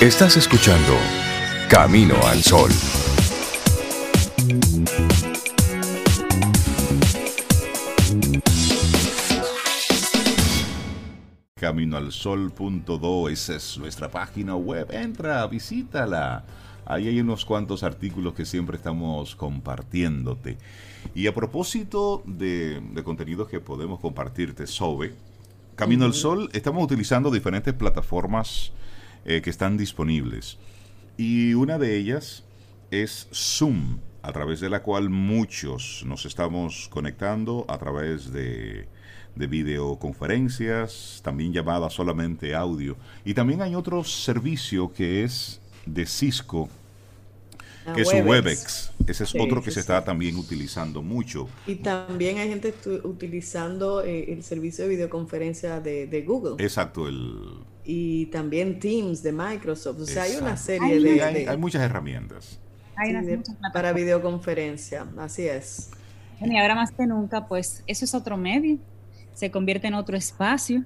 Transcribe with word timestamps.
Estás 0.00 0.36
escuchando 0.36 0.92
Camino 1.70 2.16
al 2.26 2.42
Sol. 2.42 2.70
Caminoalsol.do, 11.58 13.30
esa 13.30 13.56
es 13.56 13.78
nuestra 13.78 14.10
página 14.10 14.54
web. 14.54 14.92
Entra, 14.92 15.46
visítala. 15.46 16.44
Ahí 16.84 17.08
hay 17.08 17.18
unos 17.18 17.46
cuantos 17.46 17.82
artículos 17.82 18.34
que 18.34 18.44
siempre 18.44 18.76
estamos 18.76 19.34
compartiéndote. 19.34 20.58
Y 21.14 21.26
a 21.26 21.34
propósito 21.34 22.22
de, 22.26 22.82
de 22.92 23.02
contenidos 23.02 23.48
que 23.48 23.60
podemos 23.60 23.98
compartirte 24.00 24.66
sobre 24.66 25.14
Camino 25.74 26.04
al 26.04 26.12
Sol, 26.12 26.50
estamos 26.52 26.84
utilizando 26.84 27.30
diferentes 27.30 27.72
plataformas 27.72 28.72
eh, 29.26 29.42
que 29.42 29.50
están 29.50 29.76
disponibles. 29.76 30.56
Y 31.18 31.54
una 31.54 31.78
de 31.78 31.96
ellas 31.96 32.44
es 32.90 33.28
Zoom, 33.34 33.98
a 34.22 34.32
través 34.32 34.60
de 34.60 34.70
la 34.70 34.82
cual 34.82 35.10
muchos 35.10 36.02
nos 36.06 36.24
estamos 36.26 36.88
conectando 36.88 37.64
a 37.68 37.76
través 37.78 38.32
de, 38.32 38.88
de 39.34 39.46
videoconferencias, 39.46 41.20
también 41.22 41.52
llamadas 41.52 41.92
solamente 41.92 42.54
audio. 42.54 42.96
Y 43.24 43.34
también 43.34 43.62
hay 43.62 43.74
otro 43.74 44.02
servicio 44.02 44.92
que 44.92 45.22
es 45.24 45.60
de 45.84 46.06
Cisco, 46.06 46.68
que 47.94 48.02
es 48.02 48.12
Webex. 48.12 48.92
Ese 49.06 49.24
es 49.24 49.34
otro 49.38 49.62
que 49.62 49.70
se 49.70 49.80
está 49.80 50.02
también 50.04 50.36
utilizando 50.36 51.02
mucho. 51.02 51.48
Y 51.66 51.76
también 51.76 52.38
hay 52.38 52.48
gente 52.48 52.74
utilizando 53.04 54.02
eh, 54.02 54.32
el 54.32 54.42
servicio 54.42 54.84
de 54.84 54.90
videoconferencia 54.90 55.80
de, 55.80 56.24
Google. 56.26 56.62
Exacto, 56.64 57.06
el... 57.06 57.60
Y 57.86 58.26
también 58.26 58.80
Teams 58.80 59.22
de 59.22 59.32
Microsoft. 59.32 60.00
O 60.00 60.06
sea, 60.06 60.24
hay 60.24 60.36
una 60.36 60.56
serie 60.56 61.00
de, 61.00 61.22
hay, 61.22 61.56
muchas 61.56 61.82
herramientas. 61.82 62.58
para 63.72 63.92
videoconferencia, 63.92 65.06
así 65.18 65.46
es. 65.46 65.90
Y 66.40 66.56
ahora 66.58 66.74
más 66.74 66.90
que 66.90 67.06
nunca, 67.06 67.46
pues 67.46 67.82
eso 67.86 68.04
es 68.04 68.14
otro 68.14 68.36
medio, 68.36 68.78
se 69.34 69.50
convierte 69.50 69.86
en 69.86 69.94
otro 69.94 70.16
espacio 70.16 70.84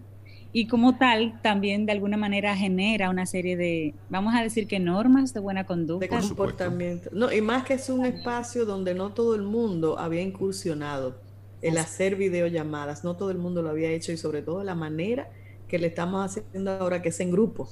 y 0.52 0.66
como 0.66 0.97
tal 0.97 1.41
también 1.42 1.86
de 1.86 1.92
alguna 1.92 2.16
manera 2.16 2.56
genera 2.56 3.10
una 3.10 3.25
serie 3.27 3.56
de, 3.56 3.94
vamos 4.08 4.34
a 4.34 4.42
decir 4.42 4.66
que 4.66 4.80
normas 4.80 5.32
de 5.32 5.41
buena 5.41 5.64
conducta. 5.64 6.06
De 6.06 6.08
comportamiento. 6.08 7.10
No, 7.12 7.32
y 7.32 7.41
más 7.41 7.64
que 7.64 7.75
es 7.75 7.88
un 7.88 8.05
espacio 8.05 8.64
donde 8.64 8.94
no 8.94 9.10
todo 9.10 9.34
el 9.34 9.42
mundo 9.42 9.98
había 9.98 10.22
incursionado 10.22 11.20
el 11.62 11.78
hacer 11.78 12.16
videollamadas, 12.16 13.05
no 13.05 13.16
todo 13.16 13.30
el 13.30 13.38
mundo 13.38 13.62
lo 13.62 13.70
había 13.70 13.91
hecho 13.91 14.12
y 14.12 14.16
sobre 14.16 14.42
todo 14.42 14.64
la 14.64 14.75
manera 14.75 15.30
que 15.70 15.78
le 15.78 15.86
estamos 15.86 16.36
haciendo 16.36 16.72
ahora 16.72 17.00
que 17.00 17.10
es 17.10 17.20
en 17.20 17.30
grupo. 17.30 17.70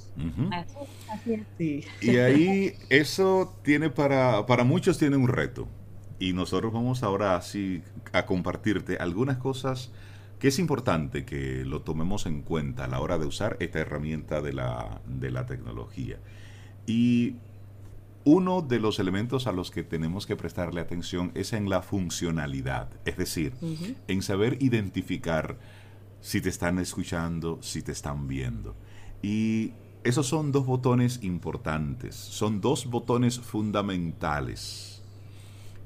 Y 2.01 2.17
ahí 2.17 2.73
eso 2.89 3.53
tiene 3.61 3.89
para, 3.89 4.45
para 4.45 4.63
muchos 4.63 4.97
tiene 4.97 5.17
un 5.17 5.27
reto. 5.27 5.67
Y 6.17 6.31
nosotros 6.31 6.71
vamos 6.71 7.03
ahora 7.03 7.35
así 7.35 7.83
a 8.13 8.25
compartirte 8.25 8.97
algunas 8.97 9.37
cosas 9.37 9.91
que 10.39 10.47
es 10.47 10.59
importante 10.59 11.25
que 11.25 11.65
lo 11.65 11.81
tomemos 11.81 12.25
en 12.25 12.41
cuenta 12.41 12.85
a 12.85 12.87
la 12.87 13.01
hora 13.01 13.17
de 13.17 13.25
usar 13.25 13.57
esta 13.59 13.79
herramienta 13.79 14.41
de 14.41 14.53
la, 14.53 15.01
de 15.05 15.29
la 15.29 15.45
tecnología. 15.45 16.17
Y 16.87 17.35
uno 18.23 18.61
de 18.61 18.79
los 18.79 18.99
elementos 18.99 19.45
a 19.47 19.51
los 19.51 19.71
que 19.71 19.83
tenemos 19.83 20.25
que 20.25 20.37
prestarle 20.37 20.79
atención 20.79 21.31
es 21.35 21.51
en 21.51 21.69
la 21.69 21.81
funcionalidad, 21.81 22.89
es 23.03 23.17
decir, 23.17 23.53
en 24.07 24.21
saber 24.21 24.57
identificar 24.61 25.57
si 26.21 26.41
te 26.41 26.49
están 26.49 26.79
escuchando, 26.79 27.59
si 27.61 27.81
te 27.81 27.91
están 27.91 28.27
viendo. 28.27 28.75
Y 29.21 29.73
esos 30.03 30.27
son 30.27 30.51
dos 30.51 30.65
botones 30.65 31.19
importantes, 31.23 32.15
son 32.15 32.61
dos 32.61 32.85
botones 32.85 33.39
fundamentales 33.39 34.89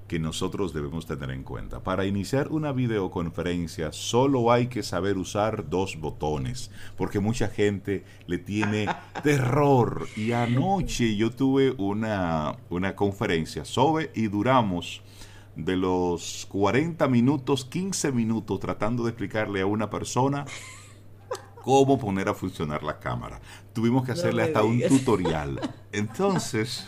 que 0.08 0.20
nosotros 0.20 0.74
debemos 0.74 1.08
tener 1.08 1.32
en 1.32 1.42
cuenta. 1.44 1.82
Para 1.82 2.06
iniciar 2.06 2.50
una 2.50 2.72
videoconferencia 2.72 3.92
solo 3.92 4.52
hay 4.52 4.68
que 4.68 4.84
saber 4.84 5.18
usar 5.18 5.70
dos 5.70 6.00
botones, 6.00 6.70
porque 6.98 7.20
mucha 7.20 7.48
gente 7.48 8.04
le 8.28 8.38
tiene 8.38 8.88
terror. 9.24 10.08
Y 10.16 10.32
anoche 10.34 11.16
yo 11.16 11.32
tuve 11.32 11.72
una, 11.78 12.58
una 12.70 12.96
conferencia 12.96 13.66
sobre 13.66 14.12
y 14.14 14.28
duramos 14.28 15.02
de 15.56 15.76
los 15.78 16.48
40 16.50 17.08
minutos, 17.08 17.66
15 17.66 18.12
minutos 18.12 18.60
tratando 18.60 19.04
de 19.04 19.10
explicarle 19.10 19.62
a 19.62 19.66
una 19.66 19.90
persona 19.90 20.46
cómo 21.62 21.98
poner 21.98 22.30
a 22.30 22.34
funcionar 22.34 22.84
la 22.84 23.00
cámara. 23.00 23.40
Tuvimos 23.74 24.06
que 24.06 24.12
hacerle 24.14 24.44
hasta 24.44 24.64
un 24.64 24.82
tutorial. 24.82 25.60
Entonces 25.92 26.88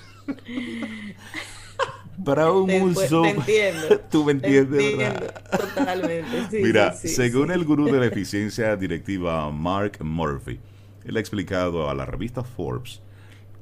para 2.24 2.52
un 2.52 2.72
uso. 2.72 3.24
Te 3.24 3.30
entiendo. 3.32 4.00
Tú 4.12 4.24
me 4.24 4.34
entiendes, 4.34 4.98
¿verdad? 4.98 5.44
Totalmente. 5.52 6.62
Mira, 6.62 6.94
según 6.94 7.52
el 7.52 7.66
gurú 7.66 7.86
de 7.86 8.00
la 8.00 8.06
eficiencia 8.06 8.76
directiva 8.76 9.50
Mark 9.52 10.04
Murphy, 10.04 10.60
él 11.04 11.18
ha 11.18 11.20
explicado 11.20 11.90
a 11.90 11.96
la 11.96 12.06
revista 12.06 12.44
Forbes 12.44 13.02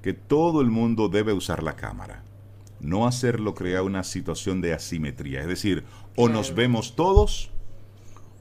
que 0.02 0.14
todo 0.14 0.62
el 0.62 0.68
mundo 0.68 1.08
debe 1.08 1.34
usar 1.34 1.64
la 1.64 1.76
cámara. 1.76 2.24
No 2.84 3.08
hacerlo 3.08 3.56
crea 3.56 3.82
una 3.82 4.04
situación 4.04 4.62
de 4.62 4.74
asimetría. 4.74 5.42
Es 5.42 5.48
decir, 5.48 5.84
o 6.16 6.30
nos 6.30 6.54
vemos 6.54 6.96
todos 6.96 7.50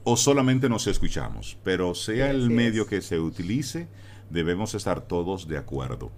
o 0.03 0.17
solamente 0.17 0.69
nos 0.69 0.87
escuchamos. 0.87 1.57
Pero 1.63 1.95
sea 1.95 2.29
el 2.29 2.49
medio 2.49 2.85
que 2.85 3.01
se 3.01 3.19
utilice, 3.19 3.87
debemos 4.29 4.75
estar 4.75 5.01
todos 5.01 5.47
de 5.47 5.57
acuerdo. 5.57 6.11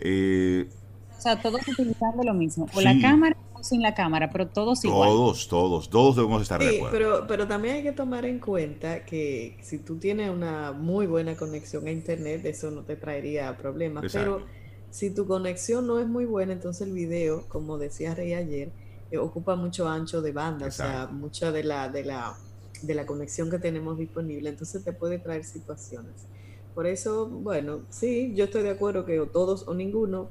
Eh, 0.00 0.68
o 1.16 1.20
sea, 1.20 1.40
todos 1.40 1.66
utilizando 1.66 2.22
lo 2.22 2.32
mismo. 2.32 2.68
O 2.74 2.80
la 2.80 2.98
cámara 3.00 3.36
o 3.54 3.64
sin 3.64 3.82
la 3.82 3.92
cámara, 3.94 4.30
pero 4.30 4.46
todos 4.46 4.84
igual. 4.84 5.08
Todos, 5.08 5.48
todos, 5.48 5.90
todos 5.90 6.14
debemos 6.14 6.42
estar 6.42 6.60
de 6.60 6.76
acuerdo. 6.76 6.96
Pero, 6.96 7.26
pero 7.26 7.48
también 7.48 7.76
hay 7.76 7.82
que 7.82 7.92
tomar 7.92 8.24
en 8.24 8.38
cuenta 8.38 9.04
que 9.04 9.58
si 9.62 9.78
tú 9.78 9.98
tienes 9.98 10.30
una 10.30 10.72
muy 10.72 11.06
buena 11.06 11.34
conexión 11.34 11.88
a 11.88 11.90
internet, 11.90 12.44
eso 12.44 12.70
no 12.70 12.82
te 12.82 12.94
traería 12.94 13.56
problemas. 13.56 14.04
Pero 14.12 14.46
si 14.90 15.10
tu 15.10 15.26
conexión 15.26 15.86
no 15.86 15.98
es 15.98 16.06
muy 16.06 16.24
buena, 16.24 16.52
entonces 16.52 16.86
el 16.86 16.92
video, 16.92 17.44
como 17.48 17.78
decía 17.78 18.14
Rey 18.14 18.34
ayer, 18.34 18.70
eh, 19.10 19.18
ocupa 19.18 19.56
mucho 19.56 19.88
ancho 19.88 20.22
de 20.22 20.32
banda, 20.32 20.66
o 20.66 20.70
sea, 20.70 21.08
mucha 21.10 21.52
de 21.52 21.64
la, 21.64 21.88
de 21.88 22.04
la, 22.04 22.36
de 22.82 22.94
la 22.94 23.06
conexión 23.06 23.50
que 23.50 23.58
tenemos 23.58 23.98
disponible, 23.98 24.48
entonces 24.48 24.84
te 24.84 24.92
puede 24.92 25.18
traer 25.18 25.44
situaciones. 25.44 26.26
Por 26.74 26.86
eso, 26.86 27.26
bueno, 27.26 27.80
sí, 27.90 28.32
yo 28.34 28.44
estoy 28.44 28.62
de 28.62 28.70
acuerdo 28.70 29.04
que 29.04 29.18
o 29.20 29.26
todos 29.26 29.66
o 29.66 29.74
ninguno, 29.74 30.30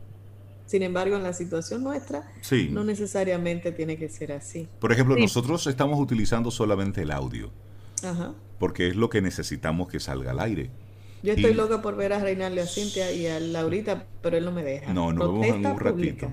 sin 0.66 0.84
embargo, 0.84 1.16
en 1.16 1.23
la 1.23 1.34
situación 1.34 1.84
nuestra, 1.84 2.31
no 2.72 2.84
necesariamente 2.84 3.72
tiene 3.72 3.97
que 3.97 4.09
ser 4.09 4.34
así. 4.34 4.67
Por 4.79 4.91
ejemplo, 4.91 5.16
nosotros 5.16 5.66
estamos 5.67 6.00
utilizando 6.00 6.51
solamente 6.51 7.01
el 7.01 7.12
audio. 7.12 7.51
Porque 8.59 8.88
es 8.88 8.96
lo 8.96 9.09
que 9.09 9.22
necesitamos 9.22 9.88
que 9.88 10.00
salga 10.00 10.31
al 10.31 10.40
aire. 10.40 10.69
Yo 11.23 11.33
estoy 11.33 11.53
loca 11.53 11.81
por 11.81 11.95
ver 11.95 12.13
a 12.13 12.19
Reinaldo, 12.19 12.61
a 12.61 12.66
Cintia 12.66 13.11
y 13.11 13.28
a 13.28 13.39
Laurita, 13.39 14.05
pero 14.22 14.38
él 14.38 14.45
no 14.45 14.51
me 14.51 14.63
deja. 14.63 14.94
No, 14.94 15.11
nos 15.13 15.39
vemos 15.39 15.47
en 15.47 15.66
un 15.66 15.79
ratito. 15.79 16.31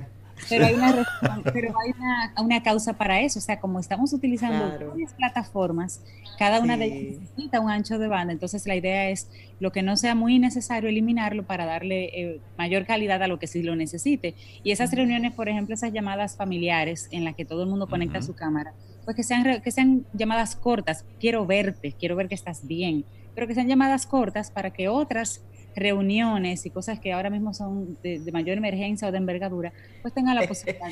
Pero 0.48 0.66
hay, 0.66 0.74
una, 0.74 1.06
pero 1.52 1.74
hay 1.80 1.92
una, 1.96 2.34
una, 2.42 2.62
causa 2.62 2.94
para 2.94 3.20
eso, 3.20 3.38
o 3.38 3.42
sea, 3.42 3.60
como 3.60 3.78
estamos 3.78 4.12
utilizando 4.12 4.88
varias 4.90 5.14
plataformas, 5.14 6.02
cada 6.38 6.60
una 6.60 6.76
de 6.76 6.86
ellas 6.86 7.20
necesita 7.20 7.60
un 7.60 7.70
ancho 7.70 7.98
de 7.98 8.08
banda, 8.08 8.32
entonces 8.32 8.66
la 8.66 8.74
idea 8.74 9.08
es 9.10 9.28
lo 9.60 9.72
que 9.72 9.82
no 9.82 9.96
sea 9.96 10.14
muy 10.14 10.38
necesario 10.38 10.88
eliminarlo 10.88 11.44
para 11.44 11.64
darle 11.66 12.04
eh, 12.06 12.40
mayor 12.58 12.84
calidad 12.84 13.22
a 13.22 13.28
lo 13.28 13.38
que 13.38 13.46
sí 13.46 13.62
lo 13.62 13.76
necesite. 13.76 14.34
Y 14.62 14.72
esas 14.72 14.92
reuniones, 14.92 15.32
por 15.32 15.48
ejemplo, 15.48 15.74
esas 15.74 15.92
llamadas 15.92 16.36
familiares 16.36 17.08
en 17.10 17.24
las 17.24 17.34
que 17.34 17.44
todo 17.44 17.62
el 17.62 17.68
mundo 17.68 17.86
conecta 17.86 18.20
su 18.20 18.34
cámara, 18.34 18.74
pues 19.04 19.16
que 19.16 19.22
sean, 19.22 19.62
que 19.62 19.70
sean 19.70 20.04
llamadas 20.12 20.56
cortas, 20.56 21.04
quiero 21.20 21.46
verte, 21.46 21.94
quiero 21.98 22.16
ver 22.16 22.28
que 22.28 22.34
estás 22.34 22.66
bien, 22.66 23.04
pero 23.34 23.46
que 23.46 23.54
sean 23.54 23.68
llamadas 23.68 24.06
cortas 24.06 24.50
para 24.50 24.70
que 24.70 24.88
otras 24.88 25.42
reuniones 25.76 26.64
y 26.66 26.70
cosas 26.70 27.00
que 27.00 27.12
ahora 27.12 27.30
mismo 27.30 27.52
son 27.52 27.98
de, 28.02 28.20
mayor 28.32 28.58
emergencia 28.58 29.08
o 29.08 29.12
de 29.12 29.18
envergadura, 29.18 29.72
pues 30.02 30.14
tengan 30.14 30.36
la 30.36 30.46
posibilidad. 30.48 30.90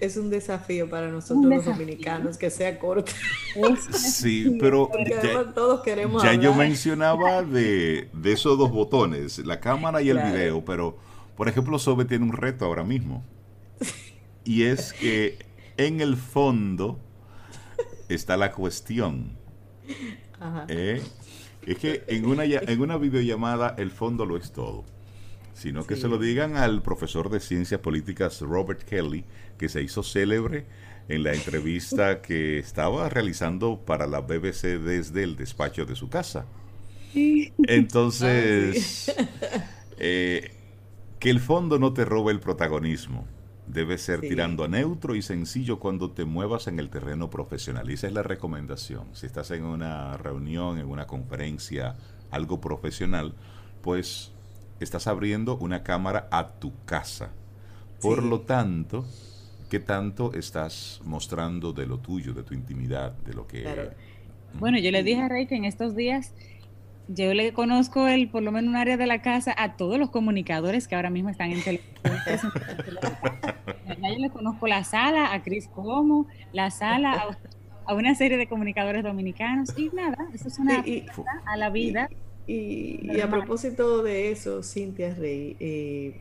es, 0.00 0.16
un 0.16 0.30
desafío 0.30 0.88
para 0.88 1.08
nosotros 1.08 1.44
los 1.44 1.64
dominicanos 1.64 2.36
que 2.36 2.50
sea 2.50 2.78
corto. 2.78 3.12
Sí, 3.92 4.56
pero 4.60 4.90
ya, 5.06 5.52
todos 5.54 5.82
queremos 5.82 6.22
ya 6.22 6.34
yo 6.34 6.54
mencionaba 6.54 7.42
de, 7.42 8.08
de, 8.12 8.32
esos 8.32 8.58
dos 8.58 8.70
botones, 8.70 9.38
la 9.38 9.60
cámara 9.60 10.02
y 10.02 10.10
el 10.10 10.18
video, 10.18 10.64
pero 10.64 10.96
por 11.36 11.48
ejemplo 11.48 11.78
Sobe 11.78 12.04
tiene 12.04 12.24
un 12.24 12.32
reto 12.32 12.64
ahora 12.64 12.84
mismo. 12.84 13.24
Y 14.44 14.64
es 14.64 14.92
que 14.92 15.38
en 15.76 16.00
el 16.00 16.16
fondo 16.16 17.00
está 18.08 18.36
la 18.36 18.52
cuestión. 18.52 19.36
Ajá. 20.40 20.66
¿eh? 20.68 21.02
Es 21.66 21.78
que 21.78 22.04
en 22.06 22.26
una, 22.26 22.44
en 22.44 22.80
una 22.80 22.96
videollamada 22.96 23.74
el 23.78 23.90
fondo 23.90 24.26
lo 24.26 24.36
es 24.36 24.52
todo. 24.52 24.84
Sino 25.54 25.86
que 25.86 25.96
se 25.96 26.06
lo 26.06 26.18
digan 26.18 26.56
al 26.56 26.82
profesor 26.82 27.30
de 27.30 27.40
ciencias 27.40 27.80
políticas 27.80 28.40
Robert 28.42 28.82
Kelly, 28.82 29.24
que 29.56 29.70
se 29.70 29.82
hizo 29.82 30.02
célebre 30.02 30.66
en 31.08 31.22
la 31.22 31.32
entrevista 31.32 32.20
que 32.22 32.58
estaba 32.58 33.08
realizando 33.08 33.80
para 33.84 34.06
la 34.06 34.20
BBC 34.20 34.78
desde 34.78 35.22
el 35.22 35.36
despacho 35.36 35.86
de 35.86 35.96
su 35.96 36.10
casa. 36.10 36.44
Entonces, 37.66 39.10
Eh, 39.98 40.50
que 41.18 41.30
el 41.30 41.40
fondo 41.40 41.78
no 41.78 41.92
te 41.92 42.04
robe 42.04 42.32
el 42.32 42.40
protagonismo. 42.40 43.26
Debe 43.66 43.98
ser 43.98 44.20
tirando 44.20 44.64
a 44.64 44.68
neutro 44.68 45.16
y 45.16 45.22
sencillo 45.22 45.78
cuando 45.78 46.10
te 46.12 46.24
muevas 46.24 46.68
en 46.68 46.78
el 46.78 46.88
terreno 46.88 47.30
profesional. 47.30 47.90
Y 47.90 47.94
esa 47.94 48.06
es 48.06 48.12
la 48.12 48.22
recomendación. 48.22 49.06
Si 49.12 49.26
estás 49.26 49.50
en 49.50 49.64
una 49.64 50.16
reunión, 50.16 50.78
en 50.78 50.86
una 50.86 51.06
conferencia, 51.06 51.96
algo 52.30 52.60
profesional, 52.60 53.34
pues 53.82 54.32
estás 54.80 55.06
abriendo 55.06 55.56
una 55.56 55.82
cámara 55.82 56.28
a 56.30 56.52
tu 56.52 56.72
casa. 56.84 57.30
Por 58.00 58.22
lo 58.22 58.40
tanto, 58.42 59.04
¿qué 59.68 59.80
tanto 59.80 60.32
estás 60.34 61.00
mostrando 61.04 61.72
de 61.72 61.86
lo 61.86 61.98
tuyo, 61.98 62.34
de 62.34 62.42
tu 62.42 62.54
intimidad, 62.54 63.12
de 63.12 63.34
lo 63.34 63.46
que... 63.46 63.90
Bueno, 64.58 64.78
yo 64.78 64.90
le 64.90 65.02
dije 65.02 65.20
a 65.20 65.28
Rey 65.28 65.46
que 65.46 65.56
en 65.56 65.64
estos 65.64 65.94
días 65.94 66.32
yo 67.08 67.34
le 67.34 67.52
conozco 67.52 68.08
el, 68.08 68.28
por 68.28 68.42
lo 68.42 68.52
menos 68.52 68.70
un 68.70 68.76
área 68.76 68.96
de 68.96 69.06
la 69.06 69.22
casa 69.22 69.54
a 69.56 69.76
todos 69.76 69.98
los 69.98 70.10
comunicadores 70.10 70.88
que 70.88 70.94
ahora 70.94 71.10
mismo 71.10 71.30
están 71.30 71.52
en 71.52 71.62
televisión. 71.62 72.52
yo 74.02 74.18
le 74.18 74.30
conozco 74.30 74.66
la 74.66 74.84
sala 74.84 75.32
a 75.32 75.42
Cris 75.42 75.68
Como, 75.68 76.26
la 76.52 76.70
sala 76.70 77.36
a, 77.86 77.94
una 77.94 78.14
serie 78.14 78.36
de 78.36 78.48
comunicadores 78.48 79.04
dominicanos 79.04 79.76
y 79.78 79.90
nada, 79.90 80.16
eso 80.34 80.48
es 80.48 80.58
una 80.58 80.84
a 81.46 81.56
la 81.56 81.70
vida. 81.70 82.08
Y, 82.48 83.20
a 83.20 83.28
propósito 83.28 84.02
de 84.02 84.30
eso, 84.30 84.62
Cintia 84.62 85.14
Rey, 85.14 85.56
eh, 85.58 86.20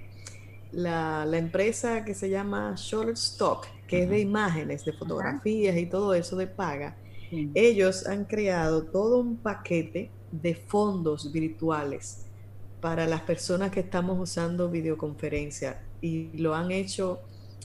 la, 0.72 1.26
empresa 1.34 2.04
que 2.04 2.14
se 2.14 2.30
llama 2.30 2.74
Shutterstock, 2.76 3.68
que 3.88 4.04
es 4.04 4.10
de 4.10 4.20
imágenes, 4.20 4.86
de 4.86 4.94
fotografías 4.94 5.78
y 5.78 5.86
todo 5.86 6.14
eso 6.14 6.36
de 6.36 6.48
paga, 6.48 6.96
ellos 7.54 8.08
han 8.08 8.26
creado 8.26 8.84
todo 8.84 9.20
un 9.20 9.38
paquete 9.38 10.12
de 10.32 10.56
fondos 10.56 11.32
virtuales 11.32 12.26
para 12.82 13.08
las 13.08 13.22
personas 13.22 13.72
que 13.72 13.80
estamos 13.80 14.20
usando 14.20 14.70
videoconferencia 14.70 15.82
y 16.02 16.38
lo 16.38 16.54
han 16.54 16.72
hecho 16.72 17.20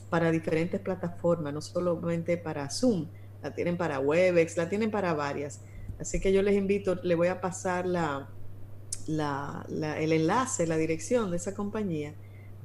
para 0.09 0.31
diferentes 0.31 0.79
plataformas, 0.79 1.53
no 1.53 1.61
solamente 1.61 2.37
para 2.37 2.69
Zoom, 2.69 3.07
la 3.41 3.53
tienen 3.53 3.77
para 3.77 3.99
Webex, 3.99 4.57
la 4.57 4.67
tienen 4.67 4.91
para 4.91 5.13
varias. 5.13 5.61
Así 5.99 6.19
que 6.19 6.33
yo 6.33 6.41
les 6.41 6.55
invito, 6.55 6.95
le 7.03 7.15
voy 7.15 7.27
a 7.27 7.39
pasar 7.39 7.85
la, 7.85 8.29
el 9.07 10.11
enlace, 10.11 10.67
la 10.67 10.77
dirección 10.77 11.31
de 11.31 11.37
esa 11.37 11.53
compañía 11.53 12.13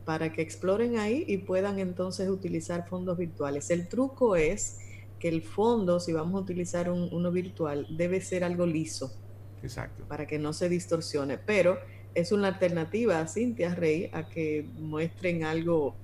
para 0.04 0.32
que 0.32 0.40
exploren 0.40 0.98
ahí 0.98 1.24
y 1.26 1.38
puedan 1.38 1.78
entonces 1.78 2.28
utilizar 2.28 2.88
fondos 2.88 3.18
virtuales. 3.18 3.70
El 3.70 3.88
truco 3.88 4.36
es 4.36 4.78
que 5.26 5.34
el 5.34 5.42
fondo, 5.42 5.98
si 5.98 6.12
vamos 6.12 6.38
a 6.38 6.42
utilizar 6.42 6.88
uno 6.88 7.32
virtual, 7.32 7.84
debe 7.90 8.20
ser 8.20 8.44
algo 8.44 8.64
liso. 8.64 9.12
Exacto. 9.60 10.04
Para 10.06 10.24
que 10.24 10.38
no 10.38 10.52
se 10.52 10.68
distorsione. 10.68 11.36
Pero 11.36 11.78
es 12.14 12.30
una 12.30 12.46
alternativa, 12.46 13.26
Cintia 13.26 13.74
Rey, 13.74 14.08
a 14.12 14.28
que 14.28 14.68
muestren 14.78 15.42
algo 15.42 15.96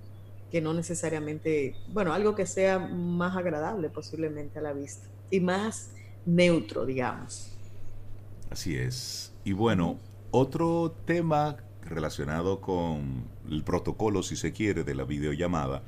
que 0.51 0.61
no 0.61 0.75
necesariamente, 0.75 1.77
bueno, 1.93 2.13
algo 2.13 2.35
que 2.35 2.47
sea 2.47 2.81
más 2.81 3.37
agradable 3.37 3.91
posiblemente 3.91 4.59
a 4.59 4.63
la 4.63 4.73
vista 4.73 5.07
y 5.31 5.39
más 5.39 5.93
neutro, 6.27 6.85
digamos. 6.85 7.57
Así 8.51 8.77
es. 8.77 9.33
Y 9.45 9.53
bueno, 9.53 9.99
otro 10.33 10.97
tema 11.07 11.59
relacionado 11.83 12.61
con 12.61 13.25
el 13.49 13.63
protocolo, 13.63 14.25
si 14.25 14.35
se 14.35 14.53
quiere, 14.53 14.83
de 14.83 14.97
la 14.97 15.05
videollamada, 15.05 15.85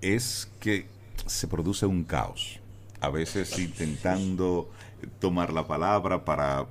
es 0.00 0.48
que 0.60 0.86
se 1.26 1.48
produce 1.48 1.86
un 1.86 2.04
caos. 2.04 2.59
A 3.00 3.08
veces 3.10 3.58
intentando 3.58 4.70
tomar 5.18 5.52
la 5.52 5.66
palabra 5.66 6.24
para 6.24 6.66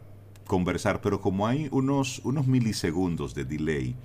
conversar, 0.46 1.02
pero 1.02 1.22
como 1.22 1.48
hay 1.48 1.68
unos, 1.72 2.20
unos 2.24 2.48
milisegundos 2.48 3.34
de 3.34 3.46
delay, 3.46 3.96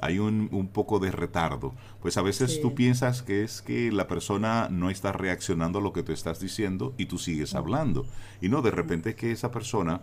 hay 0.00 0.18
un, 0.18 0.48
un 0.52 0.68
poco 0.68 0.98
de 0.98 1.10
retardo, 1.10 1.74
pues 2.02 2.18
a 2.18 2.22
veces 2.22 2.60
tú 2.60 2.74
piensas 2.74 3.22
que 3.22 3.42
es 3.42 3.62
que 3.62 3.90
la 3.90 4.06
persona 4.06 4.68
no 4.70 4.90
está 4.90 5.12
reaccionando 5.12 5.78
a 5.78 5.82
lo 5.82 5.94
que 5.94 6.02
tú 6.02 6.12
estás 6.12 6.38
diciendo 6.38 6.94
y 6.98 7.06
tú 7.06 7.16
sigues 7.16 7.54
hablando. 7.54 8.06
Y 8.42 8.50
no, 8.50 8.60
de 8.60 8.70
repente 8.70 9.10
es 9.10 9.16
que 9.16 9.32
esa 9.32 9.50
persona 9.50 10.02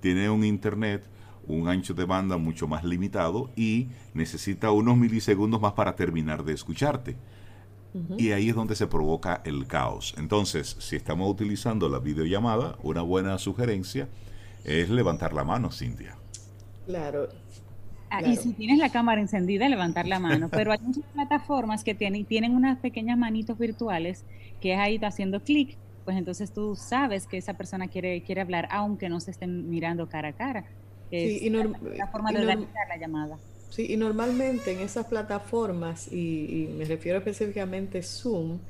tiene 0.00 0.30
un 0.30 0.44
internet 0.44 1.04
un 1.46 1.68
ancho 1.68 1.94
de 1.94 2.04
banda 2.04 2.36
mucho 2.36 2.66
más 2.66 2.84
limitado 2.84 3.50
y 3.56 3.88
necesita 4.14 4.70
unos 4.70 4.96
milisegundos 4.96 5.60
más 5.60 5.72
para 5.72 5.96
terminar 5.96 6.44
de 6.44 6.54
escucharte. 6.54 7.16
Y 8.18 8.32
ahí 8.32 8.48
es 8.48 8.54
donde 8.54 8.74
se 8.74 8.86
provoca 8.86 9.40
el 9.44 9.66
caos. 9.66 10.14
Entonces, 10.18 10.76
si 10.80 10.96
estamos 10.96 11.30
utilizando 11.30 11.88
la 11.88 12.00
videollamada, 12.00 12.76
una 12.82 13.02
buena 13.02 13.38
sugerencia 13.38 14.08
es 14.64 14.90
levantar 14.90 15.32
la 15.32 15.44
mano, 15.44 15.70
Cintia. 15.70 16.16
Claro. 16.86 17.28
Ah, 18.10 18.22
y 18.22 18.36
si 18.36 18.52
tienes 18.52 18.78
la 18.78 18.90
cámara 18.90 19.20
encendida, 19.20 19.68
levantar 19.68 20.06
la 20.06 20.18
mano. 20.18 20.48
Pero 20.50 20.72
hay 20.72 20.78
muchas 20.80 21.04
plataformas 21.12 21.84
que 21.84 21.94
tienen, 21.94 22.24
tienen 22.24 22.54
unas 22.54 22.78
pequeñas 22.78 23.18
manitos 23.18 23.58
virtuales 23.58 24.24
que 24.60 24.74
es 24.74 24.78
ahí 24.78 24.98
haciendo 25.02 25.40
clic. 25.40 25.76
Pues 26.04 26.16
entonces 26.16 26.52
tú 26.52 26.76
sabes 26.76 27.26
que 27.26 27.38
esa 27.38 27.54
persona 27.54 27.88
quiere, 27.88 28.22
quiere 28.22 28.40
hablar, 28.40 28.68
aunque 28.70 29.08
no 29.08 29.20
se 29.20 29.30
estén 29.30 29.70
mirando 29.70 30.08
cara 30.08 30.28
a 30.28 30.32
cara 30.32 30.64
sí, 31.10 31.38
y 31.42 31.50
la, 31.50 32.06
forma 32.08 32.32
de 32.32 32.40
organizar 32.40 32.88
la 32.88 32.96
llamada. 32.96 33.38
Sí, 33.74 33.86
y 33.90 33.96
normalmente 33.96 34.70
en 34.70 34.78
esas 34.78 35.06
plataformas, 35.06 36.06
y, 36.12 36.68
me 36.78 36.84
refiero 36.84 37.18
específicamente 37.18 37.98
a 37.98 38.02
Zoom, 38.04 38.60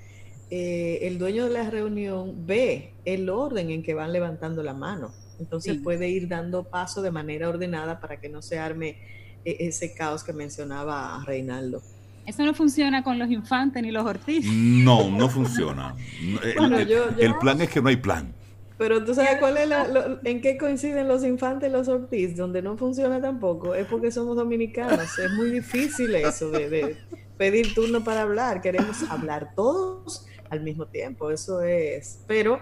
eh, 0.51 1.01
el 1.03 1.19
dueño 1.19 1.45
de 1.45 1.51
la 1.51 1.69
reunión 1.69 2.47
ve 2.47 2.95
el 3.05 3.29
orden 3.29 3.71
en 3.71 3.83
que 3.83 3.93
van 3.93 4.15
levantando 4.15 4.63
la 4.63 4.73
mano. 4.73 5.13
Entonces 5.39 5.77
puede 5.83 6.09
ir 6.09 6.27
dando 6.27 6.65
paso 6.65 7.03
de 7.03 7.11
manera 7.11 7.51
ordenada 7.51 8.01
para 8.01 8.19
que 8.19 8.31
no 8.31 8.41
se 8.41 8.59
arme 8.59 8.97
e, 9.45 9.69
ese 9.69 9.93
caos 9.93 10.25
que 10.25 10.33
mencionaba 10.33 11.23
Reinaldo. 11.27 11.83
Eso 12.25 12.43
no 12.43 12.55
funciona 12.55 13.05
con 13.05 13.19
los 13.19 13.31
infantes 13.31 13.83
ni 13.83 13.91
los 13.91 14.07
Ortiz. 14.07 14.47
No, 14.47 15.11
no 15.11 15.29
funciona. 15.29 15.95
el 17.19 17.35
plan 17.39 17.61
es 17.61 17.69
que 17.69 17.83
no 17.83 17.91
hay 17.91 17.97
plan. 17.97 18.33
Pero 18.77 19.05
tú 19.05 19.15
sabes 19.15 19.39
cuál 19.39 19.57
es 19.57 19.69
la, 19.69 20.19
en 20.25 20.41
qué 20.41 20.59
coinciden 20.59 21.07
los 21.07 21.25
infantes 21.25 21.69
y 21.69 21.73
los 21.73 21.87
Ortiz, 21.89 22.37
donde 22.37 22.61
no 22.61 22.77
funciona 22.77 23.21
tampoco, 23.21 23.75
es 23.75 23.87
porque 23.87 24.11
somos 24.11 24.37
dominicanos. 24.37 25.19
Es 25.19 25.31
muy 25.33 25.51
difícil 25.51 26.15
eso 26.15 26.51
de, 26.51 26.97
pedir 27.37 27.75
turno 27.75 28.03
para 28.03 28.23
hablar. 28.23 28.61
Queremos 28.61 29.09
hablar 29.11 29.53
todos 29.55 30.27
al 30.51 30.61
mismo 30.61 30.87
tiempo. 30.87 31.31
Eso 31.31 31.63
es. 31.63 32.21
Pero 32.27 32.61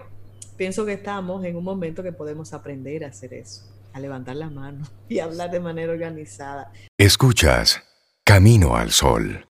pienso 0.55 0.85
que 0.85 0.93
estamos 0.93 1.43
en 1.45 1.55
un 1.55 1.63
momento 1.63 2.03
que 2.03 2.11
podemos 2.11 2.53
aprender 2.53 3.03
a 3.03 3.07
hacer 3.07 3.33
eso, 3.33 3.63
a 3.93 3.99
levantar 3.99 4.35
la 4.35 4.49
mano 4.49 4.85
y 5.09 5.19
hablar 5.19 5.49
de 5.49 5.59
manera 5.59 5.91
organizada. 5.91 6.71
Escuchas 6.97 7.81
Camino 8.23 8.75
al 8.75 8.91
Sol. 8.91 9.47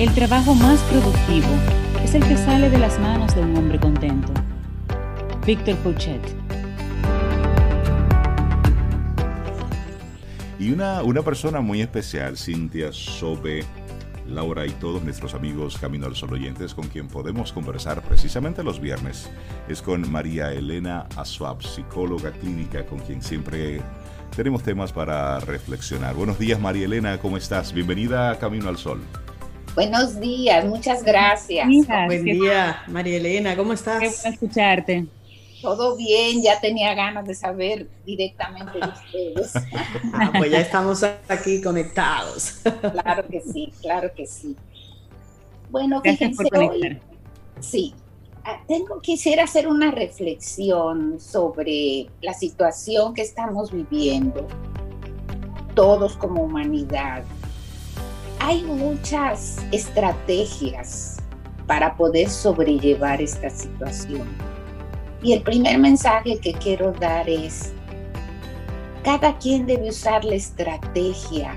El 0.00 0.14
trabajo 0.14 0.54
más 0.54 0.80
productivo 0.84 1.46
es 2.02 2.14
el 2.14 2.26
que 2.26 2.34
sale 2.34 2.70
de 2.70 2.78
las 2.78 2.98
manos 3.00 3.34
de 3.34 3.42
un 3.42 3.54
hombre 3.54 3.78
contento. 3.78 4.32
Víctor 5.44 5.76
Puchet. 5.76 6.22
Y 10.58 10.72
una, 10.72 11.02
una 11.02 11.20
persona 11.20 11.60
muy 11.60 11.82
especial, 11.82 12.38
Cintia 12.38 12.94
Sobe, 12.94 13.62
Laura 14.26 14.66
y 14.66 14.70
todos 14.70 15.02
nuestros 15.02 15.34
amigos 15.34 15.76
Camino 15.76 16.06
al 16.06 16.16
Sol 16.16 16.32
oyentes 16.32 16.72
con 16.72 16.88
quien 16.88 17.06
podemos 17.06 17.52
conversar 17.52 18.00
precisamente 18.00 18.62
los 18.62 18.80
viernes, 18.80 19.28
es 19.68 19.82
con 19.82 20.10
María 20.10 20.50
Elena 20.50 21.08
Aswab, 21.14 21.62
psicóloga 21.62 22.30
clínica 22.30 22.86
con 22.86 23.00
quien 23.00 23.20
siempre 23.20 23.82
tenemos 24.34 24.62
temas 24.62 24.94
para 24.94 25.40
reflexionar. 25.40 26.14
Buenos 26.14 26.38
días 26.38 26.58
María 26.58 26.86
Elena, 26.86 27.18
¿cómo 27.18 27.36
estás? 27.36 27.74
Bienvenida 27.74 28.30
a 28.30 28.38
Camino 28.38 28.70
al 28.70 28.78
Sol. 28.78 29.02
Buenos 29.74 30.18
días, 30.18 30.64
muchas 30.64 31.04
gracias. 31.04 31.66
Buen 32.06 32.24
día, 32.24 32.82
María 32.88 33.16
Elena, 33.16 33.56
¿cómo 33.56 33.72
estás? 33.72 34.00
Qué 34.00 34.08
bueno 34.08 34.34
escucharte. 34.34 35.06
Todo 35.62 35.96
bien, 35.96 36.42
ya 36.42 36.60
tenía 36.60 36.94
ganas 36.94 37.24
de 37.26 37.34
saber 37.34 37.86
directamente 38.04 38.78
de 38.78 38.88
ustedes. 38.88 39.52
Ah, 40.12 40.32
pues 40.36 40.50
ya 40.50 40.60
estamos 40.60 41.04
aquí 41.28 41.60
conectados. 41.62 42.60
Claro 42.80 43.26
que 43.28 43.40
sí, 43.40 43.72
claro 43.80 44.10
que 44.14 44.26
sí. 44.26 44.56
Bueno, 45.70 46.00
fíjense 46.02 46.44
hoy. 46.52 46.98
Sí, 47.60 47.94
ah, 48.44 48.60
tengo, 48.66 49.00
quisiera 49.00 49.44
hacer 49.44 49.68
una 49.68 49.92
reflexión 49.92 51.20
sobre 51.20 52.08
la 52.22 52.34
situación 52.34 53.14
que 53.14 53.22
estamos 53.22 53.70
viviendo, 53.70 54.46
todos 55.74 56.16
como 56.16 56.42
humanidad 56.42 57.22
hay 58.40 58.64
muchas 58.64 59.58
estrategias 59.70 61.18
para 61.66 61.94
poder 61.96 62.28
sobrellevar 62.28 63.20
esta 63.20 63.50
situación. 63.50 64.26
Y 65.22 65.34
el 65.34 65.42
primer 65.42 65.78
mensaje 65.78 66.38
que 66.38 66.52
quiero 66.54 66.92
dar 66.92 67.28
es, 67.28 67.72
Cada 69.04 69.38
quien 69.38 69.64
debe 69.64 69.88
usar 69.88 70.24
la 70.26 70.34
estrategia 70.34 71.54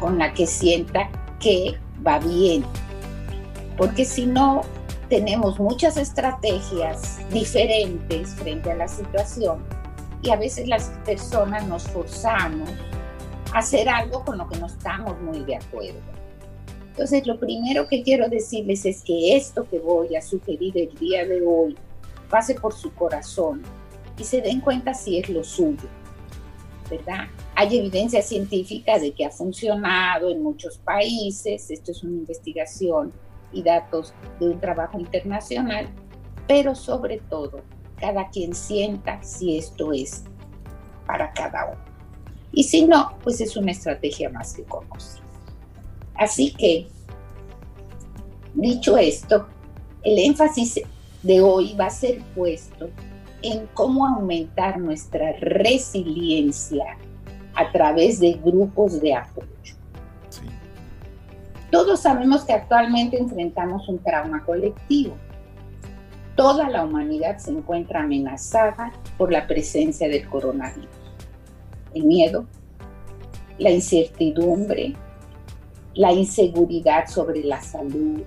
con 0.00 0.18
la 0.18 0.32
que 0.34 0.44
sienta 0.44 1.08
que 1.38 1.78
va 2.04 2.18
bien. 2.18 2.64
Porque 3.76 4.04
si 4.04 4.26
no, 4.26 4.62
tenemos 5.08 5.60
muchas 5.60 5.96
estrategias 5.96 7.18
diferentes 7.30 8.34
frente 8.34 8.72
a 8.72 8.74
la 8.74 8.88
situación 8.88 9.62
y 10.22 10.30
a 10.30 10.36
veces 10.36 10.66
las 10.66 10.90
personas 11.04 11.64
nos 11.68 11.84
forzamos 11.84 12.68
hacer 13.52 13.88
algo 13.88 14.24
con 14.24 14.38
lo 14.38 14.48
que 14.48 14.58
no 14.58 14.66
estamos 14.66 15.20
muy 15.20 15.40
de 15.44 15.56
acuerdo. 15.56 16.00
Entonces, 16.88 17.26
lo 17.26 17.38
primero 17.38 17.88
que 17.88 18.02
quiero 18.02 18.28
decirles 18.28 18.84
es 18.84 19.02
que 19.02 19.36
esto 19.36 19.66
que 19.68 19.78
voy 19.78 20.16
a 20.16 20.22
sugerir 20.22 20.76
el 20.76 20.94
día 20.98 21.24
de 21.24 21.42
hoy 21.46 21.76
pase 22.28 22.54
por 22.54 22.72
su 22.72 22.92
corazón 22.94 23.62
y 24.18 24.24
se 24.24 24.40
den 24.40 24.60
cuenta 24.60 24.92
si 24.92 25.18
es 25.18 25.28
lo 25.30 25.42
suyo, 25.42 25.88
¿verdad? 26.90 27.26
Hay 27.54 27.78
evidencia 27.78 28.22
científica 28.22 28.98
de 28.98 29.12
que 29.12 29.24
ha 29.24 29.30
funcionado 29.30 30.30
en 30.30 30.42
muchos 30.42 30.78
países, 30.78 31.70
esto 31.70 31.92
es 31.92 32.02
una 32.04 32.18
investigación 32.18 33.12
y 33.52 33.62
datos 33.62 34.12
de 34.38 34.50
un 34.50 34.60
trabajo 34.60 34.98
internacional, 34.98 35.88
pero 36.46 36.74
sobre 36.74 37.18
todo, 37.18 37.62
cada 37.98 38.28
quien 38.28 38.54
sienta 38.54 39.22
si 39.22 39.58
esto 39.58 39.92
es 39.92 40.24
para 41.06 41.32
cada 41.32 41.66
uno. 41.72 41.89
Y 42.52 42.64
si 42.64 42.84
no, 42.84 43.16
pues 43.22 43.40
es 43.40 43.56
una 43.56 43.70
estrategia 43.70 44.30
más 44.30 44.54
que 44.54 44.64
conocida. 44.64 45.22
Así 46.14 46.52
que, 46.52 46.88
dicho 48.54 48.98
esto, 48.98 49.46
el 50.02 50.18
énfasis 50.18 50.80
de 51.22 51.40
hoy 51.40 51.74
va 51.74 51.86
a 51.86 51.90
ser 51.90 52.22
puesto 52.34 52.90
en 53.42 53.66
cómo 53.74 54.06
aumentar 54.06 54.78
nuestra 54.78 55.32
resiliencia 55.40 56.98
a 57.54 57.70
través 57.72 58.20
de 58.20 58.32
grupos 58.32 59.00
de 59.00 59.14
apoyo. 59.14 59.46
Todos 61.70 62.00
sabemos 62.00 62.44
que 62.44 62.52
actualmente 62.52 63.16
enfrentamos 63.18 63.88
un 63.88 63.98
trauma 64.00 64.44
colectivo. 64.44 65.14
Toda 66.36 66.68
la 66.68 66.84
humanidad 66.84 67.38
se 67.38 67.52
encuentra 67.52 68.02
amenazada 68.02 68.92
por 69.16 69.30
la 69.30 69.46
presencia 69.46 70.08
del 70.08 70.28
coronavirus. 70.28 70.99
El 71.94 72.04
miedo, 72.04 72.46
la 73.58 73.70
incertidumbre, 73.70 74.94
la 75.94 76.12
inseguridad 76.12 77.08
sobre 77.08 77.44
la 77.44 77.60
salud, 77.60 78.22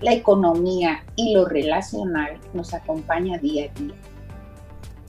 la 0.00 0.12
economía 0.12 1.04
y 1.16 1.34
lo 1.34 1.44
relacional 1.44 2.38
nos 2.54 2.72
acompaña 2.74 3.38
día 3.38 3.70
a 3.70 3.78
día. 3.78 3.94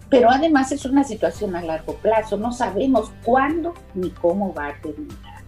Pero 0.10 0.32
además 0.32 0.72
es 0.72 0.86
una 0.86 1.04
situación 1.04 1.56
a 1.56 1.62
largo 1.62 1.94
plazo, 1.96 2.38
no 2.38 2.51
sabemos 2.51 3.12
cuándo 3.24 3.74
ni 3.94 4.10
cómo 4.10 4.54
va 4.54 4.70
a 4.70 4.82
terminar. 4.82 5.44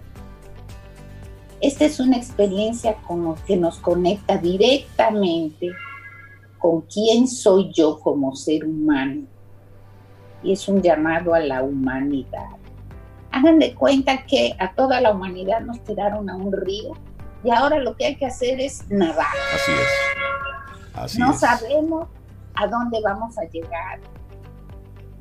Esta 1.60 1.86
es 1.86 2.00
una 2.00 2.18
experiencia 2.18 2.96
con 3.08 3.36
que 3.48 3.58
nos 3.58 3.78
conecta 3.80 4.38
directamente 4.38 5.72
con 6.58 6.82
quién 6.82 7.28
soy 7.28 7.72
yo 7.74 8.00
como 8.00 8.36
ser 8.36 8.66
humano. 8.66 9.26
Y 10.44 10.54
es 10.54 10.68
un 10.68 10.82
llamado 10.82 11.34
a 11.34 11.40
la 11.40 11.64
humanidad. 11.64 12.50
Hagan 13.32 13.60
de 13.60 13.74
cuenta 13.74 14.26
que 14.26 14.56
a 14.60 14.74
toda 14.74 15.00
la 15.00 15.12
humanidad 15.12 15.62
nos 15.62 15.84
tiraron 15.84 16.30
a 16.30 16.36
un 16.36 16.52
río 16.52 16.94
y 17.44 17.50
ahora 17.52 17.80
lo 17.80 17.96
que 17.96 18.06
hay 18.06 18.16
que 18.16 18.26
hacer 18.26 18.60
es 18.60 18.90
nadar. 18.90 19.26
Así 19.56 19.72
es. 19.72 20.94
Así 20.94 21.20
no 21.20 21.34
sabemos 21.34 22.08
a 22.56 22.68
dónde 22.68 23.00
vamos 23.02 23.38
a 23.38 23.44
llegar. 23.46 24.00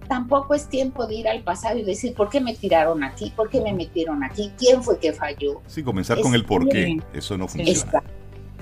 Tampoco 0.09 0.55
es 0.55 0.69
tiempo 0.69 1.07
de 1.07 1.15
ir 1.15 1.29
al 1.29 1.43
pasado 1.45 1.79
y 1.79 1.85
decir, 1.85 2.15
¿por 2.15 2.29
qué 2.29 2.41
me 2.41 2.55
tiraron 2.55 3.05
aquí? 3.05 3.33
¿Por 3.37 3.49
qué 3.49 3.61
me 3.61 3.73
metieron 3.73 4.25
aquí? 4.25 4.53
¿Quién 4.59 4.83
fue 4.83 4.99
que 4.99 5.13
falló? 5.13 5.63
Sí, 5.67 5.85
comenzar 5.85 6.21
con 6.21 6.35
el 6.35 6.45
por 6.45 6.69
qué. 6.69 7.01
Eso 7.13 7.39
no 7.39 7.47
funciona. 7.47 7.71
Exacto. 7.71 8.11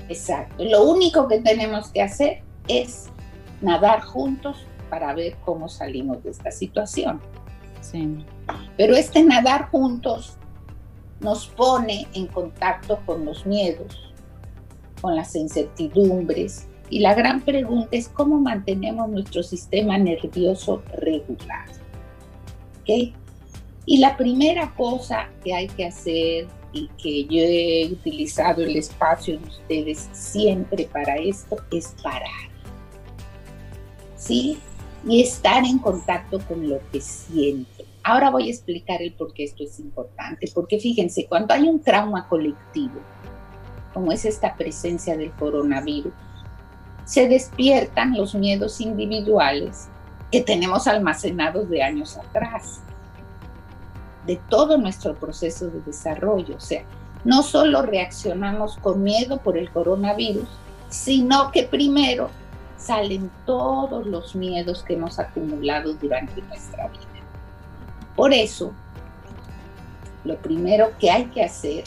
Exacto. 0.08 0.64
Lo 0.64 0.84
único 0.84 1.26
que 1.26 1.40
tenemos 1.40 1.88
que 1.88 2.02
hacer 2.02 2.42
es 2.66 3.08
nadar 3.62 4.02
juntos 4.02 4.66
para 4.88 5.14
ver 5.14 5.36
cómo 5.44 5.68
salimos 5.68 6.22
de 6.22 6.30
esta 6.30 6.50
situación. 6.50 7.20
Sí. 7.80 8.24
Pero 8.76 8.94
este 8.94 9.22
nadar 9.22 9.70
juntos 9.70 10.36
nos 11.20 11.46
pone 11.46 12.06
en 12.14 12.26
contacto 12.26 13.00
con 13.06 13.24
los 13.24 13.46
miedos, 13.46 14.12
con 15.00 15.16
las 15.16 15.34
incertidumbres. 15.34 16.68
Y 16.90 17.00
la 17.00 17.14
gran 17.14 17.42
pregunta 17.42 17.88
es 17.92 18.08
cómo 18.08 18.38
mantenemos 18.38 19.08
nuestro 19.08 19.42
sistema 19.42 19.98
nervioso 19.98 20.82
regular. 20.96 21.66
Y 23.86 23.98
la 23.98 24.16
primera 24.16 24.74
cosa 24.74 25.28
que 25.44 25.54
hay 25.54 25.66
que 25.66 25.86
hacer 25.86 26.46
y 26.72 26.88
que 27.02 27.24
yo 27.24 27.42
he 27.42 27.92
utilizado 27.92 28.62
el 28.62 28.76
espacio 28.76 29.38
de 29.38 29.46
ustedes 29.46 30.08
siempre 30.12 30.84
para 30.84 31.16
esto 31.16 31.56
es 31.70 31.94
parar. 32.02 32.48
¿Sí? 34.16 34.58
Y 35.06 35.22
estar 35.22 35.64
en 35.64 35.78
contacto 35.78 36.38
con 36.46 36.68
lo 36.68 36.80
que 36.90 37.00
siento 37.00 37.84
Ahora 38.08 38.30
voy 38.30 38.48
a 38.48 38.50
explicar 38.50 39.02
el 39.02 39.12
por 39.12 39.34
qué 39.34 39.44
esto 39.44 39.64
es 39.64 39.78
importante, 39.80 40.50
porque 40.54 40.78
fíjense, 40.78 41.26
cuando 41.26 41.52
hay 41.52 41.68
un 41.68 41.82
trauma 41.82 42.26
colectivo, 42.26 43.00
como 43.92 44.12
es 44.12 44.24
esta 44.24 44.54
presencia 44.56 45.14
del 45.14 45.30
coronavirus, 45.32 46.14
se 47.04 47.28
despiertan 47.28 48.16
los 48.16 48.34
miedos 48.34 48.80
individuales 48.80 49.88
que 50.32 50.40
tenemos 50.40 50.86
almacenados 50.86 51.68
de 51.68 51.82
años 51.82 52.16
atrás, 52.16 52.80
de 54.26 54.36
todo 54.48 54.78
nuestro 54.78 55.14
proceso 55.14 55.66
de 55.68 55.82
desarrollo. 55.82 56.56
O 56.56 56.60
sea, 56.60 56.84
no 57.26 57.42
solo 57.42 57.82
reaccionamos 57.82 58.78
con 58.78 59.02
miedo 59.02 59.36
por 59.36 59.58
el 59.58 59.70
coronavirus, 59.70 60.48
sino 60.88 61.50
que 61.50 61.64
primero 61.64 62.30
salen 62.78 63.30
todos 63.44 64.06
los 64.06 64.34
miedos 64.34 64.82
que 64.82 64.94
hemos 64.94 65.18
acumulado 65.18 65.92
durante 65.94 66.40
nuestra 66.42 66.88
vida. 66.88 67.02
Por 68.16 68.32
eso, 68.32 68.72
lo 70.24 70.36
primero 70.38 70.90
que 70.98 71.10
hay 71.10 71.26
que 71.26 71.44
hacer 71.44 71.84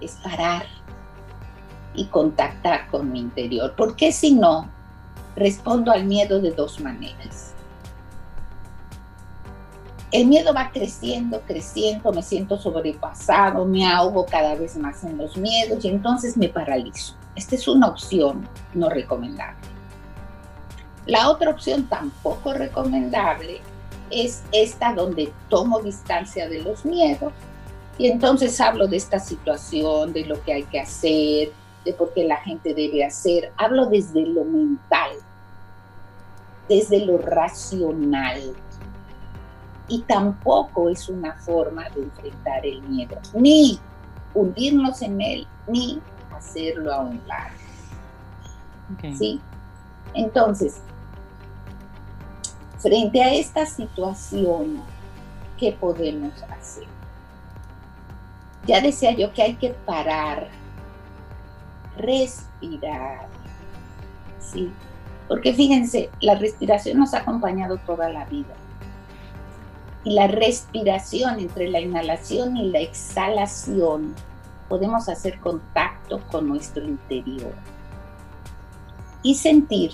es 0.00 0.12
parar 0.22 0.66
y 1.94 2.06
contactar 2.06 2.88
con 2.90 3.10
mi 3.10 3.20
interior, 3.20 3.74
porque 3.76 4.12
si 4.12 4.34
no, 4.34 4.68
respondo 5.36 5.92
al 5.92 6.04
miedo 6.04 6.40
de 6.40 6.50
dos 6.50 6.80
maneras. 6.80 7.52
El 10.10 10.26
miedo 10.26 10.52
va 10.52 10.70
creciendo, 10.70 11.40
creciendo, 11.40 12.12
me 12.12 12.22
siento 12.22 12.58
sobrepasado, 12.58 13.64
me 13.64 13.86
ahogo 13.86 14.26
cada 14.26 14.54
vez 14.54 14.76
más 14.76 15.02
en 15.04 15.16
los 15.16 15.38
miedos 15.38 15.82
y 15.84 15.88
entonces 15.88 16.36
me 16.36 16.48
paralizo. 16.48 17.14
Esta 17.34 17.54
es 17.54 17.66
una 17.66 17.88
opción 17.88 18.46
no 18.74 18.90
recomendable. 18.90 19.71
La 21.06 21.30
otra 21.30 21.50
opción 21.50 21.86
tampoco 21.86 22.52
recomendable 22.52 23.60
es 24.10 24.42
esta 24.52 24.94
donde 24.94 25.32
tomo 25.48 25.80
distancia 25.80 26.48
de 26.48 26.62
los 26.62 26.84
miedos 26.84 27.32
y 27.98 28.06
entonces 28.06 28.60
hablo 28.60 28.86
de 28.86 28.96
esta 28.96 29.18
situación, 29.18 30.12
de 30.12 30.24
lo 30.24 30.42
que 30.42 30.52
hay 30.52 30.62
que 30.64 30.80
hacer, 30.80 31.52
de 31.84 31.92
por 31.92 32.12
qué 32.12 32.24
la 32.24 32.36
gente 32.38 32.74
debe 32.74 33.04
hacer. 33.04 33.52
Hablo 33.56 33.86
desde 33.86 34.26
lo 34.26 34.44
mental, 34.44 35.10
desde 36.68 37.04
lo 37.04 37.18
racional. 37.18 38.40
Y 39.88 40.02
tampoco 40.02 40.88
es 40.88 41.08
una 41.08 41.34
forma 41.34 41.88
de 41.90 42.02
enfrentar 42.02 42.64
el 42.64 42.82
miedo, 42.82 43.18
ni 43.34 43.78
hundirnos 44.32 45.02
en 45.02 45.20
él, 45.20 45.46
ni 45.66 46.00
hacerlo 46.34 46.92
a 46.94 47.00
un 47.00 47.20
lado. 47.26 47.52
¿Sí? 49.18 49.40
Entonces, 50.14 50.80
Frente 52.82 53.22
a 53.22 53.32
esta 53.32 53.64
situación, 53.64 54.82
¿qué 55.56 55.70
podemos 55.70 56.32
hacer? 56.42 56.88
Ya 58.66 58.80
decía 58.80 59.12
yo 59.12 59.32
que 59.32 59.42
hay 59.42 59.54
que 59.54 59.70
parar, 59.70 60.48
respirar, 61.96 63.28
¿sí? 64.40 64.72
Porque 65.28 65.54
fíjense, 65.54 66.10
la 66.20 66.34
respiración 66.34 66.98
nos 66.98 67.14
ha 67.14 67.18
acompañado 67.18 67.76
toda 67.78 68.08
la 68.08 68.24
vida. 68.24 68.54
Y 70.02 70.14
la 70.14 70.26
respiración 70.26 71.38
entre 71.38 71.70
la 71.70 71.78
inhalación 71.78 72.56
y 72.56 72.70
la 72.70 72.80
exhalación, 72.80 74.12
podemos 74.68 75.08
hacer 75.08 75.38
contacto 75.38 76.20
con 76.32 76.48
nuestro 76.48 76.82
interior 76.82 77.52
y 79.22 79.36
sentir 79.36 79.92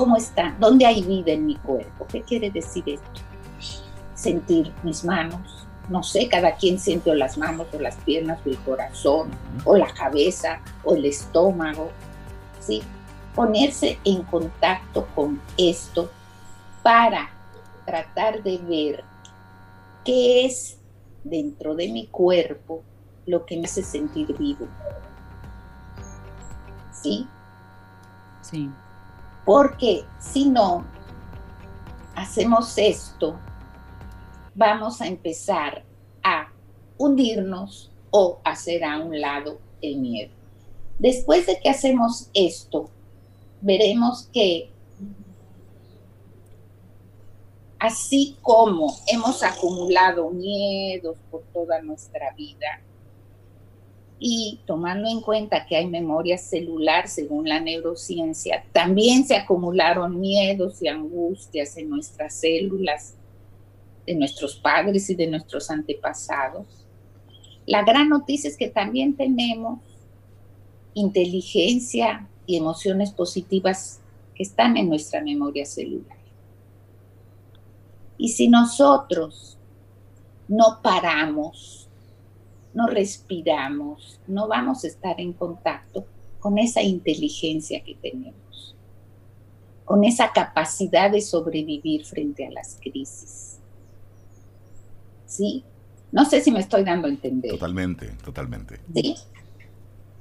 ¿Cómo 0.00 0.16
está? 0.16 0.56
¿Dónde 0.58 0.86
hay 0.86 1.02
vida 1.02 1.32
en 1.32 1.44
mi 1.44 1.56
cuerpo? 1.56 2.06
¿Qué 2.06 2.22
quiere 2.22 2.50
decir 2.50 2.82
esto? 2.86 3.20
Sentir 4.14 4.72
mis 4.82 5.04
manos. 5.04 5.68
No 5.90 6.02
sé, 6.02 6.26
cada 6.26 6.56
quien 6.56 6.78
siente 6.78 7.10
o 7.10 7.14
las 7.14 7.36
manos 7.36 7.66
o 7.74 7.78
las 7.78 7.96
piernas 7.96 8.40
o 8.46 8.48
el 8.48 8.56
corazón 8.60 9.30
o 9.62 9.76
la 9.76 9.92
cabeza 9.92 10.62
o 10.84 10.94
el 10.94 11.04
estómago. 11.04 11.90
¿sí? 12.60 12.82
Ponerse 13.34 13.98
en 14.02 14.22
contacto 14.22 15.06
con 15.14 15.38
esto 15.58 16.10
para 16.82 17.28
tratar 17.84 18.42
de 18.42 18.56
ver 18.56 19.04
qué 20.02 20.46
es 20.46 20.78
dentro 21.24 21.74
de 21.74 21.92
mi 21.92 22.06
cuerpo 22.06 22.82
lo 23.26 23.44
que 23.44 23.58
me 23.58 23.64
hace 23.64 23.82
sentir 23.82 24.34
vivo. 24.38 24.66
¿Sí? 26.90 27.28
Sí. 28.40 28.70
Porque 29.44 30.04
si 30.18 30.48
no 30.48 30.84
hacemos 32.14 32.76
esto, 32.76 33.38
vamos 34.54 35.00
a 35.00 35.06
empezar 35.06 35.84
a 36.22 36.48
hundirnos 36.98 37.90
o 38.10 38.40
hacer 38.44 38.84
a 38.84 38.98
un 38.98 39.20
lado 39.20 39.58
el 39.80 39.98
miedo. 39.98 40.32
Después 40.98 41.46
de 41.46 41.58
que 41.60 41.70
hacemos 41.70 42.28
esto, 42.34 42.90
veremos 43.62 44.28
que 44.32 44.70
así 47.78 48.36
como 48.42 48.94
hemos 49.06 49.42
acumulado 49.42 50.30
miedos 50.30 51.16
por 51.30 51.42
toda 51.54 51.80
nuestra 51.80 52.32
vida, 52.34 52.82
y 54.22 54.60
tomando 54.66 55.08
en 55.08 55.22
cuenta 55.22 55.64
que 55.64 55.76
hay 55.76 55.86
memoria 55.86 56.36
celular 56.36 57.08
según 57.08 57.48
la 57.48 57.58
neurociencia, 57.58 58.62
también 58.70 59.26
se 59.26 59.34
acumularon 59.34 60.20
miedos 60.20 60.82
y 60.82 60.88
angustias 60.88 61.78
en 61.78 61.88
nuestras 61.88 62.34
células, 62.34 63.14
de 64.06 64.14
nuestros 64.14 64.56
padres 64.56 65.08
y 65.08 65.14
de 65.14 65.26
nuestros 65.26 65.70
antepasados. 65.70 66.66
La 67.64 67.82
gran 67.82 68.10
noticia 68.10 68.50
es 68.50 68.58
que 68.58 68.68
también 68.68 69.16
tenemos 69.16 69.80
inteligencia 70.92 72.28
y 72.44 72.56
emociones 72.56 73.12
positivas 73.12 74.00
que 74.34 74.42
están 74.42 74.76
en 74.76 74.90
nuestra 74.90 75.22
memoria 75.22 75.64
celular. 75.64 76.18
Y 78.18 78.28
si 78.28 78.48
nosotros 78.48 79.56
no 80.46 80.80
paramos, 80.82 81.79
no 82.74 82.86
respiramos, 82.86 84.20
no 84.26 84.48
vamos 84.48 84.84
a 84.84 84.88
estar 84.88 85.20
en 85.20 85.32
contacto 85.32 86.06
con 86.38 86.58
esa 86.58 86.82
inteligencia 86.82 87.82
que 87.82 87.94
tenemos, 87.96 88.76
con 89.84 90.04
esa 90.04 90.32
capacidad 90.32 91.10
de 91.10 91.20
sobrevivir 91.20 92.04
frente 92.04 92.46
a 92.46 92.50
las 92.50 92.78
crisis. 92.80 93.58
¿Sí? 95.26 95.64
No 96.12 96.24
sé 96.24 96.40
si 96.40 96.50
me 96.50 96.60
estoy 96.60 96.82
dando 96.82 97.06
a 97.06 97.10
entender. 97.10 97.52
Totalmente, 97.52 98.06
totalmente. 98.24 98.80
Sí. 98.92 99.16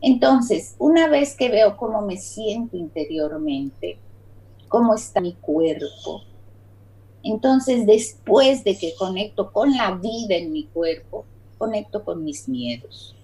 Entonces, 0.01 0.75
una 0.77 1.07
vez 1.07 1.35
que 1.35 1.49
veo 1.49 1.75
cómo 1.75 2.01
me 2.01 2.17
siento 2.17 2.77
interiormente, 2.77 3.97
cómo 4.67 4.93
está 4.93 5.19
mi 5.19 5.33
cuerpo, 5.33 6.23
entonces 7.23 7.85
después 7.85 8.63
de 8.63 8.77
que 8.77 8.93
conecto 8.95 9.51
con 9.51 9.75
la 9.75 9.91
vida 9.95 10.35
en 10.35 10.53
mi 10.53 10.65
cuerpo, 10.65 11.25
conecto 11.59 12.03
con 12.03 12.23
mis 12.23 12.49
miedos. 12.49 13.15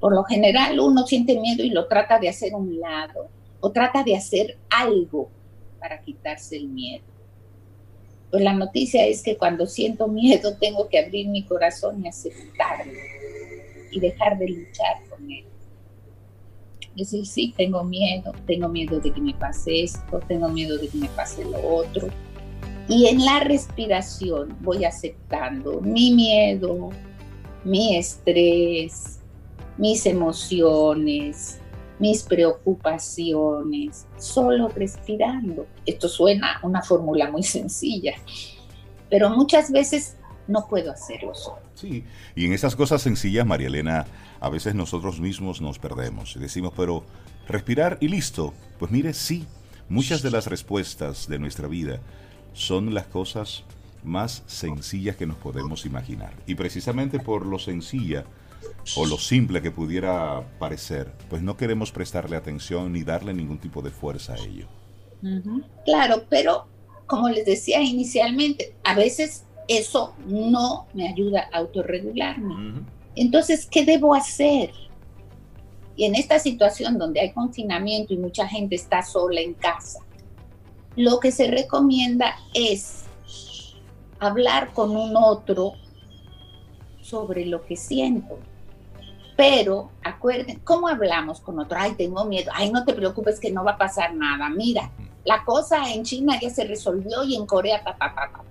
Por 0.00 0.14
lo 0.14 0.24
general 0.24 0.80
uno 0.80 1.06
siente 1.06 1.38
miedo 1.38 1.62
y 1.62 1.68
lo 1.70 1.86
trata 1.88 2.18
de 2.18 2.30
hacer 2.30 2.54
un 2.54 2.80
lado 2.80 3.28
o 3.60 3.70
trata 3.70 4.02
de 4.02 4.16
hacer 4.16 4.56
algo 4.70 5.28
para 5.78 6.00
quitarse 6.00 6.56
el 6.56 6.68
miedo. 6.68 7.04
Pues 8.30 8.42
la 8.42 8.54
noticia 8.54 9.04
es 9.04 9.22
que 9.22 9.36
cuando 9.36 9.66
siento 9.66 10.08
miedo 10.08 10.56
tengo 10.60 10.88
que 10.88 10.98
abrir 10.98 11.28
mi 11.28 11.44
corazón 11.44 12.02
y 12.02 12.08
aceptarlo 12.08 12.92
y 13.90 14.00
dejar 14.00 14.38
de 14.38 14.48
luchar 14.48 15.02
con 15.10 15.30
él 15.30 15.44
decir, 16.98 17.24
sí, 17.26 17.54
tengo 17.56 17.84
miedo, 17.84 18.32
tengo 18.46 18.68
miedo 18.68 19.00
de 19.00 19.12
que 19.12 19.20
me 19.20 19.34
pase 19.34 19.84
esto, 19.84 20.20
tengo 20.26 20.48
miedo 20.48 20.76
de 20.76 20.88
que 20.88 20.98
me 20.98 21.08
pase 21.08 21.44
lo 21.44 21.60
otro. 21.76 22.08
Y 22.88 23.06
en 23.06 23.24
la 23.24 23.40
respiración 23.40 24.56
voy 24.60 24.84
aceptando 24.84 25.80
mi 25.80 26.12
miedo, 26.12 26.90
mi 27.68 27.96
estrés, 27.96 29.20
mis 29.76 30.06
emociones, 30.06 31.60
mis 31.98 32.22
preocupaciones, 32.22 34.06
solo 34.18 34.68
respirando. 34.68 35.66
Esto 35.84 36.08
suena 36.08 36.60
una 36.62 36.82
fórmula 36.82 37.30
muy 37.30 37.42
sencilla, 37.42 38.14
pero 39.10 39.30
muchas 39.30 39.70
veces 39.70 40.16
no 40.46 40.66
puedo 40.66 40.90
hacerlo 40.90 41.34
solo. 41.34 41.60
Sí, 41.74 42.04
y 42.34 42.46
en 42.46 42.54
esas 42.54 42.74
cosas 42.74 43.02
sencillas, 43.02 43.46
María 43.46 43.66
Elena, 43.66 44.06
a 44.40 44.48
veces 44.48 44.74
nosotros 44.74 45.20
mismos 45.20 45.60
nos 45.60 45.78
perdemos 45.78 46.36
y 46.36 46.38
decimos, 46.38 46.72
pero 46.74 47.04
respirar 47.46 47.98
y 48.00 48.08
listo. 48.08 48.54
Pues 48.78 48.90
mire, 48.90 49.12
sí, 49.12 49.46
muchas 49.90 50.22
de 50.22 50.30
las 50.30 50.46
respuestas 50.46 51.28
de 51.28 51.38
nuestra 51.38 51.68
vida 51.68 52.00
son 52.54 52.94
las 52.94 53.06
cosas 53.06 53.64
más 54.04 54.42
sencillas 54.46 55.16
que 55.16 55.26
nos 55.26 55.36
podemos 55.36 55.86
imaginar. 55.86 56.32
Y 56.46 56.54
precisamente 56.54 57.18
por 57.18 57.46
lo 57.46 57.58
sencilla 57.58 58.24
o 58.96 59.06
lo 59.06 59.18
simple 59.18 59.62
que 59.62 59.70
pudiera 59.70 60.42
parecer, 60.58 61.12
pues 61.28 61.42
no 61.42 61.56
queremos 61.56 61.92
prestarle 61.92 62.36
atención 62.36 62.92
ni 62.92 63.02
darle 63.02 63.34
ningún 63.34 63.58
tipo 63.58 63.82
de 63.82 63.90
fuerza 63.90 64.34
a 64.34 64.38
ello. 64.38 64.66
Claro, 65.84 66.24
pero 66.28 66.66
como 67.06 67.28
les 67.28 67.44
decía 67.44 67.82
inicialmente, 67.82 68.74
a 68.84 68.94
veces 68.94 69.44
eso 69.66 70.14
no 70.26 70.86
me 70.94 71.08
ayuda 71.08 71.48
a 71.52 71.58
autorregularme. 71.58 72.84
Entonces, 73.16 73.66
¿qué 73.66 73.84
debo 73.84 74.14
hacer? 74.14 74.70
Y 75.96 76.04
en 76.04 76.14
esta 76.14 76.38
situación 76.38 76.96
donde 76.98 77.20
hay 77.20 77.32
confinamiento 77.32 78.14
y 78.14 78.18
mucha 78.18 78.46
gente 78.46 78.76
está 78.76 79.02
sola 79.02 79.40
en 79.40 79.54
casa, 79.54 79.98
lo 80.94 81.18
que 81.18 81.32
se 81.32 81.50
recomienda 81.50 82.36
es 82.54 83.04
hablar 84.18 84.72
con 84.72 84.96
un 84.96 85.16
otro 85.16 85.74
sobre 87.00 87.46
lo 87.46 87.64
que 87.64 87.76
siento. 87.76 88.38
Pero 89.36 89.90
acuerden, 90.02 90.60
¿cómo 90.64 90.88
hablamos 90.88 91.40
con 91.40 91.58
otro? 91.60 91.78
Ay, 91.80 91.92
tengo 91.96 92.24
miedo. 92.24 92.50
Ay, 92.54 92.72
no 92.72 92.84
te 92.84 92.92
preocupes 92.92 93.38
que 93.38 93.52
no 93.52 93.62
va 93.62 93.72
a 93.72 93.78
pasar 93.78 94.14
nada. 94.14 94.48
Mira, 94.48 94.90
la 95.24 95.44
cosa 95.44 95.92
en 95.92 96.02
China 96.02 96.38
ya 96.40 96.50
se 96.50 96.64
resolvió 96.64 97.22
y 97.24 97.36
en 97.36 97.46
Corea, 97.46 97.82
ta, 97.84 97.96
ta, 97.96 98.12
ta, 98.14 98.42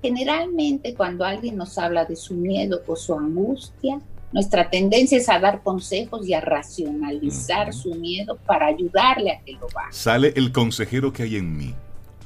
Generalmente 0.00 0.94
cuando 0.94 1.24
alguien 1.24 1.56
nos 1.56 1.78
habla 1.78 2.04
de 2.04 2.14
su 2.14 2.34
miedo 2.34 2.82
o 2.86 2.94
su 2.94 3.14
angustia, 3.14 4.00
nuestra 4.32 4.68
tendencia 4.68 5.16
es 5.18 5.28
a 5.28 5.38
dar 5.38 5.62
consejos 5.62 6.28
y 6.28 6.34
a 6.34 6.40
racionalizar 6.40 7.72
su 7.72 7.94
miedo 7.94 8.36
para 8.46 8.66
ayudarle 8.66 9.32
a 9.32 9.40
que 9.40 9.52
lo 9.52 9.66
baje. 9.74 9.92
Sale 9.92 10.32
el 10.36 10.52
consejero 10.52 11.12
que 11.12 11.22
hay 11.22 11.36
en 11.36 11.56
mí. 11.56 11.74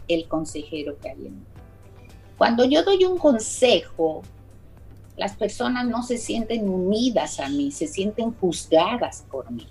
El 0.08 0.26
consejero 0.26 0.98
que 0.98 1.10
hay 1.10 1.26
en 1.26 1.38
mí. 1.38 1.46
Cuando 2.38 2.64
yo 2.64 2.84
doy 2.84 3.04
un 3.04 3.18
consejo, 3.18 4.22
las 5.16 5.36
personas 5.36 5.88
no 5.88 6.04
se 6.04 6.16
sienten 6.16 6.68
unidas 6.68 7.40
a 7.40 7.48
mí, 7.48 7.72
se 7.72 7.88
sienten 7.88 8.32
juzgadas 8.32 9.26
por 9.28 9.50
mí. 9.50 9.66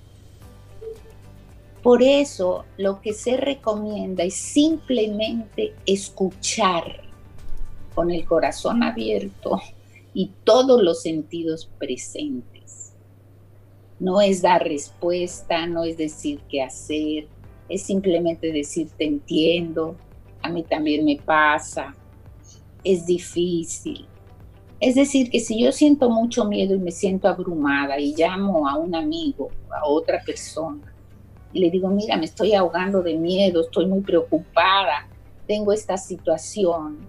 Por 1.82 2.04
eso 2.04 2.66
lo 2.78 3.00
que 3.00 3.14
se 3.14 3.38
recomienda 3.38 4.26
es 4.26 4.34
simplemente 4.34 5.74
escuchar 5.86 7.02
con 7.96 8.12
el 8.12 8.26
corazón 8.26 8.84
abierto 8.84 9.62
y 10.14 10.32
todos 10.44 10.84
los 10.84 11.02
sentidos 11.02 11.70
presentes. 11.80 12.94
No 13.98 14.20
es 14.20 14.42
dar 14.42 14.64
respuesta, 14.64 15.66
no 15.68 15.86
es 15.86 15.96
decir 15.96 16.42
qué 16.50 16.62
hacer, 16.62 17.28
es 17.70 17.84
simplemente 17.84 18.52
decir 18.52 18.90
te 18.98 19.06
entiendo, 19.06 19.96
a 20.42 20.50
mí 20.50 20.64
también 20.64 21.06
me 21.06 21.16
pasa, 21.16 21.96
es 22.84 23.06
difícil. 23.06 24.08
Es 24.80 24.96
decir, 24.96 25.30
que 25.32 25.40
si 25.40 25.64
yo 25.64 25.72
siento 25.72 26.10
mucho 26.10 26.46
miedo 26.46 26.76
y 26.76 26.80
me 26.80 26.92
siento 26.92 27.28
abrumada 27.28 28.00
y 28.00 28.16
llamo 28.16 28.70
a 28.70 28.76
un 28.76 28.94
amigo, 28.94 29.50
a 29.72 29.88
otra 29.88 30.22
persona, 30.24 30.94
y 31.54 31.60
le 31.60 31.72
digo, 31.72 31.90
mira, 31.90 32.18
me 32.18 32.26
estoy 32.26 32.54
ahogando 32.54 33.02
de 33.02 33.16
miedo, 33.16 33.62
estoy 33.62 33.88
muy 33.88 34.02
preocupada, 34.02 35.08
tengo 35.48 35.74
esta 35.74 35.98
situación, 35.98 37.00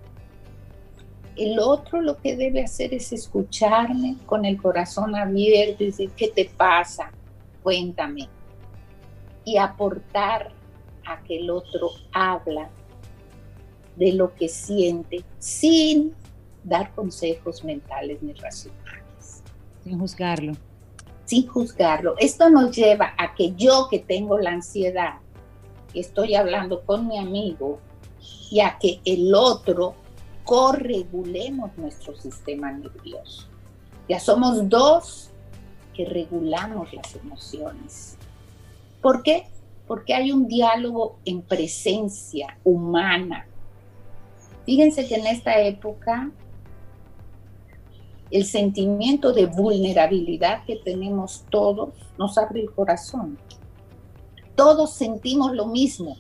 el 1.39 1.61
otro 1.61 2.03
lo 2.03 2.17
que 2.19 2.37
debe 2.37 2.65
hacer 2.65 2.93
es 2.93 3.13
escucharme 3.13 4.17
con 4.27 4.45
el 4.45 4.61
corazón 4.61 5.15
abierto 5.15 5.85
y 5.85 5.87
decir, 5.87 6.11
¿qué 6.17 6.29
te 6.29 6.47
pasa? 6.47 7.13
Cuéntame. 7.63 8.29
Y 9.45 9.57
aportar 9.57 10.51
a 11.07 11.23
que 11.23 11.39
el 11.39 11.49
otro 11.51 11.91
habla 12.13 12.69
de 13.99 14.13
lo 14.13 14.35
que 14.35 14.49
siente 14.49 15.25
sin 15.39 16.15
dar 16.65 16.95
consejos 16.95 17.65
mentales 17.65 18.23
ni 18.23 18.33
racionales. 18.33 19.43
Sin 19.85 19.99
juzgarlo. 19.99 20.53
Sin 21.25 21.47
juzgarlo. 21.47 22.15
Esto 22.19 22.49
nos 22.49 22.75
lleva 22.75 23.15
a 23.19 23.35
que 23.35 23.55
yo 23.55 23.89
que 23.91 23.99
tengo 23.99 24.39
la 24.39 24.51
ansiedad, 24.51 25.15
que 25.93 26.01
estoy 26.01 26.35
hablando 26.35 26.83
con 26.85 27.09
mi 27.09 27.19
amigo, 27.19 27.81
y 28.51 28.61
a 28.61 28.79
que 28.79 29.01
el 29.05 29.35
otro 29.35 29.95
corregulemos 30.45 31.77
nuestro 31.77 32.17
sistema 32.17 32.73
nervioso. 32.73 33.47
Ya 34.09 34.19
somos 34.19 34.69
dos 34.69 35.31
que 35.95 36.07
regulamos 36.07 36.93
las 36.95 37.15
emociones. 37.17 38.17
¿Por 39.03 39.23
qué? 39.23 39.47
Porque 39.87 40.15
hay 40.15 40.33
un 40.33 40.49
diálogo 40.49 41.19
en 41.25 41.43
presencia 41.43 42.57
humana, 42.65 43.47
Fíjense 44.69 45.09
que 45.09 45.15
en 45.15 45.27
esta 45.27 45.59
época 45.63 46.31
el 48.31 48.45
sentimiento 48.45 49.33
de 49.33 49.47
vulnerabilidad 49.47 50.63
que 50.67 50.77
tenemos 50.77 51.47
todos 51.49 51.95
nos 52.19 52.37
abre 52.37 52.61
el 52.61 52.71
corazón. 52.73 53.39
Todos 54.55 54.93
sentimos 54.93 55.55
lo 55.55 55.69
mismo. 55.69 56.19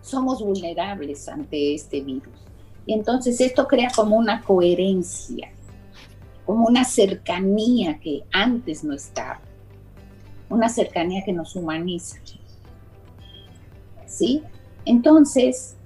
Somos 0.00 0.40
vulnerables 0.40 1.28
ante 1.28 1.74
este 1.74 2.00
virus. 2.00 2.46
Y 2.86 2.92
entonces 2.92 3.40
esto 3.40 3.66
crea 3.66 3.90
como 3.90 4.14
una 4.14 4.42
coherencia, 4.42 5.50
como 6.46 6.68
una 6.68 6.84
cercanía 6.84 7.98
que 7.98 8.22
antes 8.32 8.84
no 8.84 8.94
estaba. 8.94 9.40
Una 10.48 10.68
cercanía 10.68 11.24
que 11.24 11.32
nos 11.32 11.56
humaniza. 11.56 12.20
¿Sí? 14.06 14.44
Entonces, 14.84 15.76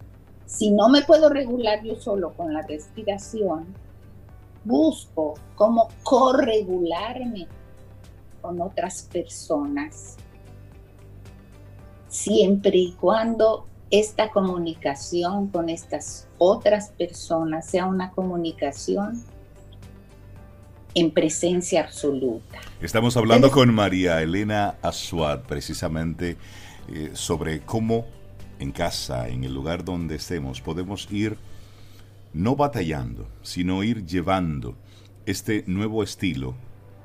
si 0.54 0.70
no 0.70 0.88
me 0.88 1.02
puedo 1.02 1.28
regular 1.28 1.82
yo 1.82 1.96
solo 1.96 2.32
con 2.32 2.52
la 2.54 2.62
respiración, 2.62 3.66
busco 4.62 5.34
cómo 5.56 5.88
corregularme 6.04 7.48
con 8.40 8.60
otras 8.60 9.08
personas, 9.12 10.16
siempre 12.08 12.76
y 12.76 12.92
cuando 12.92 13.66
esta 13.90 14.30
comunicación 14.30 15.48
con 15.48 15.68
estas 15.68 16.28
otras 16.38 16.90
personas 16.90 17.66
sea 17.66 17.86
una 17.86 18.12
comunicación 18.12 19.22
en 20.94 21.10
presencia 21.10 21.82
absoluta. 21.82 22.60
Estamos 22.80 23.16
hablando 23.16 23.50
con 23.50 23.74
María 23.74 24.22
Elena 24.22 24.76
Azuad 24.82 25.40
precisamente 25.40 26.36
eh, 26.88 27.10
sobre 27.14 27.60
cómo 27.60 28.04
en 28.64 28.72
casa, 28.72 29.28
en 29.28 29.44
el 29.44 29.54
lugar 29.54 29.84
donde 29.84 30.16
estemos, 30.16 30.60
podemos 30.60 31.06
ir 31.12 31.36
no 32.32 32.56
batallando, 32.56 33.28
sino 33.42 33.84
ir 33.84 34.04
llevando 34.04 34.74
este 35.26 35.64
nuevo 35.68 36.02
estilo 36.02 36.54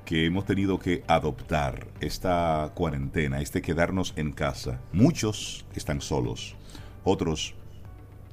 que 0.06 0.26
hemos 0.26 0.46
tenido 0.46 0.80
que 0.80 1.04
adoptar, 1.08 1.88
esta 2.02 2.72
cuarentena, 2.74 3.42
este 3.42 3.62
quedarnos 3.62 4.14
en 4.16 4.32
casa. 4.32 4.82
Muchos 4.92 5.66
están 5.76 6.02
solos, 6.02 6.56
otros 7.04 7.54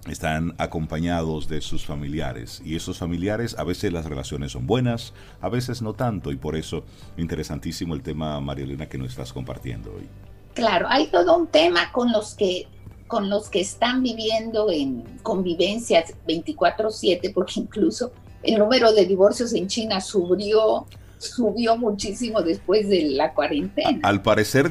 están 0.07 0.55
acompañados 0.57 1.49
de 1.49 1.61
sus 1.61 1.85
familiares 1.85 2.63
y 2.65 2.77
esos 2.77 2.99
familiares 2.99 3.57
a 3.59 3.65
veces 3.65 3.93
las 3.93 4.07
relaciones 4.07 4.53
son 4.53 4.67
buenas, 4.67 5.13
a 5.41 5.49
veces 5.49 5.83
no 5.83 5.93
tanto 5.93 6.33
y 6.33 6.37
por 6.37 6.57
eso 6.57 6.85
interesantísimo 7.17 7.93
el 7.95 8.03
tema 8.03 8.41
Marielena 8.41 8.89
que 8.89 8.99
nos 8.99 9.11
estás 9.11 9.33
compartiendo 9.33 9.93
hoy. 9.93 10.09
Claro, 10.55 10.87
hay 10.89 11.09
todo 11.09 11.37
un 11.37 11.49
tema 11.49 11.93
con 11.93 12.11
los 12.13 12.35
que 12.35 12.67
con 13.07 13.31
los 13.31 13.49
que 13.49 13.61
están 13.61 14.03
viviendo 14.03 14.71
en 14.71 15.03
convivencias 15.23 16.15
24/7 16.27 17.33
porque 17.33 17.61
incluso 17.61 18.13
el 18.43 18.59
número 18.59 18.93
de 18.93 19.07
divorcios 19.07 19.53
en 19.55 19.69
China 19.69 20.01
subió 20.01 20.87
subió 21.19 21.77
muchísimo 21.77 22.43
después 22.43 22.89
de 22.89 23.11
la 23.11 23.33
cuarentena. 23.33 24.01
Al 24.03 24.23
parecer 24.23 24.71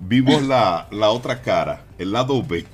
vimos 0.00 0.42
la, 0.42 0.88
la 0.90 1.10
otra 1.10 1.42
cara, 1.42 1.84
el 1.98 2.12
lado 2.12 2.42
B. 2.42 2.64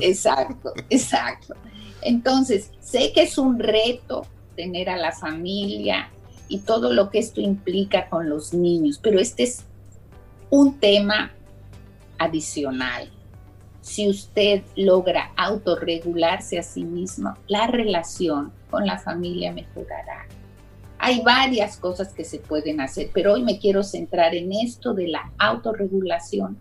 Exacto, 0.00 0.72
exacto. 0.90 1.54
Entonces, 2.02 2.70
sé 2.80 3.12
que 3.14 3.22
es 3.22 3.38
un 3.38 3.58
reto 3.58 4.26
tener 4.56 4.90
a 4.90 4.96
la 4.96 5.12
familia 5.12 6.10
y 6.48 6.58
todo 6.58 6.92
lo 6.92 7.10
que 7.10 7.18
esto 7.18 7.40
implica 7.40 8.08
con 8.08 8.28
los 8.28 8.52
niños, 8.52 9.00
pero 9.02 9.18
este 9.18 9.44
es 9.44 9.64
un 10.50 10.78
tema 10.78 11.32
adicional. 12.18 13.10
Si 13.82 14.08
usted 14.08 14.62
logra 14.76 15.32
autorregularse 15.36 16.56
a 16.56 16.62
sí 16.62 16.84
mismo, 16.84 17.34
la 17.48 17.66
relación 17.66 18.52
con 18.70 18.86
la 18.86 18.98
familia 18.98 19.52
mejorará. 19.52 20.28
Hay 20.98 21.20
varias 21.22 21.78
cosas 21.78 22.14
que 22.14 22.24
se 22.24 22.38
pueden 22.38 22.80
hacer, 22.80 23.10
pero 23.12 23.32
hoy 23.32 23.42
me 23.42 23.58
quiero 23.58 23.82
centrar 23.82 24.36
en 24.36 24.52
esto 24.52 24.94
de 24.94 25.08
la 25.08 25.32
autorregulación, 25.36 26.56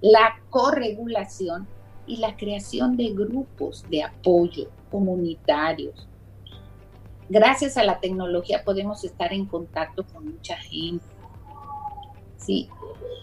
la 0.00 0.34
corregulación 0.50 1.68
y 2.08 2.16
la 2.16 2.36
creación 2.36 2.96
de 2.96 3.10
grupos 3.10 3.84
de 3.88 4.02
apoyo 4.02 4.68
comunitarios. 4.90 6.08
Gracias 7.28 7.76
a 7.76 7.84
la 7.84 8.00
tecnología 8.00 8.64
podemos 8.64 9.04
estar 9.04 9.32
en 9.32 9.46
contacto 9.46 10.04
con 10.12 10.24
mucha 10.24 10.56
gente. 10.56 11.13
Sí, 12.44 12.68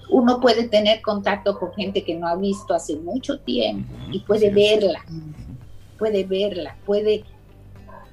uno 0.10 0.40
puede 0.40 0.68
tener 0.68 1.02
contacto 1.02 1.58
con 1.58 1.72
gente 1.74 2.04
que 2.04 2.16
no 2.16 2.28
ha 2.28 2.36
visto 2.36 2.74
hace 2.74 2.96
mucho 2.98 3.40
tiempo 3.40 3.94
y 4.12 4.20
puede 4.20 4.50
verla, 4.50 5.06
puede 5.98 6.24
verla, 6.24 6.76
puede 6.86 7.24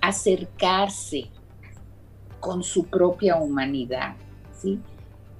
acercarse 0.00 1.26
con 2.40 2.62
su 2.62 2.84
propia 2.84 3.36
humanidad, 3.36 4.14
¿sí? 4.60 4.78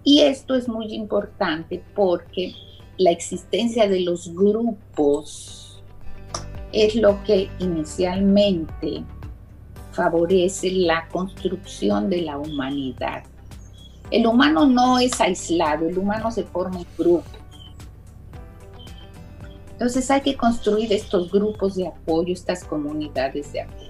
Y 0.02 0.20
esto 0.20 0.54
es 0.54 0.68
muy 0.68 0.94
importante 0.94 1.82
porque 1.94 2.54
la 2.96 3.10
existencia 3.10 3.88
de 3.88 4.00
los 4.00 4.34
grupos 4.34 5.82
es 6.72 6.94
lo 6.96 7.22
que 7.24 7.48
inicialmente 7.58 9.04
favorece 9.92 10.70
la 10.72 11.08
construcción 11.08 12.10
de 12.10 12.22
la 12.22 12.38
humanidad. 12.38 13.24
El 14.10 14.26
humano 14.26 14.66
no 14.66 14.98
es 14.98 15.20
aislado, 15.20 15.88
el 15.88 15.98
humano 15.98 16.30
se 16.30 16.44
forma 16.44 16.78
en 16.78 16.86
grupos. 16.96 17.38
Entonces 19.72 20.10
hay 20.10 20.22
que 20.22 20.36
construir 20.36 20.92
estos 20.92 21.30
grupos 21.30 21.76
de 21.76 21.86
apoyo, 21.86 22.32
estas 22.32 22.64
comunidades 22.64 23.52
de 23.52 23.62
apoyo. 23.62 23.88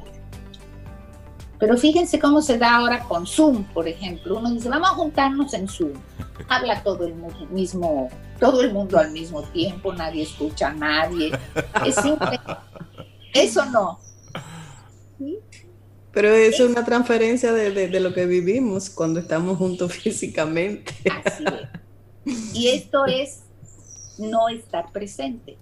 Pero 1.59 1.77
fíjense 1.77 2.19
cómo 2.19 2.41
se 2.41 2.59
da 2.59 2.77
ahora 2.77 3.03
con 3.05 3.27
Zoom, 3.27 3.65
por 3.65 3.89
ejemplo. 3.89 4.39
Uno 4.39 4.51
dice, 4.51 4.69
vamos 4.69 4.91
a 4.91 4.95
juntarnos 4.95 5.55
en 5.55 5.67
Zoom. 5.67 5.93
Habla 6.49 6.83
todo 6.83 7.07
el 7.07 7.15
mismo, 7.51 8.09
todo 8.39 8.61
el 8.61 8.73
mundo 8.73 8.99
al 8.99 9.11
mismo 9.11 9.43
tiempo, 9.43 9.93
nadie 9.93 10.23
escucha 10.23 10.69
a 10.69 10.75
nadie. 10.75 11.33
Es 11.85 11.97
simple. 11.97 12.39
Eso 13.35 13.65
no. 13.67 13.99
Pero 16.13 16.29
es, 16.31 16.59
una 16.61 16.85
transferencia 16.85 17.53
de, 17.53 18.01
lo 18.01 18.15
que 18.15 18.27
vivimos 18.27 18.91
cuando 18.91 19.21
estamos 19.21 19.59
juntos 19.59 19.93
físicamente. 20.03 20.93
Así 21.25 21.45
es. 21.45 22.55
Y 22.55 22.69
esto 22.69 23.07
es 23.07 23.45
no 24.19 24.49
estar 24.49 24.91
presente. 24.93 25.57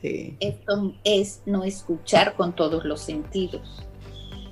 Sí. 0.00 0.36
Esto 0.40 0.94
es 1.04 1.42
no 1.46 1.64
escuchar 1.64 2.34
con 2.34 2.54
todos 2.54 2.84
los 2.84 3.00
sentidos. 3.00 3.86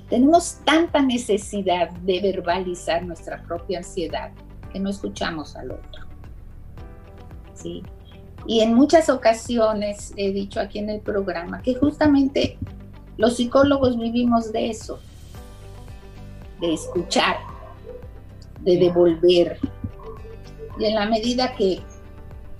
Tenemos 0.09 0.57
tanta 0.65 1.01
necesidad 1.01 1.89
de 1.89 2.21
verbalizar 2.21 3.03
nuestra 3.05 3.41
propia 3.43 3.79
ansiedad 3.79 4.31
que 4.71 4.79
no 4.79 4.89
escuchamos 4.89 5.55
al 5.55 5.71
otro. 5.71 6.05
¿Sí? 7.53 7.83
Y 8.45 8.61
en 8.61 8.73
muchas 8.73 9.09
ocasiones 9.09 10.13
he 10.17 10.31
dicho 10.31 10.59
aquí 10.59 10.79
en 10.79 10.89
el 10.89 10.99
programa 10.99 11.61
que 11.61 11.75
justamente 11.75 12.57
los 13.17 13.37
psicólogos 13.37 13.97
vivimos 13.97 14.51
de 14.51 14.69
eso, 14.69 14.99
de 16.61 16.73
escuchar, 16.73 17.37
de 18.61 18.77
devolver. 18.77 19.59
Y 20.79 20.85
en 20.85 20.95
la 20.95 21.05
medida 21.07 21.53
que 21.55 21.81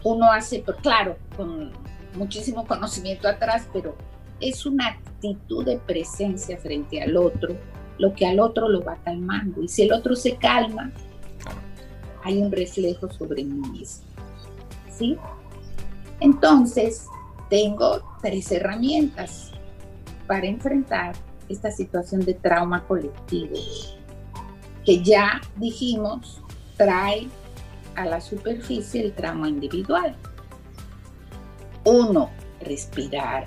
uno 0.04 0.32
hace, 0.32 0.64
claro, 0.82 1.16
con 1.38 1.72
muchísimo 2.16 2.66
conocimiento 2.66 3.28
atrás, 3.28 3.68
pero 3.72 3.96
es 4.40 4.66
una 4.66 4.88
actitud 4.88 5.64
de 5.66 5.78
presencia 5.78 6.58
frente 6.58 7.02
al 7.02 7.16
otro, 7.16 7.56
lo 8.00 8.14
que 8.14 8.26
al 8.26 8.40
otro 8.40 8.68
lo 8.68 8.82
va 8.84 8.98
calmando. 9.04 9.62
Y 9.62 9.68
si 9.68 9.84
el 9.84 9.94
otro 9.94 10.16
se 10.16 10.36
calma, 10.36 10.92
hay 12.24 12.42
un 12.42 12.52
reflejo 12.52 13.10
sobre 13.12 13.44
mí 13.44 13.70
mismo. 13.70 14.06
¿Sí? 14.90 15.18
Entonces, 16.20 17.08
tengo 17.50 18.02
tres 18.22 18.52
herramientas 18.52 19.52
para 20.28 20.48
enfrentar 20.48 21.16
esta 21.52 21.72
situación 21.72 22.22
de 22.22 22.34
trauma 22.34 22.86
colectivo, 22.88 23.56
que 24.86 25.04
ya 25.04 25.42
dijimos 25.58 26.42
trae 26.78 27.28
a 27.96 28.06
la 28.06 28.22
superficie 28.22 29.04
el 29.04 29.14
trauma 29.14 29.50
individual. 29.50 30.16
Uno, 31.86 32.30
respirar. 32.62 33.46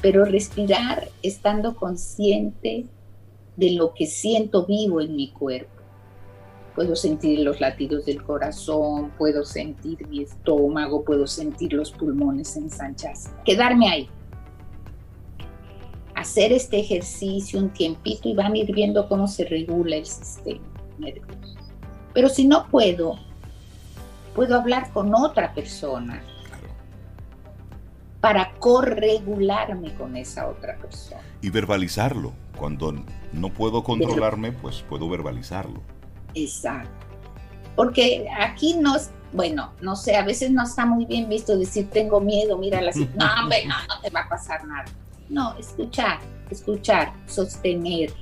Pero 0.00 0.24
respirar 0.24 1.08
estando 1.22 1.76
consciente 1.76 2.86
de 3.56 3.72
lo 3.72 3.94
que 3.94 4.06
siento 4.06 4.66
vivo 4.66 5.00
en 5.00 5.14
mi 5.14 5.30
cuerpo. 5.30 5.70
Puedo 6.74 6.96
sentir 6.96 7.40
los 7.40 7.60
latidos 7.60 8.06
del 8.06 8.22
corazón, 8.22 9.12
puedo 9.18 9.44
sentir 9.44 10.06
mi 10.08 10.22
estómago, 10.22 11.04
puedo 11.04 11.26
sentir 11.26 11.74
los 11.74 11.92
pulmones 11.92 12.56
ensancharse. 12.56 13.30
Quedarme 13.44 13.90
ahí. 13.90 14.10
Hacer 16.22 16.52
este 16.52 16.78
ejercicio 16.78 17.58
un 17.58 17.70
tiempito 17.70 18.28
y 18.28 18.34
van 18.34 18.52
a 18.52 18.58
ir 18.58 18.72
viendo 18.72 19.08
cómo 19.08 19.26
se 19.26 19.44
regula 19.44 19.96
el 19.96 20.06
sistema 20.06 20.64
nervioso. 20.98 21.56
Pero 22.14 22.28
si 22.28 22.46
no 22.46 22.68
puedo, 22.68 23.18
puedo 24.32 24.54
hablar 24.54 24.92
con 24.92 25.12
otra 25.16 25.52
persona 25.52 26.22
para 28.20 28.52
corregularme 28.60 29.94
con 29.94 30.16
esa 30.16 30.46
otra 30.48 30.76
persona. 30.76 31.20
Y 31.40 31.50
verbalizarlo. 31.50 32.32
Cuando 32.56 32.94
no 33.32 33.48
puedo 33.48 33.82
controlarme, 33.82 34.52
pues 34.52 34.84
puedo 34.88 35.08
verbalizarlo. 35.08 35.80
Exacto. 36.34 37.04
Porque 37.74 38.28
aquí 38.38 38.76
no, 38.78 38.94
bueno, 39.32 39.72
no 39.80 39.96
sé, 39.96 40.14
a 40.14 40.24
veces 40.24 40.52
no 40.52 40.62
está 40.62 40.86
muy 40.86 41.04
bien 41.04 41.28
visto 41.28 41.58
decir 41.58 41.90
tengo 41.90 42.20
miedo, 42.20 42.58
mira 42.58 42.80
la 42.80 42.92
no, 43.16 43.42
hombre, 43.42 43.66
no, 43.66 43.74
no 43.88 44.00
te 44.00 44.10
va 44.10 44.20
a 44.20 44.28
pasar 44.28 44.64
nada. 44.68 44.84
No, 45.32 45.56
escuchar, 45.56 46.18
escuchar, 46.50 47.14
sostener. 47.26 48.12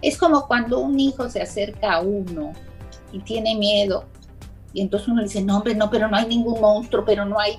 Es 0.00 0.16
como 0.16 0.46
cuando 0.46 0.78
un 0.78 0.98
hijo 1.00 1.28
se 1.28 1.42
acerca 1.42 1.94
a 1.94 2.00
uno 2.02 2.52
y 3.12 3.18
tiene 3.18 3.56
miedo 3.56 4.04
y 4.72 4.80
entonces 4.80 5.08
uno 5.08 5.24
dice, 5.24 5.42
no, 5.42 5.56
hombre, 5.56 5.74
no, 5.74 5.90
pero 5.90 6.06
no 6.06 6.16
hay 6.16 6.26
ningún 6.26 6.60
monstruo, 6.60 7.04
pero 7.04 7.24
no 7.24 7.40
hay... 7.40 7.58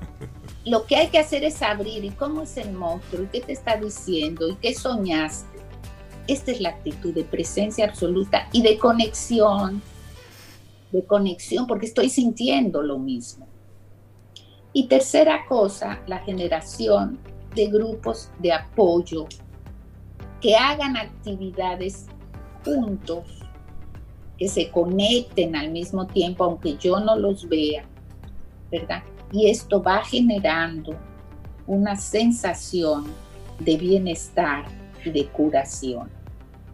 Lo 0.64 0.86
que 0.86 0.96
hay 0.96 1.08
que 1.08 1.18
hacer 1.18 1.44
es 1.44 1.60
abrir, 1.60 2.02
¿y 2.02 2.08
cómo 2.08 2.40
es 2.40 2.56
el 2.56 2.72
monstruo? 2.72 3.24
¿Y 3.24 3.26
qué 3.26 3.42
te 3.42 3.52
está 3.52 3.76
diciendo? 3.76 4.48
¿Y 4.48 4.54
qué 4.54 4.74
soñaste? 4.74 5.58
Esta 6.26 6.50
es 6.50 6.62
la 6.62 6.70
actitud 6.70 7.12
de 7.12 7.24
presencia 7.24 7.84
absoluta 7.84 8.48
y 8.52 8.62
de 8.62 8.78
conexión, 8.78 9.82
de 10.92 11.04
conexión, 11.04 11.66
porque 11.66 11.84
estoy 11.84 12.08
sintiendo 12.08 12.80
lo 12.80 12.98
mismo. 12.98 13.46
Y 14.72 14.88
tercera 14.88 15.44
cosa, 15.46 16.00
la 16.06 16.20
generación 16.20 17.18
de 17.54 17.66
grupos 17.66 18.30
de 18.38 18.52
apoyo 18.52 19.26
que 20.40 20.56
hagan 20.56 20.96
actividades 20.96 22.06
juntos, 22.64 23.24
que 24.36 24.48
se 24.48 24.70
conecten 24.70 25.56
al 25.56 25.70
mismo 25.70 26.06
tiempo, 26.06 26.44
aunque 26.44 26.76
yo 26.76 27.00
no 27.00 27.16
los 27.16 27.48
vea, 27.48 27.84
¿verdad? 28.70 29.02
Y 29.32 29.50
esto 29.50 29.82
va 29.82 30.04
generando 30.04 30.96
una 31.66 31.96
sensación 31.96 33.06
de 33.58 33.76
bienestar 33.76 34.64
y 35.04 35.10
de 35.10 35.26
curación. 35.26 36.08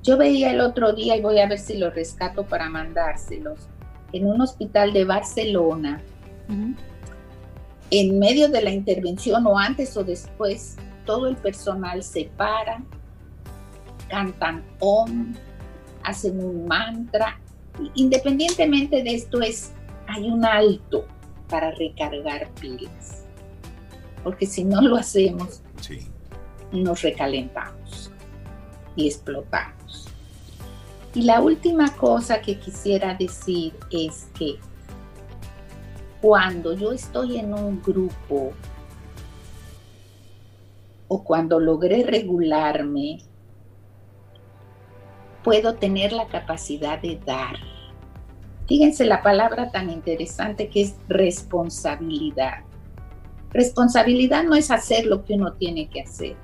Yo 0.02 0.18
veía 0.18 0.50
el 0.50 0.60
otro 0.60 0.92
día, 0.92 1.16
y 1.16 1.22
voy 1.22 1.38
a 1.40 1.48
ver 1.48 1.58
si 1.58 1.78
lo 1.78 1.90
rescato 1.90 2.44
para 2.44 2.68
mandárselos, 2.68 3.68
en 4.12 4.26
un 4.26 4.40
hospital 4.42 4.92
de 4.92 5.04
Barcelona, 5.04 6.02
en 7.90 8.18
medio 8.18 8.48
de 8.48 8.62
la 8.62 8.70
intervención 8.70 9.46
o 9.46 9.58
antes 9.58 9.96
o 9.96 10.04
después, 10.04 10.76
todo 11.04 11.26
el 11.26 11.36
personal 11.36 12.02
se 12.02 12.30
para, 12.36 12.82
cantan 14.08 14.64
om, 14.80 15.34
hacen 16.02 16.42
un 16.42 16.66
mantra. 16.66 17.38
Independientemente 17.94 19.02
de 19.02 19.14
esto 19.14 19.40
es, 19.40 19.72
hay 20.06 20.30
un 20.30 20.44
alto 20.44 21.06
para 21.48 21.70
recargar 21.72 22.48
pilas. 22.60 23.24
Porque 24.22 24.46
si 24.46 24.64
no 24.64 24.80
lo 24.80 24.96
hacemos, 24.96 25.62
nos 26.72 27.02
recalentamos 27.02 28.10
y 28.96 29.06
explotamos. 29.06 30.08
Y 31.14 31.22
la 31.22 31.40
última 31.40 31.94
cosa 31.96 32.40
que 32.40 32.58
quisiera 32.58 33.14
decir 33.14 33.74
es 33.90 34.28
que 34.36 34.58
cuando 36.24 36.72
yo 36.72 36.90
estoy 36.90 37.36
en 37.36 37.52
un 37.52 37.82
grupo 37.82 38.54
o 41.06 41.22
cuando 41.22 41.60
logré 41.60 42.02
regularme, 42.02 43.18
puedo 45.42 45.74
tener 45.74 46.14
la 46.14 46.26
capacidad 46.28 46.98
de 46.98 47.20
dar. 47.26 47.56
Fíjense 48.66 49.04
la 49.04 49.22
palabra 49.22 49.70
tan 49.70 49.90
interesante 49.90 50.70
que 50.70 50.80
es 50.80 50.94
responsabilidad. 51.08 52.64
Responsabilidad 53.50 54.44
no 54.44 54.54
es 54.54 54.70
hacer 54.70 55.04
lo 55.04 55.26
que 55.26 55.34
uno 55.34 55.52
tiene 55.52 55.90
que 55.90 56.00
hacer. 56.00 56.36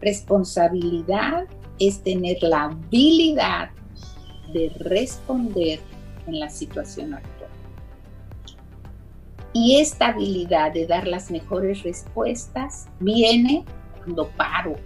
Responsabilidad 0.00 1.44
es 1.78 2.02
tener 2.02 2.42
la 2.42 2.62
habilidad 2.62 3.68
de 4.54 4.70
responder 4.78 5.78
en 6.26 6.40
la 6.40 6.48
situación 6.48 7.12
actual. 7.12 7.41
Y 9.52 9.80
esta 9.80 10.08
habilidad 10.08 10.72
de 10.72 10.86
dar 10.86 11.06
las 11.06 11.30
mejores 11.30 11.82
respuestas 11.82 12.86
viene 13.00 13.64
cuando 13.98 14.28
paro. 14.30 14.76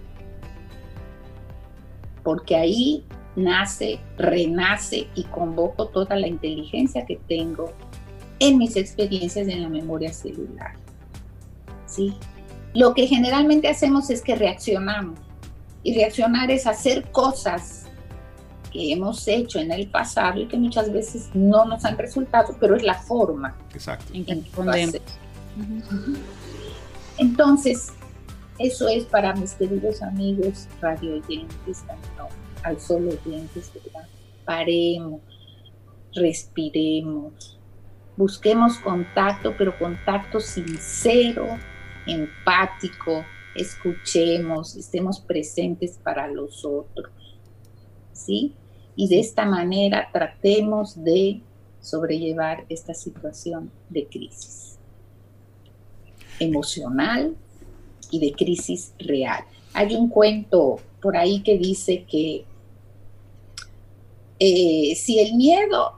Porque 2.23 2.55
ahí 2.55 3.05
nace, 3.35 3.99
renace 4.17 5.07
y 5.15 5.23
convoco 5.25 5.87
toda 5.87 6.17
la 6.17 6.27
inteligencia 6.27 7.05
que 7.05 7.17
tengo 7.27 7.71
en 8.39 8.57
mis 8.57 8.75
experiencias 8.75 9.47
en 9.47 9.61
la 9.61 9.69
memoria 9.69 10.11
celular. 10.11 10.73
¿Sí? 11.85 12.13
Lo 12.73 12.93
que 12.93 13.07
generalmente 13.07 13.69
hacemos 13.69 14.09
es 14.09 14.21
que 14.21 14.35
reaccionamos. 14.35 15.19
Y 15.83 15.95
reaccionar 15.95 16.51
es 16.51 16.67
hacer 16.67 17.09
cosas 17.11 17.86
que 18.71 18.91
hemos 18.91 19.27
hecho 19.27 19.59
en 19.59 19.71
el 19.71 19.87
pasado 19.89 20.41
y 20.41 20.47
que 20.47 20.57
muchas 20.57 20.91
veces 20.91 21.29
no 21.33 21.65
nos 21.65 21.85
han 21.85 21.97
resultado, 21.97 22.55
pero 22.59 22.75
es 22.75 22.83
la 22.83 22.95
forma 22.95 23.55
Exacto. 23.73 24.13
en 24.13 24.25
que 24.25 25.01
Entonces, 27.17 27.93
eso 28.59 28.87
es 28.87 29.05
para 29.05 29.33
mis 29.33 29.53
queridos 29.53 30.01
amigos 30.01 30.67
radio 30.81 31.15
oyentes, 31.15 31.83
al 32.63 32.79
solo 32.79 33.11
oyentes, 33.25 33.71
¿verdad? 33.73 34.07
Paremos, 34.45 35.21
respiremos, 36.13 37.59
busquemos 38.15 38.77
contacto, 38.79 39.53
pero 39.57 39.77
contacto 39.77 40.39
sincero, 40.39 41.45
empático, 42.07 43.23
escuchemos, 43.55 44.75
estemos 44.75 45.19
presentes 45.19 45.99
para 46.03 46.27
los 46.27 46.65
otros. 46.65 47.11
¿Sí? 48.17 48.53
Y 48.95 49.07
de 49.07 49.19
esta 49.19 49.45
manera 49.45 50.09
tratemos 50.11 51.03
de 51.03 51.41
sobrellevar 51.79 52.65
esta 52.67 52.93
situación 52.93 53.71
de 53.89 54.07
crisis 54.07 54.77
emocional 56.39 57.35
y 58.11 58.19
de 58.19 58.31
crisis 58.33 58.93
real. 58.99 59.43
Hay 59.73 59.95
un 59.95 60.09
cuento 60.09 60.79
por 61.01 61.15
ahí 61.15 61.41
que 61.43 61.57
dice 61.57 62.05
que 62.09 62.45
eh, 64.39 64.95
si 64.95 65.19
el 65.19 65.35
miedo 65.35 65.93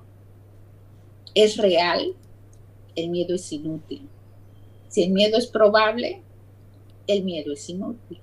es 1.34 1.58
real, 1.58 2.14
el 2.96 3.10
miedo 3.10 3.36
es 3.36 3.52
inútil. 3.52 4.08
Si 4.90 5.04
el 5.04 5.12
miedo 5.12 5.38
es 5.38 5.48
probable, 5.48 6.22
el 7.08 7.24
miedo 7.24 7.54
es 7.54 7.70
inútil. 7.70 8.20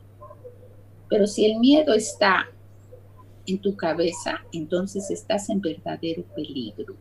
Pero 1.08 1.26
si 1.26 1.46
el 1.46 1.58
miedo 1.58 1.94
está 1.94 2.50
en 3.46 3.58
tu 3.58 3.76
cabeza, 3.76 4.40
entonces 4.52 5.10
estás 5.10 5.48
en 5.50 5.60
verdadero 5.60 6.22
peligro. 6.34 6.94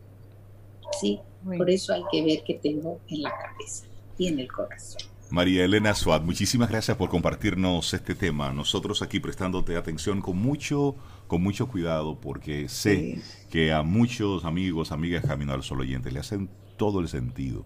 ¿Sí? 1.00 1.20
Por 1.44 1.68
eso 1.68 1.92
hay 1.92 2.02
que 2.10 2.24
ver 2.24 2.42
qué 2.44 2.54
tengo 2.54 3.00
en 3.08 3.22
la 3.22 3.30
cabeza 3.30 3.86
y 4.18 4.28
en 4.28 4.38
el 4.38 4.50
corazón. 4.50 5.02
María 5.28 5.64
Elena 5.64 5.92
Suad, 5.94 6.22
muchísimas 6.22 6.70
gracias 6.70 6.96
por 6.96 7.10
compartirnos 7.10 7.92
este 7.92 8.14
tema. 8.14 8.52
Nosotros 8.52 9.02
aquí 9.02 9.18
prestándote 9.18 9.76
atención 9.76 10.20
con 10.20 10.38
mucho, 10.38 10.94
con 11.26 11.42
mucho 11.42 11.66
cuidado, 11.66 12.20
porque 12.20 12.68
sé 12.68 13.20
que 13.50 13.72
a 13.72 13.82
muchos 13.82 14.44
amigos, 14.44 14.92
amigas 14.92 15.24
Camino 15.26 15.52
al 15.52 15.64
Sol 15.64 15.80
oyente 15.80 16.12
le 16.12 16.20
hacen 16.20 16.48
todo 16.76 17.00
el 17.00 17.08
sentido 17.08 17.64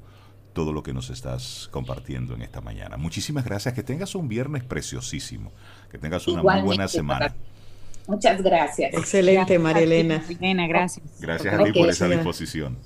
todo 0.52 0.72
lo 0.72 0.82
que 0.82 0.92
nos 0.92 1.10
estás 1.10 1.68
compartiendo 1.70 2.34
en 2.34 2.42
esta 2.42 2.60
mañana. 2.60 2.96
Muchísimas 2.96 3.44
gracias, 3.44 3.72
que 3.74 3.82
tengas 3.82 4.14
un 4.14 4.28
viernes 4.28 4.64
preciosísimo, 4.64 5.52
que 5.90 5.98
tengas 5.98 6.26
una 6.26 6.42
muy 6.42 6.62
buena 6.62 6.88
semana. 6.88 7.34
Muchas 8.06 8.42
gracias. 8.42 8.94
Excelente, 8.94 9.58
María 9.58 9.82
Elena. 9.82 10.22
gracias. 10.68 11.04
Gracias 11.20 11.54
a 11.54 11.64
ti 11.64 11.72
por 11.72 11.88
esa 11.88 12.06
disposición. 12.08 12.78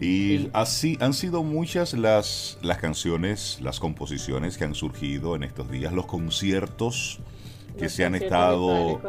Y 0.00 0.50
así 0.52 0.96
han 1.00 1.12
sido 1.12 1.42
muchas 1.42 1.94
las, 1.94 2.58
las 2.62 2.78
canciones, 2.78 3.58
las 3.60 3.80
composiciones 3.80 4.56
que 4.56 4.64
han 4.64 4.74
surgido 4.74 5.36
en 5.36 5.44
estos 5.44 5.70
días, 5.70 5.92
los 5.92 6.06
conciertos 6.06 7.20
que 7.78 7.88
se 7.88 8.04
han 8.04 8.14
estado 8.14 9.00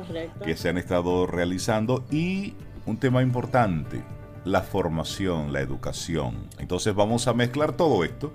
que 0.43 0.57
se 0.57 0.69
han 0.69 0.77
estado 0.77 1.27
realizando 1.27 2.03
y 2.11 2.55
un 2.87 2.97
tema 2.97 3.21
importante, 3.21 4.03
la 4.43 4.61
formación, 4.61 5.53
la 5.53 5.61
educación. 5.61 6.47
Entonces 6.57 6.93
vamos 6.95 7.27
a 7.27 7.33
mezclar 7.33 7.73
todo 7.73 8.03
esto 8.03 8.33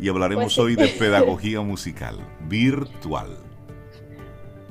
y 0.00 0.08
hablaremos 0.08 0.56
pues 0.56 0.58
hoy 0.58 0.76
de 0.76 0.88
pedagogía 0.88 1.60
musical 1.62 2.18
virtual. 2.48 3.36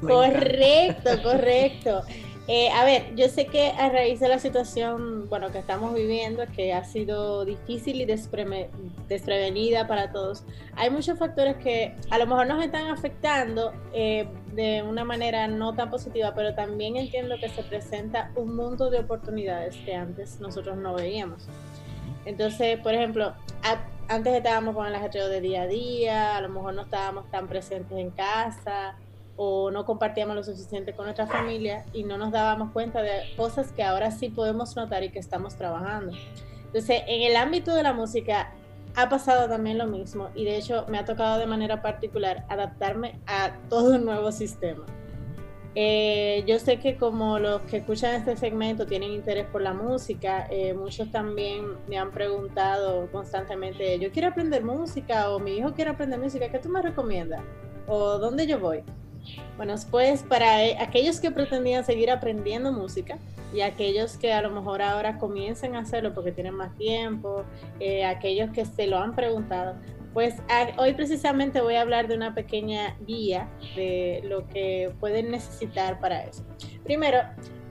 Correcto, 0.08 1.10
correcto. 1.24 2.04
Eh, 2.48 2.70
a 2.72 2.84
ver, 2.84 3.16
yo 3.16 3.30
sé 3.30 3.46
que 3.46 3.70
a 3.70 3.88
raíz 3.88 4.20
de 4.20 4.28
la 4.28 4.38
situación, 4.38 5.30
bueno, 5.30 5.50
que 5.54 5.60
estamos 5.60 5.94
viviendo, 5.94 6.44
que 6.54 6.74
ha 6.74 6.84
sido 6.84 7.46
difícil 7.46 8.02
y 8.02 8.06
desprevenida 8.06 9.88
para 9.88 10.12
todos, 10.12 10.44
hay 10.76 10.90
muchos 10.90 11.18
factores 11.18 11.56
que 11.56 11.96
a 12.10 12.18
lo 12.18 12.28
mejor 12.28 12.48
nos 12.48 12.62
están 12.62 12.88
afectando 12.88 13.72
eh, 13.94 14.28
de 14.54 14.84
una 14.84 15.06
manera 15.06 15.48
no 15.48 15.74
tan 15.74 15.90
positiva, 15.90 16.34
pero 16.36 16.54
también 16.54 16.98
entiendo 16.98 17.36
que 17.40 17.48
se 17.48 17.64
presenta 17.64 18.30
un 18.36 18.58
mundo 18.58 18.90
de 18.90 19.00
oportunidades 19.00 19.78
que 19.86 19.96
antes 19.96 20.42
nosotros 20.42 20.76
no 20.76 20.96
veíamos. 20.96 21.48
Entonces, 22.26 22.78
por 22.80 22.94
ejemplo, 22.94 23.34
antes 24.10 24.34
estábamos 24.34 24.76
con 24.76 24.86
el 24.86 24.96
ajetreo 24.96 25.30
de 25.30 25.40
día 25.40 25.62
a 25.62 25.68
día, 25.68 26.36
a 26.36 26.42
lo 26.42 26.50
mejor 26.50 26.74
no 26.74 26.82
estábamos 26.82 27.32
tan 27.32 27.48
presentes 27.48 27.98
en 27.98 28.12
casa, 28.12 28.98
o 29.36 29.72
no 29.72 29.86
compartíamos 29.86 30.36
lo 30.36 30.44
suficiente 30.44 30.94
con 30.94 31.06
nuestra 31.06 31.28
familia 31.28 31.86
y 31.94 32.04
no 32.04 32.18
nos 32.18 32.32
dábamos 32.32 32.72
cuenta 32.72 33.02
de 33.02 33.34
cosas 33.36 33.72
que 33.72 33.84
ahora 33.84 34.12
sí 34.12 34.30
podemos 34.30 34.76
notar 34.76 35.04
y 35.04 35.10
que 35.10 35.20
estamos 35.20 35.56
trabajando. 35.56 36.14
Entonces, 36.66 37.02
en 37.08 37.22
el 37.24 37.36
ámbito 37.36 37.74
de 37.74 37.84
la 37.84 37.94
música 37.94 38.52
ha 38.96 39.10
pasado 39.10 39.48
también 39.48 39.78
lo 39.78 39.88
mismo 39.88 40.30
y 40.36 40.46
de 40.46 40.58
hecho 40.58 40.86
me 40.88 41.00
ha 41.00 41.06
tocado 41.06 41.40
de 41.40 41.48
manera 41.48 41.82
particular 41.82 42.46
adaptarme 42.48 43.20
a 43.26 43.54
todo 43.70 43.96
un 43.96 44.06
nuevo 44.06 44.32
sistema. 44.32 44.86
Eh, 45.76 46.44
yo 46.46 46.60
sé 46.60 46.78
que 46.78 46.98
como 46.98 47.40
los 47.40 47.62
que 47.62 47.78
escuchan 47.78 48.14
este 48.14 48.38
segmento 48.38 48.86
tienen 48.86 49.12
interés 49.12 49.48
por 49.48 49.62
la 49.62 49.74
música, 49.74 50.46
eh, 50.52 50.76
muchos 50.76 51.10
también 51.10 51.66
me 51.88 51.98
han 51.98 52.12
preguntado 52.12 53.12
constantemente, 53.12 53.98
yo 53.98 54.12
quiero 54.12 54.28
aprender 54.28 54.64
música 54.64 55.32
o 55.32 55.40
mi 55.40 55.58
hijo 55.58 55.74
quiere 55.74 55.90
aprender 55.90 56.20
música, 56.20 56.50
¿qué 56.50 56.60
tú 56.60 56.70
me 56.70 56.82
recomiendas? 56.82 57.42
¿O 57.88 58.20
dónde 58.20 58.46
yo 58.46 58.60
voy? 58.60 58.84
Bueno, 59.58 59.76
pues 59.92 60.24
para 60.24 60.64
eh, 60.64 60.78
aquellos 60.80 61.20
que 61.20 61.32
pretendían 61.32 61.86
seguir 61.86 62.10
aprendiendo 62.10 62.72
música 62.72 63.18
y 63.54 63.62
aquellos 63.62 64.18
que 64.18 64.34
a 64.34 64.42
lo 64.42 64.50
mejor 64.50 64.82
ahora 64.82 65.18
comiencen 65.20 65.76
a 65.76 65.80
hacerlo 65.80 66.14
porque 66.14 66.32
tienen 66.32 66.56
más 66.56 66.76
tiempo, 66.78 67.44
eh, 67.80 68.04
aquellos 68.06 68.50
que 68.52 68.66
se 68.66 68.88
lo 68.88 68.98
han 68.98 69.16
preguntado, 69.16 69.76
pues 70.14 70.36
hoy 70.78 70.94
precisamente 70.94 71.62
voy 71.62 71.76
a 71.76 71.82
hablar 71.82 72.08
de 72.08 72.16
una 72.16 72.36
pequeña 72.36 72.96
guía 73.06 73.50
de 73.76 74.22
lo 74.26 74.48
que 74.48 74.94
pueden 75.00 75.32
necesitar 75.32 76.00
para 76.00 76.24
eso. 76.24 76.44
Primero, 76.84 77.20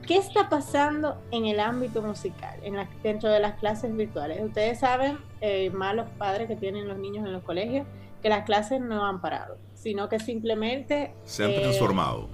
¿qué 0.05 0.17
está 0.17 0.49
pasando 0.49 1.21
en 1.31 1.45
el 1.45 1.59
ámbito 1.59 2.01
musical, 2.01 2.59
en 2.63 2.75
dentro 3.01 3.29
de 3.29 3.39
las 3.39 3.53
clases 3.59 3.95
virtuales? 3.95 4.41
Ustedes 4.43 4.79
saben, 4.79 5.19
eh, 5.39 5.69
más 5.69 5.95
los 5.95 6.09
padres 6.11 6.47
que 6.47 6.55
tienen 6.57 6.87
los 6.87 6.97
niños 6.97 7.25
en 7.25 7.31
los 7.31 7.43
colegios, 7.43 7.87
que 8.21 8.29
las 8.29 8.43
clases 8.45 8.81
no 8.81 9.05
han 9.05 9.21
parado 9.21 9.57
sino 9.83 10.07
que 10.07 10.17
simplemente... 10.19 11.11
Se 11.25 11.43
han 11.43 11.51
eh, 11.51 11.59
transformado. 11.59 12.29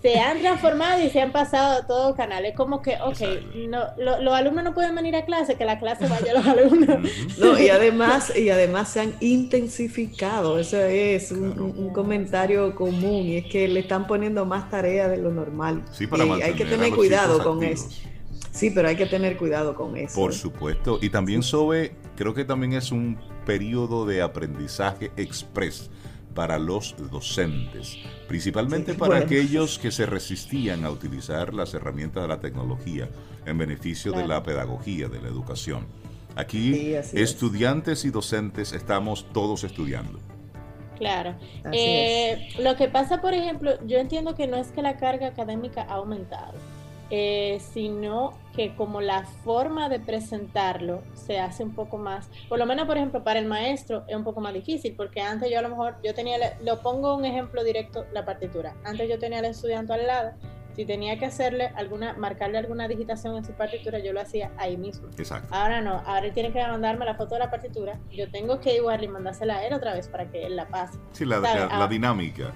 Se 0.00 0.18
han 0.18 0.40
transformado 0.40 1.04
y 1.04 1.10
se 1.10 1.20
han 1.20 1.30
pasado 1.30 1.80
a 1.80 1.86
todos 1.86 2.16
canales. 2.16 2.54
Como 2.56 2.80
que, 2.80 2.96
ok, 3.04 3.20
no, 3.68 3.84
los 3.98 4.32
alumnos 4.32 4.64
no 4.64 4.72
pueden 4.74 4.94
venir 4.94 5.14
a 5.14 5.26
clase, 5.26 5.56
que 5.56 5.66
la 5.66 5.78
clase 5.78 6.06
vaya 6.08 6.30
a 6.30 6.34
los 6.36 6.46
alumnos. 6.46 7.10
no, 7.38 7.58
y 7.60 7.68
además, 7.68 8.34
y 8.34 8.48
además 8.48 8.88
se 8.88 9.00
han 9.00 9.14
intensificado. 9.20 10.58
Eso 10.58 10.80
es 10.80 11.30
un, 11.32 11.90
comentario 11.92 12.74
común 12.74 13.26
y 13.26 13.36
es 13.36 13.46
que 13.46 13.68
le 13.68 13.80
están 13.80 14.06
poniendo 14.06 14.46
más 14.46 14.70
tarea 14.70 15.06
de 15.06 15.18
lo 15.18 15.30
normal. 15.30 15.84
Sí, 15.92 16.06
para 16.06 16.24
y 16.24 16.42
hay 16.42 16.54
que 16.54 16.64
tener 16.64 16.94
cuidado 16.94 17.44
con 17.44 17.62
eso. 17.62 17.88
Sí, 18.52 18.70
pero 18.70 18.88
hay 18.88 18.96
que 18.96 19.06
tener 19.06 19.36
cuidado 19.36 19.74
con 19.74 19.98
eso. 19.98 20.14
Por 20.14 20.32
supuesto. 20.32 20.98
Y 21.02 21.10
también 21.10 21.42
sobre, 21.42 21.92
creo 22.16 22.32
que 22.32 22.46
también 22.46 22.72
es 22.72 22.90
un 22.90 23.18
periodo 23.44 24.06
de 24.06 24.22
aprendizaje 24.22 25.10
express 25.16 25.90
para 26.34 26.58
los 26.58 26.94
docentes, 27.10 27.98
principalmente 28.28 28.94
para 28.94 29.18
aquellos 29.18 29.78
que 29.78 29.90
se 29.90 30.06
resistían 30.06 30.84
a 30.84 30.90
utilizar 30.90 31.52
las 31.54 31.74
herramientas 31.74 32.22
de 32.22 32.28
la 32.28 32.40
tecnología 32.40 33.08
en 33.46 33.58
beneficio 33.58 34.12
de 34.12 34.26
la 34.26 34.42
pedagogía, 34.42 35.08
de 35.08 35.20
la 35.20 35.28
educación. 35.28 35.86
Aquí 36.36 36.94
estudiantes 36.94 38.04
y 38.04 38.10
docentes 38.10 38.72
estamos 38.72 39.26
todos 39.32 39.64
estudiando. 39.64 40.20
Claro. 40.96 41.34
Eh, 41.72 42.50
lo 42.58 42.76
que 42.76 42.88
pasa, 42.88 43.20
por 43.20 43.32
ejemplo, 43.32 43.72
yo 43.86 43.98
entiendo 43.98 44.34
que 44.34 44.46
no 44.46 44.58
es 44.58 44.68
que 44.70 44.82
la 44.82 44.98
carga 44.98 45.28
académica 45.28 45.82
ha 45.82 45.94
aumentado 45.94 46.52
eh, 47.10 47.60
sino 47.72 48.32
que 48.54 48.74
como 48.74 49.00
la 49.00 49.24
forma 49.24 49.88
de 49.88 50.00
presentarlo 50.00 51.02
se 51.14 51.38
hace 51.38 51.64
un 51.64 51.74
poco 51.74 51.98
más, 51.98 52.28
por 52.48 52.58
lo 52.58 52.66
menos 52.66 52.86
por 52.86 52.96
ejemplo 52.96 53.24
para 53.24 53.38
el 53.38 53.46
maestro 53.46 54.04
es 54.08 54.16
un 54.16 54.24
poco 54.24 54.40
más 54.40 54.54
difícil, 54.54 54.94
porque 54.96 55.20
antes 55.20 55.50
yo 55.50 55.58
a 55.58 55.62
lo 55.62 55.70
mejor, 55.70 55.96
yo 56.04 56.14
tenía, 56.14 56.36
lo 56.64 56.80
pongo 56.80 57.16
un 57.16 57.24
ejemplo 57.24 57.64
directo, 57.64 58.06
la 58.12 58.24
partitura, 58.24 58.74
antes 58.84 59.08
yo 59.08 59.18
tenía 59.18 59.40
al 59.40 59.46
estudiante 59.46 59.92
al 59.92 60.06
lado, 60.06 60.32
si 60.74 60.84
tenía 60.84 61.18
que 61.18 61.26
hacerle 61.26 61.72
alguna, 61.74 62.14
marcarle 62.14 62.58
alguna 62.58 62.86
digitación 62.86 63.36
en 63.36 63.44
su 63.44 63.52
partitura, 63.52 63.98
yo 63.98 64.12
lo 64.12 64.20
hacía 64.20 64.52
ahí 64.56 64.76
mismo. 64.76 65.08
Exacto. 65.18 65.52
Ahora 65.52 65.80
no, 65.80 66.02
ahora 66.06 66.26
él 66.26 66.32
tiene 66.32 66.52
que 66.52 66.62
mandarme 66.62 67.04
la 67.04 67.16
foto 67.16 67.34
de 67.34 67.40
la 67.40 67.50
partitura, 67.50 67.98
yo 68.10 68.30
tengo 68.30 68.60
que 68.60 68.76
igual 68.76 69.02
y 69.02 69.08
mandársela 69.08 69.56
a 69.56 69.66
él 69.66 69.74
otra 69.74 69.94
vez 69.94 70.08
para 70.08 70.30
que 70.30 70.46
él 70.46 70.56
la 70.56 70.68
pase. 70.68 70.98
Sí, 71.12 71.24
la, 71.24 71.40
la 71.40 71.68
ah, 71.70 71.88
dinámica. 71.88 72.52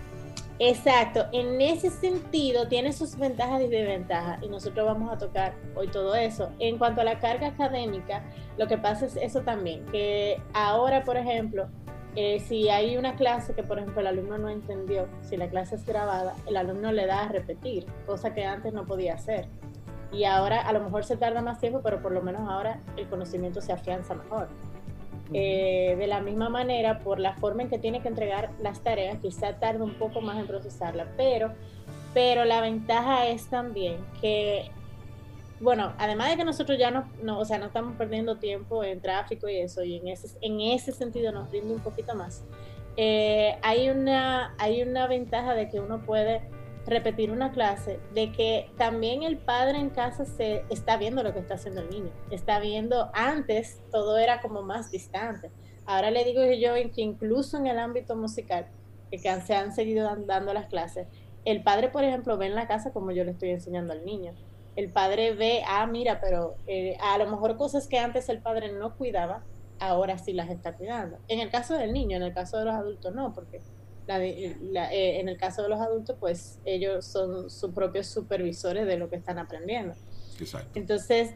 Exacto, 0.61 1.27
en 1.33 1.61
ese 1.61 1.91
sentido 1.91 2.69
tiene 2.69 2.93
sus 2.93 3.19
ventajas 3.19 3.61
y 3.63 3.67
desventajas 3.67 4.41
y 4.41 4.49
nosotros 4.49 4.87
vamos 4.87 5.13
a 5.13 5.19
tocar 5.19 5.55
hoy 5.75 5.89
todo 5.89 6.15
eso. 6.15 6.51
En 6.61 6.79
cuanto 6.79 7.01
a 7.01 7.05
la 7.05 7.19
carga 7.19 7.49
académica, 7.49 8.23
lo 8.57 8.69
que 8.69 8.79
pasa 8.79 9.07
es 9.07 9.17
eso 9.17 9.41
también, 9.41 9.85
que 9.87 10.41
ahora, 10.53 11.03
por 11.03 11.17
ejemplo, 11.17 11.67
eh, 12.15 12.39
si 12.39 12.69
hay 12.69 12.97
una 12.97 13.17
clase 13.17 13.55
que, 13.55 13.65
por 13.65 13.81
ejemplo, 13.81 14.01
el 14.01 14.07
alumno 14.07 14.39
no 14.39 14.49
entendió, 14.49 15.09
si 15.23 15.37
la 15.37 15.49
clase 15.49 15.75
es 15.75 15.85
grabada, 15.85 16.37
el 16.47 16.57
alumno 16.57 16.93
le 16.93 17.07
da 17.07 17.25
a 17.25 17.29
repetir, 17.29 17.87
cosa 18.07 18.33
que 18.33 18.45
antes 18.45 18.73
no 18.73 18.87
podía 18.87 19.15
hacer. 19.15 19.49
Y 20.13 20.23
ahora 20.23 20.61
a 20.61 20.73
lo 20.73 20.81
mejor 20.81 21.05
se 21.05 21.17
tarda 21.17 21.43
más 21.43 21.59
tiempo, 21.59 21.81
pero 21.83 22.01
por 22.01 22.13
lo 22.13 22.23
menos 22.23 22.49
ahora 22.49 22.79
el 22.97 23.09
conocimiento 23.09 23.61
se 23.61 23.73
afianza 23.73 24.15
mejor. 24.15 24.47
Eh, 25.33 25.97
de 25.99 26.07
la 26.07 26.21
misma 26.21 26.51
manera, 26.51 26.99
por 26.99 27.19
la 27.19 27.35
forma 27.35 27.63
en 27.63 27.71
que 27.71 27.79
tiene 27.79 28.03
que 28.03 28.09
entregar 28.09 28.51
las 28.61 28.81
tareas, 28.83 29.19
quizá 29.21 29.55
tarda 29.55 29.83
un 29.83 29.95
poco 29.95 30.21
más 30.21 30.39
en 30.39 30.47
procesarla, 30.47 31.09
pero, 31.17 31.53
pero 32.13 32.45
la 32.45 32.61
ventaja 32.61 33.27
es 33.29 33.47
también 33.49 33.97
que, 34.21 34.71
bueno, 35.61 35.95
además 35.99 36.31
de 36.31 36.37
que 36.37 36.45
nosotros 36.45 36.79
ya 36.79 36.91
no, 36.91 37.11
no, 37.23 37.39
o 37.39 37.45
sea, 37.47 37.59
no 37.59 37.67
estamos 37.67 37.97
perdiendo 37.97 38.37
tiempo 38.37 38.85
en 38.85 39.01
tráfico 39.01 39.49
y 39.49 39.57
eso, 39.57 39.83
y 39.83 39.97
en 39.97 40.09
ese, 40.09 40.37
en 40.43 40.61
ese 40.61 40.93
sentido 40.93 41.33
nos 41.33 41.51
rinde 41.51 41.73
un 41.73 41.81
poquito 41.81 42.15
más, 42.15 42.45
eh, 42.99 43.57
hay, 43.63 43.89
una, 43.89 44.55
hay 44.59 44.83
una 44.83 45.07
ventaja 45.07 45.55
de 45.55 45.71
que 45.71 45.81
uno 45.81 46.03
puede 46.03 46.43
repetir 46.87 47.31
una 47.31 47.53
clase, 47.53 47.99
de 48.13 48.33
que 48.33 48.71
también 48.77 49.23
el 49.23 49.39
padre 49.39 49.79
en 49.79 49.91
casa 49.91 50.25
se 50.25 50.65
está 50.69 50.97
viendo 50.97 51.23
lo 51.23 51.33
que 51.33 51.41
está 51.41 51.55
haciendo 51.55 51.81
el 51.81 51.91
niño, 51.91 52.11
está 52.31 52.61
viendo, 52.61 53.11
antes 53.15 53.81
todo 53.91 54.19
era 54.19 54.41
como 54.41 54.63
más 54.63 54.91
distante. 54.91 55.51
Ahora 55.87 56.11
le 56.11 56.25
digo 56.25 56.43
yo 56.45 56.75
que 56.93 57.03
incluso 57.03 57.57
en 57.57 57.67
el 57.67 57.79
ámbito 57.79 58.17
musical, 58.17 58.67
que 59.11 59.19
se 59.19 59.55
han 59.55 59.73
seguido 59.73 60.09
dando 60.27 60.53
las 60.53 60.67
clases, 60.67 61.07
el 61.45 61.63
padre, 61.63 61.89
por 61.91 62.05
ejemplo, 62.05 62.39
ve 62.39 62.47
en 62.47 62.55
la 62.55 62.67
casa 62.67 62.93
como 62.93 63.13
yo 63.13 63.25
le 63.25 63.33
estoy 63.33 63.51
enseñando 63.51 63.93
al 63.93 64.05
niño. 64.05 64.33
El 64.77 64.91
padre 64.91 65.35
ve, 65.35 65.63
ah, 65.67 65.87
mira, 65.87 66.21
pero 66.21 66.57
eh, 66.67 66.97
a 67.01 67.19
lo 67.19 67.31
mejor 67.31 67.57
cosas 67.57 67.87
que 67.87 67.99
antes 67.99 68.29
el 68.29 68.41
padre 68.41 68.73
no 68.73 68.97
cuidaba, 68.97 69.45
ahora 69.79 70.19
sí 70.19 70.33
las 70.33 70.49
está 70.51 70.73
cuidando. 70.73 71.19
En 71.29 71.41
el 71.41 71.51
caso 71.51 71.77
del 71.77 71.93
niño, 71.93 72.17
en 72.17 72.23
el 72.23 72.33
caso 72.33 72.59
de 72.59 72.65
los 72.65 72.75
adultos 72.75 73.15
no, 73.15 73.33
porque 73.35 73.61
eh, 74.09 75.21
en 75.21 75.29
el 75.29 75.37
caso 75.37 75.63
de 75.63 75.69
los 75.69 75.81
adultos, 75.81 76.17
pues 76.19 76.59
ellos 76.65 77.05
son 77.05 77.51
sus 77.51 77.73
propios 77.73 78.07
supervisores 78.07 78.87
de 78.87 78.97
lo 78.97 79.09
que 79.09 79.17
están 79.17 79.39
aprendiendo. 79.39 79.95
Entonces, 80.75 81.35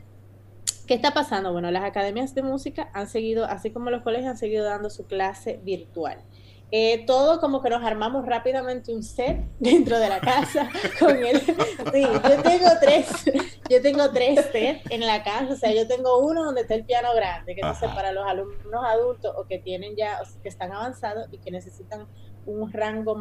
¿Qué 0.89 0.95
está 0.95 1.13
pasando? 1.13 1.53
Bueno, 1.53 1.71
las 1.71 1.85
academias 1.85 2.35
de 2.35 2.43
música 2.43 2.91
han 2.95 3.09
seguido, 3.09 3.45
así 3.45 3.71
como 3.71 3.91
los 3.91 4.03
colegios, 4.03 4.31
han 4.31 4.39
seguido 4.39 4.65
dando 4.65 4.89
su 4.89 5.07
clase 5.07 5.61
virtual. 5.63 6.25
Eh, 6.71 7.05
todo 7.07 7.41
como 7.41 7.63
que 7.63 7.71
nos 7.71 7.83
armamos 7.83 8.27
rápidamente 8.27 8.95
un 8.95 9.03
set 9.03 9.39
dentro 9.59 9.99
de 9.99 10.09
la 10.09 10.21
casa 10.21 10.69
con 10.99 11.17
el 11.17 11.41
sí, 11.41 12.03
yo 12.03 12.43
tengo 12.43 12.69
tres 12.79 13.09
yo 13.71 13.81
tengo 13.81 14.11
tres 14.11 14.45
sets 14.53 14.83
en 14.91 15.01
la 15.01 15.23
casa 15.23 15.55
o 15.55 15.57
sea 15.57 15.73
yo 15.73 15.89
tengo 15.89 16.19
uno 16.19 16.45
donde 16.45 16.61
está 16.61 16.75
el 16.75 16.85
piano 16.85 17.09
grande 17.15 17.55
que 17.55 17.63
es 17.63 17.79
para 17.95 18.13
los 18.13 18.27
alumnos 18.27 18.85
adultos 18.85 19.33
o 19.39 19.47
que 19.47 19.59
tienen 19.59 19.97
ya 19.97 20.21
que 20.43 20.49
están 20.51 20.71
avanzados 20.73 21.29
y 21.33 21.39
que 21.39 21.51
necesitan 21.51 22.07
un 22.49 22.73
rango 22.73 23.15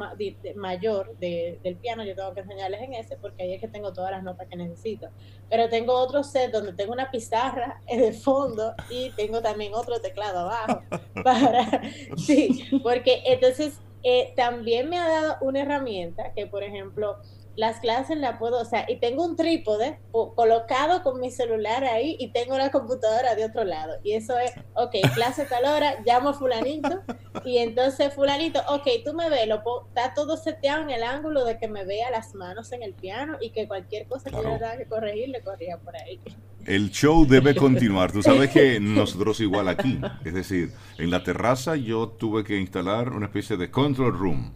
mayor 0.55 1.17
del 1.17 1.77
piano, 1.81 2.03
yo 2.03 2.15
tengo 2.15 2.33
que 2.33 2.39
enseñarles 2.41 2.81
en 2.81 2.93
ese 2.93 3.17
porque 3.17 3.43
ahí 3.43 3.53
es 3.53 3.61
que 3.61 3.67
tengo 3.67 3.91
todas 3.91 4.11
las 4.11 4.23
notas 4.23 4.47
que 4.47 4.55
necesito. 4.55 5.09
Pero 5.49 5.69
tengo 5.69 5.93
otro 5.93 6.23
set 6.23 6.51
donde 6.51 6.73
tengo 6.73 6.93
una 6.93 7.11
pizarra 7.11 7.81
en 7.87 8.03
el 8.03 8.13
fondo 8.13 8.73
y 8.89 9.11
tengo 9.11 9.41
también 9.41 9.73
otro 9.73 9.99
teclado 9.99 10.39
abajo. 10.39 10.81
Para, 11.23 11.81
sí, 12.15 12.69
porque 12.83 13.21
entonces 13.25 13.79
eh, 14.03 14.33
también 14.35 14.89
me 14.89 14.97
ha 14.97 15.07
dado 15.07 15.37
una 15.41 15.61
herramienta 15.61 16.31
que, 16.33 16.47
por 16.47 16.63
ejemplo, 16.63 17.17
las 17.57 17.79
clases 17.79 18.17
las 18.17 18.37
puedo, 18.37 18.61
o 18.61 18.65
sea, 18.65 18.85
y 18.87 18.97
tengo 18.97 19.25
un 19.25 19.35
trípode 19.35 19.99
colocado 20.11 21.01
con 21.01 21.19
mi 21.19 21.31
celular 21.31 21.83
ahí 21.83 22.15
y 22.19 22.31
tengo 22.31 22.55
la 22.55 22.69
computadora 22.71 23.33
de 23.33 23.45
otro 23.45 23.63
lado. 23.63 23.95
Y 24.03 24.13
eso 24.13 24.37
es, 24.37 24.51
ok, 24.75 24.95
clase 25.15 25.45
tal 25.45 25.65
hora, 25.65 25.95
llamo 26.05 26.29
a 26.29 26.33
fulanito 26.35 27.01
y 27.43 27.57
entonces 27.57 28.13
fulanito, 28.13 28.61
ok, 28.69 28.87
tú 29.03 29.13
me 29.13 29.29
ves, 29.29 29.47
lo 29.47 29.63
está 29.87 30.13
todo 30.13 30.37
seteado 30.37 30.83
en 30.83 30.91
el 30.91 31.01
ángulo 31.01 31.45
de 31.45 31.57
que 31.57 31.67
me 31.67 31.83
vea 31.83 32.11
las 32.11 32.35
manos 32.35 32.71
en 32.73 32.83
el 32.83 32.93
piano 32.93 33.37
y 33.41 33.49
que 33.49 33.67
cualquier 33.67 34.05
cosa 34.05 34.29
que 34.29 34.35
yo 34.35 34.43
tenga 34.43 34.77
que 34.77 34.85
corregir, 34.85 35.29
le 35.29 35.41
corría 35.41 35.77
por 35.79 35.95
ahí. 35.95 36.19
El 36.67 36.91
show 36.91 37.25
debe 37.25 37.55
continuar. 37.55 38.11
Tú 38.11 38.21
sabes 38.21 38.51
que 38.51 38.79
nosotros 38.81 39.39
igual 39.39 39.67
aquí, 39.67 39.99
es 40.23 40.33
decir, 40.35 40.73
en 40.99 41.09
la 41.09 41.23
terraza 41.23 41.75
yo 41.75 42.07
tuve 42.09 42.43
que 42.43 42.55
instalar 42.59 43.09
una 43.13 43.25
especie 43.25 43.57
de 43.57 43.71
control 43.71 44.15
room 44.15 44.53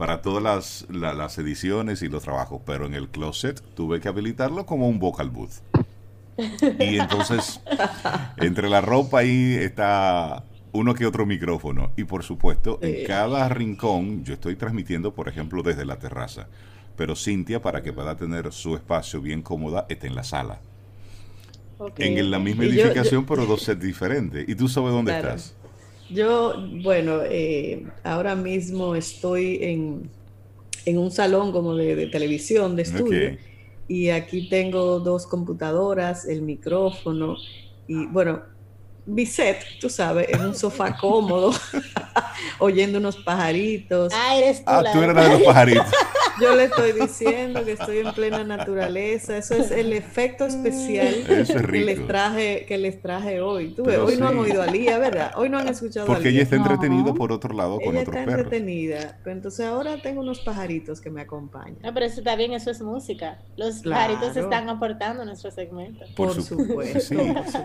para 0.00 0.22
todas 0.22 0.42
las, 0.42 0.86
las 0.88 1.36
ediciones 1.36 2.00
y 2.00 2.08
los 2.08 2.22
trabajos, 2.22 2.62
pero 2.64 2.86
en 2.86 2.94
el 2.94 3.10
closet 3.10 3.62
tuve 3.74 4.00
que 4.00 4.08
habilitarlo 4.08 4.64
como 4.64 4.88
un 4.88 4.98
vocal 4.98 5.28
booth. 5.28 5.60
Y 6.38 6.98
entonces, 6.98 7.60
entre 8.38 8.70
la 8.70 8.80
ropa 8.80 9.18
ahí 9.18 9.56
está 9.56 10.42
uno 10.72 10.94
que 10.94 11.04
otro 11.04 11.26
micrófono. 11.26 11.92
Y 11.98 12.04
por 12.04 12.22
supuesto, 12.22 12.78
en 12.80 13.06
cada 13.06 13.46
rincón, 13.50 14.24
yo 14.24 14.32
estoy 14.32 14.56
transmitiendo, 14.56 15.12
por 15.12 15.28
ejemplo, 15.28 15.62
desde 15.62 15.84
la 15.84 15.98
terraza. 15.98 16.48
Pero 16.96 17.14
Cintia, 17.14 17.60
para 17.60 17.82
que 17.82 17.92
pueda 17.92 18.16
tener 18.16 18.50
su 18.54 18.76
espacio 18.76 19.20
bien 19.20 19.42
cómoda, 19.42 19.84
está 19.90 20.06
en 20.06 20.14
la 20.14 20.24
sala. 20.24 20.60
En 21.98 22.30
la 22.30 22.38
misma 22.38 22.64
edificación, 22.64 23.26
pero 23.26 23.44
dos 23.44 23.64
sets 23.64 23.82
diferentes. 23.82 24.48
¿Y 24.48 24.54
tú 24.54 24.66
sabes 24.66 24.92
dónde 24.92 25.14
estás? 25.14 25.54
Yo, 26.12 26.54
bueno, 26.82 27.20
eh, 27.24 27.86
ahora 28.02 28.34
mismo 28.34 28.94
estoy 28.94 29.58
en, 29.62 30.10
en, 30.84 30.98
un 30.98 31.10
salón 31.10 31.52
como 31.52 31.74
de, 31.74 32.06
televisión, 32.08 32.76
de 32.76 32.82
estudio, 32.82 33.38
y 33.86 34.10
aquí 34.10 34.48
tengo 34.48 35.00
dos 35.00 35.26
computadoras, 35.26 36.26
el 36.26 36.42
micrófono, 36.42 37.36
y 37.86 38.06
bueno, 38.06 38.42
Biset, 39.06 39.58
tú 39.80 39.88
sabes, 39.88 40.28
en 40.28 40.40
un 40.40 40.54
sofá 40.54 40.96
cómodo, 40.96 41.52
oyendo 42.58 42.98
unos 42.98 43.16
pajaritos. 43.16 44.12
Ah, 44.14 44.36
eres 44.36 44.58
tú. 44.58 44.64
Ah, 44.66 44.82
tú 44.92 45.02
eres 45.02 45.14
la 45.14 45.24
de 45.24 45.30
los 45.30 45.42
pajaritos. 45.42 45.86
Yo 46.40 46.54
le 46.54 46.64
estoy 46.64 46.92
diciendo 46.92 47.64
que 47.64 47.72
estoy 47.72 47.98
en 47.98 48.12
plena 48.12 48.42
naturaleza. 48.44 49.36
Eso 49.36 49.54
es 49.54 49.70
el 49.70 49.92
efecto 49.92 50.46
especial 50.46 51.24
que 51.26 51.80
les 51.84 52.06
traje, 52.06 52.64
que 52.66 52.78
les 52.78 53.00
traje 53.02 53.40
hoy. 53.40 53.76
hoy 53.78 54.16
no 54.16 54.28
han 54.28 54.38
oído 54.38 54.62
a 54.62 54.66
Lía, 54.66 54.98
¿verdad? 54.98 55.32
Hoy 55.36 55.50
no 55.50 55.58
han 55.58 55.68
escuchado 55.68 56.06
Porque 56.06 56.28
a 56.28 56.30
Lía. 56.30 56.40
ella 56.40 56.42
está 56.44 56.56
entretenida 56.56 57.12
por 57.12 57.32
otro 57.32 57.54
lado 57.54 57.78
con 57.78 57.94
ella 57.94 58.02
está 58.02 58.22
entretenida. 58.22 59.18
Pero 59.22 59.36
entonces 59.36 59.66
ahora 59.66 60.00
tengo 60.00 60.22
unos 60.22 60.40
pajaritos 60.40 61.00
que 61.00 61.10
me 61.10 61.20
acompañan. 61.20 61.76
No, 61.82 61.92
pero 61.92 62.06
eso 62.06 62.20
está 62.20 62.36
bien, 62.36 62.52
eso 62.52 62.70
es 62.70 62.80
música. 62.80 63.38
Los 63.56 63.82
pajaritos 63.82 64.36
están 64.36 64.68
aportando 64.68 65.22
a 65.22 65.24
nuestro 65.24 65.50
segmento. 65.50 66.06
Por, 66.16 66.40
supuesto. 66.42 67.16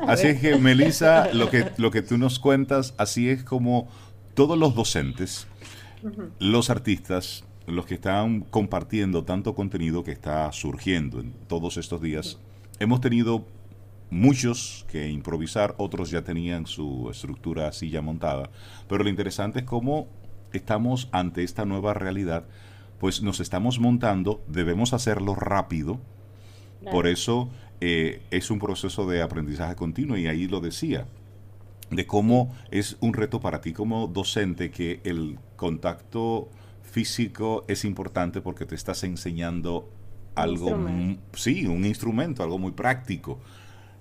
Así 0.07 0.27
es 0.27 0.41
que, 0.41 0.55
Melissa, 0.57 1.24
lo 1.33 1.49
que, 1.49 1.71
lo 1.77 1.91
que 1.91 2.01
tú 2.01 2.17
nos 2.17 2.39
cuentas, 2.39 2.93
así 2.97 3.29
es 3.29 3.43
como 3.43 3.87
todos 4.33 4.57
los 4.57 4.75
docentes, 4.75 5.47
los 6.39 6.69
artistas, 6.69 7.43
los 7.67 7.85
que 7.85 7.95
están 7.95 8.41
compartiendo 8.41 9.23
tanto 9.23 9.55
contenido 9.55 10.03
que 10.03 10.11
está 10.11 10.51
surgiendo 10.51 11.19
en 11.19 11.33
todos 11.47 11.77
estos 11.77 12.01
días. 12.01 12.37
Hemos 12.79 13.01
tenido 13.01 13.45
muchos 14.09 14.85
que 14.89 15.09
improvisar, 15.09 15.75
otros 15.77 16.11
ya 16.11 16.23
tenían 16.23 16.67
su 16.67 17.09
estructura 17.09 17.67
así 17.67 17.89
ya 17.89 18.01
montada, 18.01 18.49
pero 18.87 19.03
lo 19.03 19.09
interesante 19.09 19.59
es 19.59 19.65
cómo 19.65 20.07
estamos 20.53 21.09
ante 21.11 21.43
esta 21.43 21.65
nueva 21.65 21.93
realidad, 21.93 22.45
pues 22.99 23.21
nos 23.21 23.39
estamos 23.39 23.79
montando, 23.79 24.43
debemos 24.47 24.93
hacerlo 24.93 25.35
rápido, 25.35 25.99
por 26.91 27.07
eso 27.07 27.49
eh, 27.87 28.23
es 28.31 28.49
un 28.49 28.57
proceso 28.57 29.05
de 29.05 29.21
aprendizaje 29.21 29.75
continuo 29.75 30.17
y 30.17 30.25
ahí 30.25 30.47
lo 30.47 30.59
decía, 30.59 31.05
de 31.91 32.07
cómo 32.07 32.51
es 32.71 32.97
un 32.99 33.13
reto 33.13 33.39
para 33.39 33.61
ti 33.61 33.73
como 33.73 34.07
docente 34.07 34.71
que 34.71 35.01
el 35.03 35.37
contacto 35.55 36.49
físico 36.81 37.63
es 37.67 37.85
importante 37.85 38.41
porque 38.41 38.65
te 38.65 38.73
estás 38.73 39.03
enseñando 39.03 39.87
algo, 40.33 40.75
sí, 41.33 41.67
un 41.67 41.85
instrumento, 41.85 42.41
algo 42.41 42.57
muy 42.57 42.71
práctico. 42.71 43.39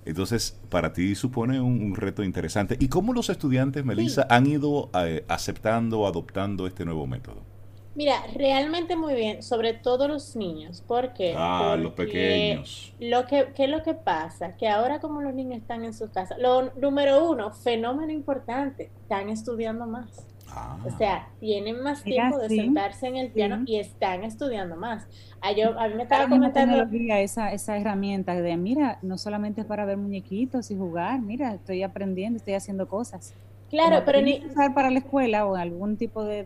Entonces, 0.07 0.59
para 0.71 0.95
ti 0.95 1.15
supone 1.15 1.61
un, 1.61 1.95
reto 1.95 2.25
interesante. 2.25 2.79
¿Y 2.81 2.89
cómo 2.89 3.13
los 3.13 3.29
estudiantes, 3.29 3.85
Melissa, 3.85 4.27
han 4.31 4.47
ido 4.47 4.91
eh, 4.95 5.27
aceptando, 5.29 6.07
adoptando 6.07 6.67
este 6.67 6.87
nuevo 6.87 7.07
método? 7.07 7.54
Mira, 7.95 8.25
realmente 8.35 8.97
muy 8.97 9.15
bien, 9.15 9.43
sobre 9.43 9.73
todo 9.73 10.09
los 10.09 10.35
niños, 10.35 10.83
porque, 10.87 11.35
ah, 11.37 11.77
los 11.79 11.93
pequeños. 11.93 12.93
Lo 12.99 13.25
que, 13.27 13.53
¿Qué 13.55 13.65
es 13.65 13.71
lo 13.71 13.83
que 13.85 13.95
pasa? 13.95 14.57
Que 14.57 14.69
ahora 14.69 14.99
como 14.99 15.23
los 15.23 15.33
niños 15.33 15.59
están 15.59 15.85
en 15.85 15.95
sus 15.95 16.11
casas, 16.11 16.39
lo 16.39 16.73
número 16.75 17.31
uno, 17.31 17.53
fenómeno 17.53 18.13
importante, 18.13 18.91
están 19.03 19.29
estudiando 19.29 19.87
más. 19.87 20.27
Ah. 20.49 20.77
O 20.85 20.91
sea, 20.99 21.29
tienen 21.41 21.83
más 21.83 22.03
tiempo 22.03 22.39
de 22.39 22.49
sentarse 22.49 23.07
en 23.07 23.17
el 23.17 23.31
piano 23.31 23.63
y 23.67 23.77
están 23.77 24.25
estudiando 24.25 24.77
más. 24.77 25.07
A, 25.41 25.53
yo, 25.53 25.79
a 25.79 25.89
mí 25.89 25.95
me 25.95 26.03
estaba 26.03 26.29
comentando... 26.29 26.85
Esa, 27.17 27.53
esa 27.53 27.77
herramienta 27.77 28.35
de, 28.35 28.57
mira, 28.57 28.99
no 29.03 29.19
solamente 29.19 29.63
es 29.63 29.67
para 29.67 29.85
ver 29.85 29.97
muñequitos 29.97 30.71
y 30.71 30.77
jugar, 30.77 31.21
mira, 31.21 31.55
estoy 31.55 31.83
aprendiendo, 31.83 32.39
estoy 32.39 32.55
haciendo 32.55 32.89
cosas. 32.89 33.35
Claro, 33.75 34.05
pero 34.07 34.21
ni... 34.21 34.41
Para 34.73 34.91
la 34.91 35.01
escuela 35.01 35.47
o 35.47 35.57
algún 35.57 35.97
tipo 35.97 36.25
de, 36.25 36.45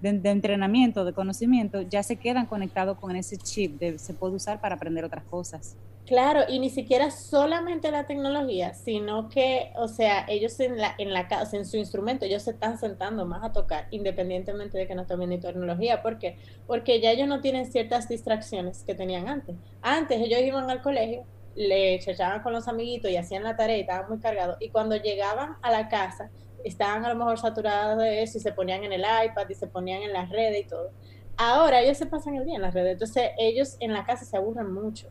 de, 0.00 0.30
entrenamiento, 0.30 1.04
de 1.04 1.12
conocimiento, 1.12 1.82
ya 1.82 2.04
se 2.04 2.16
quedan 2.16 2.46
conectados 2.46 2.98
con 2.98 3.16
ese 3.16 3.36
chip, 3.36 3.80
de, 3.80 3.98
se 3.98 4.14
puede 4.14 4.36
usar 4.36 4.60
para 4.60 4.76
aprender 4.76 5.04
otras 5.04 5.24
cosas. 5.24 5.76
Claro, 6.06 6.42
y 6.48 6.60
ni 6.60 6.70
siquiera 6.70 7.10
solamente 7.10 7.90
la 7.90 8.06
tecnología, 8.06 8.74
sino 8.74 9.28
que, 9.28 9.72
o 9.76 9.88
sea, 9.88 10.24
ellos 10.28 10.58
en 10.60 10.76
la, 10.76 10.94
en 10.98 11.12
la 11.12 11.26
casa, 11.26 11.56
en 11.56 11.66
su 11.66 11.76
instrumento, 11.76 12.26
ellos 12.26 12.42
se 12.42 12.52
están 12.52 12.78
sentando 12.78 13.26
más 13.26 13.42
a 13.42 13.52
tocar, 13.52 13.88
independientemente 13.90 14.78
de 14.78 14.86
que 14.86 14.94
no 14.94 15.02
estén 15.02 15.18
viendo 15.18 15.40
tecnología. 15.40 16.00
¿Por 16.00 16.20
qué? 16.20 16.36
Porque 16.68 17.00
ya 17.00 17.10
ellos 17.10 17.26
no 17.26 17.40
tienen 17.40 17.66
ciertas 17.66 18.08
distracciones 18.08 18.84
que 18.84 18.94
tenían 18.94 19.28
antes. 19.28 19.56
Antes 19.80 20.20
ellos 20.20 20.40
iban 20.40 20.70
al 20.70 20.80
colegio, 20.80 21.24
le 21.54 21.94
echaban 21.94 22.42
con 22.42 22.52
los 22.52 22.68
amiguitos 22.68 23.10
y 23.10 23.16
hacían 23.16 23.42
la 23.42 23.56
tarea 23.56 23.76
y 23.78 23.80
estaban 23.80 24.08
muy 24.08 24.18
cargados. 24.18 24.56
Y 24.60 24.70
cuando 24.70 24.96
llegaban 24.96 25.56
a 25.62 25.70
la 25.70 25.88
casa, 25.88 26.30
estaban 26.64 27.04
a 27.04 27.08
lo 27.08 27.16
mejor 27.16 27.38
saturados 27.38 27.98
de 27.98 28.22
eso 28.22 28.38
y 28.38 28.40
se 28.40 28.52
ponían 28.52 28.84
en 28.84 28.92
el 28.92 29.02
iPad 29.02 29.48
y 29.48 29.54
se 29.54 29.66
ponían 29.66 30.02
en 30.02 30.12
las 30.12 30.30
redes 30.30 30.64
y 30.64 30.68
todo. 30.68 30.90
Ahora 31.36 31.80
ellos 31.80 31.96
se 31.96 32.06
pasan 32.06 32.34
el 32.34 32.44
día 32.44 32.56
en 32.56 32.62
las 32.62 32.74
redes, 32.74 32.92
entonces 32.92 33.30
ellos 33.38 33.76
en 33.80 33.92
la 33.92 34.04
casa 34.04 34.24
se 34.24 34.36
aburren 34.36 34.72
mucho. 34.72 35.08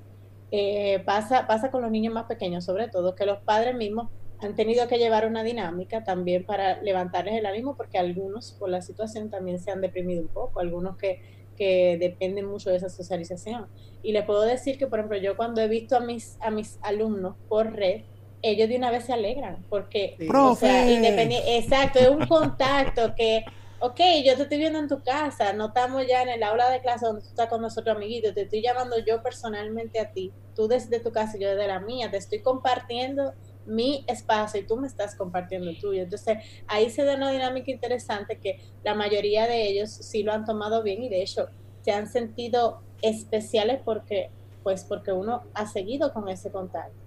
Eh, 0.52 1.02
pasa, 1.06 1.48
pasa 1.48 1.72
con 1.72 1.82
los 1.82 1.92
niños 1.92 2.14
más 2.14 2.26
pequeños, 2.26 2.66
sobre 2.66 2.88
todo, 2.90 3.16
que 3.16 3.26
los 3.26 3.40
padres 3.40 3.76
mismos 3.76 4.10
han 4.40 4.56
tenido 4.56 4.88
que 4.88 4.98
llevar 4.98 5.28
una 5.28 5.44
dinámica 5.44 6.04
también 6.04 6.46
para 6.46 6.82
levantarles 6.82 7.36
el 7.36 7.46
ánimo, 7.46 7.76
porque 7.76 7.98
algunos 7.98 8.54
por 8.54 8.70
la 8.70 8.82
situación 8.82 9.30
también 9.30 9.60
se 9.60 9.72
han 9.72 9.82
deprimido 9.82 10.22
un 10.22 10.28
poco, 10.28 10.60
algunos 10.60 10.98
que, 10.98 11.22
que 11.56 11.98
dependen 12.00 12.48
mucho 12.48 12.70
de 12.70 12.78
esa 12.78 12.90
socialización. 12.90 13.68
Y 14.04 14.14
les 14.14 14.26
puedo 14.26 14.42
decir 14.42 14.78
que, 14.78 14.88
por 14.88 15.00
ejemplo, 15.00 15.18
yo 15.18 15.38
cuando 15.38 15.62
he 15.62 15.68
visto 15.68 15.96
a 15.96 16.00
mis, 16.00 16.38
a 16.42 16.50
mis 16.50 16.80
alumnos 16.82 17.36
por 17.48 17.74
red, 17.74 18.02
ellos 18.42 18.70
de 18.70 18.76
una 18.78 18.92
vez 18.92 19.06
se 19.06 19.14
alegran, 19.14 19.66
porque, 19.70 20.16
o 20.34 20.56
sea, 20.56 20.90
exacto, 20.90 22.00
es 22.00 22.10
un 22.10 22.26
contacto 22.28 23.14
que, 23.16 23.46
ok, 23.80 24.00
yo 24.26 24.36
te 24.36 24.44
estoy 24.44 24.58
viendo 24.58 24.80
en 24.80 24.88
tu 24.88 25.02
casa, 25.04 25.54
no 25.54 25.68
estamos 25.68 26.06
ya 26.08 26.22
en 26.22 26.30
el 26.30 26.44
aula 26.44 26.70
de 26.70 26.82
clase 26.82 27.06
donde 27.06 27.22
tú 27.22 27.28
estás 27.30 27.48
con 27.48 27.62
nosotros, 27.62 27.96
amiguitos, 27.96 28.34
te 28.34 28.42
estoy 28.42 28.62
llamando 28.62 28.98
yo 29.00 29.22
personalmente 29.24 30.00
a 30.00 30.12
ti, 30.12 30.32
tú 30.56 30.68
desde 30.68 31.00
tu 31.00 31.12
casa 31.12 31.38
y 31.38 31.42
yo 31.42 31.50
desde 31.50 31.68
la 31.68 31.80
mía, 31.80 32.10
te 32.12 32.18
estoy 32.18 32.42
compartiendo 32.42 33.34
mi 33.66 34.04
espacio 34.08 34.60
y 34.60 34.66
tú 34.66 34.78
me 34.78 34.88
estás 34.88 35.16
compartiendo 35.16 35.70
el 35.70 35.80
tuyo. 35.80 36.02
Entonces, 36.02 36.38
ahí 36.68 36.90
se 36.90 37.04
da 37.04 37.16
una 37.16 37.32
dinámica 37.32 37.72
interesante 37.72 38.40
que 38.40 38.60
la 38.84 38.96
mayoría 38.96 39.48
de 39.48 39.68
ellos 39.68 39.92
sí 39.92 40.24
lo 40.24 40.34
han 40.34 40.46
tomado 40.46 40.84
bien 40.84 41.04
y 41.04 41.10
de 41.10 41.22
hecho 41.22 41.48
se 41.82 41.92
han 41.92 42.08
sentido 42.08 42.82
especiales 43.02 43.80
porque, 43.84 44.30
pues, 44.64 44.84
porque 44.84 45.12
uno 45.12 45.44
ha 45.54 45.68
seguido 45.68 46.14
con 46.14 46.28
ese 46.30 46.52
contacto. 46.52 47.01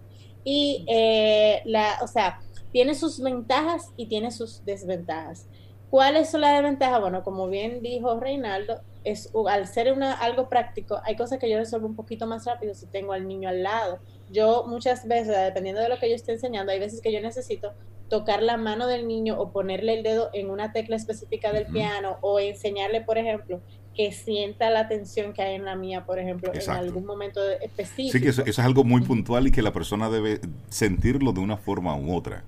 Y, 0.45 0.84
eh, 0.88 1.62
la, 1.64 1.99
o 2.03 2.07
sea, 2.07 2.40
tiene 2.72 2.95
sus 2.95 3.20
ventajas 3.20 3.92
y 3.97 4.07
tiene 4.07 4.30
sus 4.30 4.64
desventajas. 4.64 5.47
¿Cuáles 5.90 6.30
son 6.30 6.40
las 6.40 6.55
desventajas? 6.55 7.01
Bueno, 7.01 7.22
como 7.22 7.49
bien 7.49 7.82
dijo 7.82 8.18
Reinaldo, 8.18 8.80
es 9.05 9.30
al 9.49 9.66
ser 9.66 9.92
una, 9.92 10.12
algo 10.14 10.49
práctico, 10.49 11.01
hay 11.05 11.14
cosas 11.14 11.38
que 11.38 11.49
yo 11.49 11.59
resuelvo 11.59 11.86
un 11.86 11.95
poquito 11.95 12.26
más 12.26 12.47
rápido 12.47 12.74
si 12.74 12.86
tengo 12.86 13.12
al 13.12 13.28
niño 13.28 13.49
al 13.49 13.62
lado. 13.62 14.01
Yo 14.30 14.64
muchas 14.66 15.07
veces, 15.07 15.36
dependiendo 15.36 15.80
de 15.80 15.88
lo 15.88 15.99
que 15.99 16.09
yo 16.09 16.16
esté 16.16 16.32
enseñando, 16.32 16.72
hay 16.72 16.80
veces 16.80 17.01
que 17.01 17.12
yo 17.12 17.20
necesito 17.20 17.74
tocar 18.09 18.42
la 18.42 18.57
mano 18.57 18.86
del 18.86 19.07
niño 19.07 19.38
o 19.38 19.51
ponerle 19.51 19.95
el 19.95 20.03
dedo 20.03 20.30
en 20.32 20.51
una 20.51 20.72
tecla 20.72 20.97
específica 20.97 21.53
del 21.53 21.66
piano 21.66 22.18
o 22.22 22.40
enseñarle, 22.40 23.01
por 23.01 23.18
ejemplo, 23.18 23.61
que 23.95 24.12
sienta 24.12 24.70
la 24.70 24.88
tensión 24.88 25.32
que 25.32 25.42
hay 25.42 25.55
en 25.55 25.64
la 25.64 25.76
mía, 25.76 26.05
por 26.05 26.18
ejemplo, 26.18 26.53
en 26.53 26.70
algún 26.70 27.07
momento 27.07 27.40
específico. 27.51 28.12
Sí, 28.12 28.20
que 28.20 28.28
eso, 28.28 28.45
es 28.45 28.59
algo 28.59 28.84
muy 28.84 29.03
puntual 29.03 29.47
y 29.47 29.51
que 29.51 29.62
la 29.62 29.72
persona 29.72 30.11
debe 30.11 30.40
sentirlo 30.68 31.32
de 31.32 31.40
una 31.40 31.57
forma 31.57 31.97
u 31.97 32.14
otra. 32.14 32.45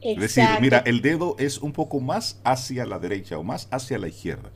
Es 0.00 0.18
decir, 0.18 0.44
mira, 0.60 0.82
el 0.84 1.00
dedo 1.00 1.36
es 1.38 1.58
un 1.58 1.72
poco 1.72 2.00
más 2.00 2.40
hacia 2.42 2.84
la 2.84 2.98
derecha 2.98 3.38
o 3.38 3.44
más 3.44 3.68
hacia 3.70 3.98
la 3.98 4.08
izquierda. 4.08 4.50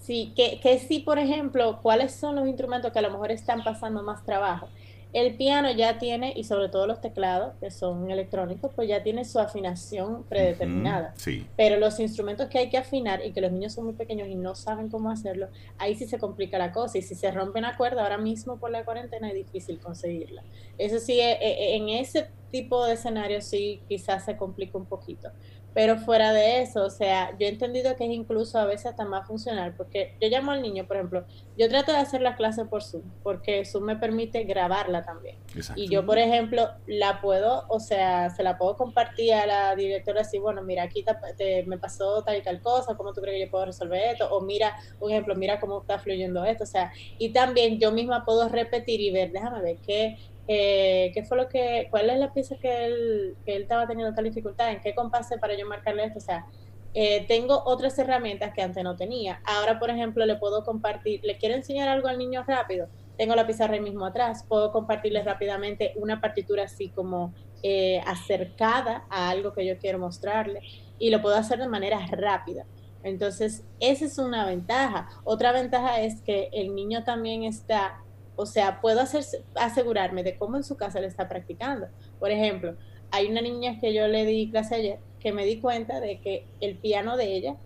Sí, 0.00 0.32
que, 0.36 0.60
que 0.60 0.78
sí, 0.78 1.00
por 1.00 1.18
ejemplo, 1.18 1.80
cuáles 1.82 2.12
son 2.12 2.36
los 2.36 2.46
instrumentos 2.46 2.92
que 2.92 2.98
a 2.98 3.02
lo 3.02 3.10
mejor 3.10 3.32
están 3.32 3.64
pasando 3.64 4.02
más 4.02 4.24
trabajo. 4.24 4.68
El 5.12 5.36
piano 5.36 5.70
ya 5.70 5.98
tiene, 5.98 6.32
y 6.34 6.44
sobre 6.44 6.68
todo 6.68 6.86
los 6.86 7.00
teclados, 7.00 7.54
que 7.60 7.70
son 7.70 8.10
electrónicos, 8.10 8.72
pues 8.74 8.88
ya 8.88 9.02
tiene 9.02 9.24
su 9.24 9.38
afinación 9.38 10.24
predeterminada. 10.24 11.12
sí. 11.16 11.46
Pero 11.56 11.76
los 11.76 12.00
instrumentos 12.00 12.48
que 12.48 12.58
hay 12.58 12.70
que 12.70 12.78
afinar 12.78 13.24
y 13.24 13.32
que 13.32 13.40
los 13.40 13.52
niños 13.52 13.74
son 13.74 13.84
muy 13.84 13.94
pequeños 13.94 14.28
y 14.28 14.34
no 14.34 14.54
saben 14.54 14.88
cómo 14.88 15.10
hacerlo, 15.10 15.48
ahí 15.78 15.94
sí 15.94 16.06
se 16.06 16.18
complica 16.18 16.58
la 16.58 16.72
cosa. 16.72 16.98
Y 16.98 17.02
si 17.02 17.14
se 17.14 17.30
rompe 17.30 17.58
una 17.58 17.76
cuerda, 17.76 18.02
ahora 18.02 18.18
mismo 18.18 18.58
por 18.58 18.70
la 18.70 18.84
cuarentena 18.84 19.28
es 19.28 19.34
difícil 19.34 19.78
conseguirla. 19.80 20.42
Eso 20.78 20.98
sí, 20.98 21.20
eh, 21.20 21.38
eh, 21.40 21.76
en 21.76 21.88
ese 21.90 22.28
tipo 22.50 22.84
de 22.84 22.94
escenario 22.94 23.40
sí 23.40 23.80
quizás 23.88 24.24
se 24.24 24.36
complica 24.36 24.78
un 24.78 24.86
poquito. 24.86 25.30
Pero 25.74 25.96
fuera 25.98 26.32
de 26.32 26.62
eso, 26.62 26.84
o 26.84 26.90
sea, 26.90 27.30
yo 27.38 27.46
he 27.46 27.48
entendido 27.48 27.96
que 27.96 28.04
es 28.04 28.10
incluso 28.10 28.58
a 28.58 28.66
veces 28.66 28.86
hasta 28.86 29.04
más 29.04 29.26
funcional, 29.26 29.74
porque 29.76 30.16
yo 30.20 30.28
llamo 30.28 30.52
al 30.52 30.62
niño, 30.62 30.86
por 30.86 30.96
ejemplo, 30.96 31.24
yo 31.56 31.68
trato 31.68 31.92
de 31.92 31.98
hacer 31.98 32.20
la 32.20 32.36
clase 32.36 32.64
por 32.66 32.82
Zoom, 32.82 33.02
porque 33.22 33.64
Zoom 33.64 33.84
me 33.84 33.96
permite 33.96 34.44
grabarla 34.44 35.02
también. 35.02 35.36
Y 35.76 35.88
yo, 35.88 36.04
por 36.04 36.18
ejemplo, 36.18 36.68
la 36.86 37.20
puedo, 37.20 37.64
o 37.68 37.80
sea, 37.80 38.30
se 38.30 38.42
la 38.42 38.58
puedo 38.58 38.76
compartir 38.76 39.34
a 39.34 39.46
la 39.46 39.74
directora 39.74 40.22
así, 40.22 40.38
bueno, 40.38 40.62
mira, 40.62 40.82
aquí 40.82 41.04
te, 41.36 41.64
me 41.66 41.78
pasó 41.78 42.22
tal 42.22 42.36
y 42.36 42.42
tal 42.42 42.60
cosa, 42.60 42.94
¿cómo 42.96 43.12
tú 43.12 43.20
crees 43.20 43.36
que 43.36 43.44
yo 43.46 43.50
puedo 43.50 43.66
resolver 43.66 44.12
esto? 44.12 44.28
O 44.30 44.42
mira, 44.42 44.76
un 45.00 45.10
ejemplo, 45.10 45.34
mira 45.34 45.60
cómo 45.60 45.80
está 45.80 45.98
fluyendo 45.98 46.44
esto, 46.44 46.64
o 46.64 46.66
sea, 46.66 46.92
y 47.18 47.32
también 47.32 47.78
yo 47.78 47.92
misma 47.92 48.24
puedo 48.24 48.48
repetir 48.48 49.00
y 49.00 49.10
ver, 49.10 49.32
déjame 49.32 49.62
ver 49.62 49.78
qué 49.78 50.16
eh, 50.48 51.10
¿qué 51.14 51.24
fue 51.24 51.36
lo 51.36 51.48
que, 51.48 51.88
cuál 51.90 52.10
es 52.10 52.18
la 52.18 52.32
pieza 52.32 52.56
que 52.60 52.86
él, 52.86 53.36
que 53.44 53.56
él 53.56 53.62
estaba 53.62 53.86
teniendo 53.86 54.14
tal 54.14 54.24
dificultad? 54.24 54.70
¿En 54.70 54.80
qué 54.80 54.94
compase 54.94 55.38
para 55.38 55.56
yo 55.56 55.66
marcarle 55.66 56.04
esto? 56.04 56.18
O 56.18 56.22
sea, 56.22 56.46
eh, 56.94 57.24
tengo 57.26 57.62
otras 57.64 57.98
herramientas 57.98 58.52
que 58.52 58.62
antes 58.62 58.82
no 58.84 58.96
tenía. 58.96 59.40
Ahora, 59.44 59.78
por 59.78 59.90
ejemplo, 59.90 60.26
le 60.26 60.36
puedo 60.36 60.64
compartir, 60.64 61.20
le 61.24 61.38
quiero 61.38 61.54
enseñar 61.54 61.88
algo 61.88 62.08
al 62.08 62.18
niño 62.18 62.44
rápido, 62.46 62.88
tengo 63.16 63.34
la 63.34 63.46
pizarra 63.46 63.74
ahí 63.74 63.80
mismo 63.80 64.04
atrás, 64.04 64.44
puedo 64.48 64.72
compartirle 64.72 65.22
rápidamente 65.22 65.92
una 65.96 66.20
partitura 66.20 66.64
así 66.64 66.90
como 66.90 67.32
eh, 67.62 68.00
acercada 68.06 69.06
a 69.08 69.30
algo 69.30 69.52
que 69.52 69.64
yo 69.64 69.78
quiero 69.78 69.98
mostrarle 69.98 70.60
y 70.98 71.10
lo 71.10 71.22
puedo 71.22 71.36
hacer 71.36 71.58
de 71.58 71.68
manera 71.68 72.04
rápida. 72.10 72.66
Entonces, 73.04 73.64
esa 73.80 74.04
es 74.04 74.18
una 74.18 74.44
ventaja. 74.44 75.08
Otra 75.24 75.52
ventaja 75.52 76.00
es 76.00 76.20
que 76.20 76.50
el 76.52 76.74
niño 76.74 77.04
también 77.04 77.44
está 77.44 78.02
o 78.36 78.46
sea, 78.46 78.80
puedo 78.80 79.00
hacer, 79.00 79.24
asegurarme 79.54 80.22
de 80.22 80.36
cómo 80.36 80.56
en 80.56 80.64
su 80.64 80.76
casa 80.76 81.00
le 81.00 81.06
está 81.06 81.28
practicando. 81.28 81.86
Por 82.18 82.30
ejemplo, 82.30 82.76
hay 83.10 83.28
una 83.28 83.42
niña 83.42 83.78
que 83.80 83.92
yo 83.92 84.08
le 84.08 84.24
di 84.24 84.50
clase 84.50 84.74
ayer 84.76 84.98
que 85.20 85.32
me 85.32 85.44
di 85.44 85.60
cuenta 85.60 86.00
de 86.00 86.20
que 86.20 86.46
el 86.60 86.76
piano 86.76 87.16
de 87.16 87.36
ella 87.36 87.56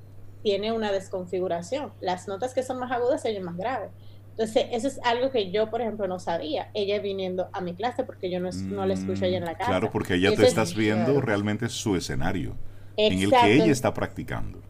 tiene 0.42 0.72
una 0.72 0.92
desconfiguración. 0.92 1.92
Las 2.00 2.28
notas 2.28 2.52
que 2.52 2.62
son 2.62 2.78
más 2.78 2.92
agudas 2.92 3.22
se 3.22 3.30
oyen 3.30 3.44
más 3.44 3.56
graves. 3.56 3.90
Entonces, 4.32 4.66
eso 4.70 4.86
es 4.88 5.00
algo 5.02 5.30
que 5.30 5.50
yo, 5.50 5.70
por 5.70 5.80
ejemplo, 5.80 6.06
no 6.06 6.18
sabía. 6.18 6.70
Ella 6.74 7.00
viniendo 7.00 7.48
a 7.54 7.62
mi 7.62 7.74
clase 7.74 8.04
porque 8.04 8.30
yo 8.30 8.38
no, 8.38 8.50
no 8.52 8.84
la 8.84 8.92
escucho 8.92 9.24
ella 9.24 9.38
en 9.38 9.46
la 9.46 9.52
mm, 9.52 9.56
casa. 9.56 9.70
Claro, 9.70 9.90
porque 9.90 10.14
ella 10.14 10.36
te 10.36 10.46
estás 10.46 10.74
viendo 10.74 11.20
realmente 11.22 11.70
su 11.70 11.96
escenario 11.96 12.54
en 12.98 13.18
el 13.18 13.30
que 13.30 13.54
ella 13.54 13.72
está 13.72 13.94
practicando. 13.94 14.60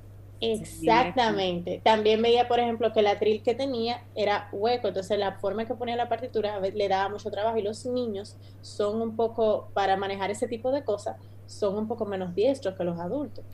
Exactamente. 0.41 1.81
También 1.85 2.21
veía, 2.21 2.49
por 2.49 2.61
ejemplo, 2.61 2.93
que 2.93 3.01
el 3.01 3.07
atril 3.07 3.43
que 3.43 3.55
tenía 3.55 4.03
era 4.15 4.49
hueco, 4.53 4.89
entonces 4.89 5.19
la 5.19 5.33
forma 5.39 5.65
que 5.67 5.75
ponía 5.75 5.97
la 5.97 6.09
partitura 6.09 6.61
le 6.61 6.89
daba 6.89 7.09
mucho 7.09 7.31
trabajo 7.31 7.57
y 7.57 7.63
los 7.63 7.87
niños 7.87 8.37
son 8.61 9.01
un 9.01 9.17
poco, 9.17 9.71
para 9.73 9.97
manejar 9.97 10.31
ese 10.31 10.49
tipo 10.49 10.71
de 10.71 10.85
cosas, 10.85 11.17
son 11.47 11.77
un 11.77 11.89
poco 11.89 12.05
menos 12.07 12.35
diestros 12.35 12.75
que 12.77 12.85
los 12.85 12.99
adultos. 12.99 13.45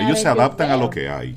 ellos 0.00 0.20
se 0.20 0.28
adaptan 0.28 0.70
a 0.70 0.76
lo 0.76 0.90
que 0.90 1.08
hay. 1.08 1.36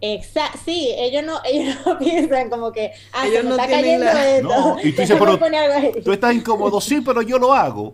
Exacto, 0.00 0.58
sí, 0.64 0.94
ellos 0.96 1.24
no, 1.24 1.40
ellos 1.44 1.76
no 1.84 1.98
piensan 1.98 2.50
como 2.50 2.72
que, 2.72 2.92
ah, 3.12 3.26
ellos 3.26 3.44
no 3.44 3.50
está 3.50 3.66
cayendo 3.66 4.06
esto. 4.06 4.48
No, 4.48 4.76
y 4.82 4.92
tú 4.92 5.00
dices, 5.02 5.16
pero 5.18 5.38
tú 6.02 6.12
estás 6.12 6.34
incómodo, 6.34 6.80
sí, 6.80 7.00
pero 7.00 7.22
yo 7.22 7.38
lo 7.38 7.52
hago. 7.52 7.92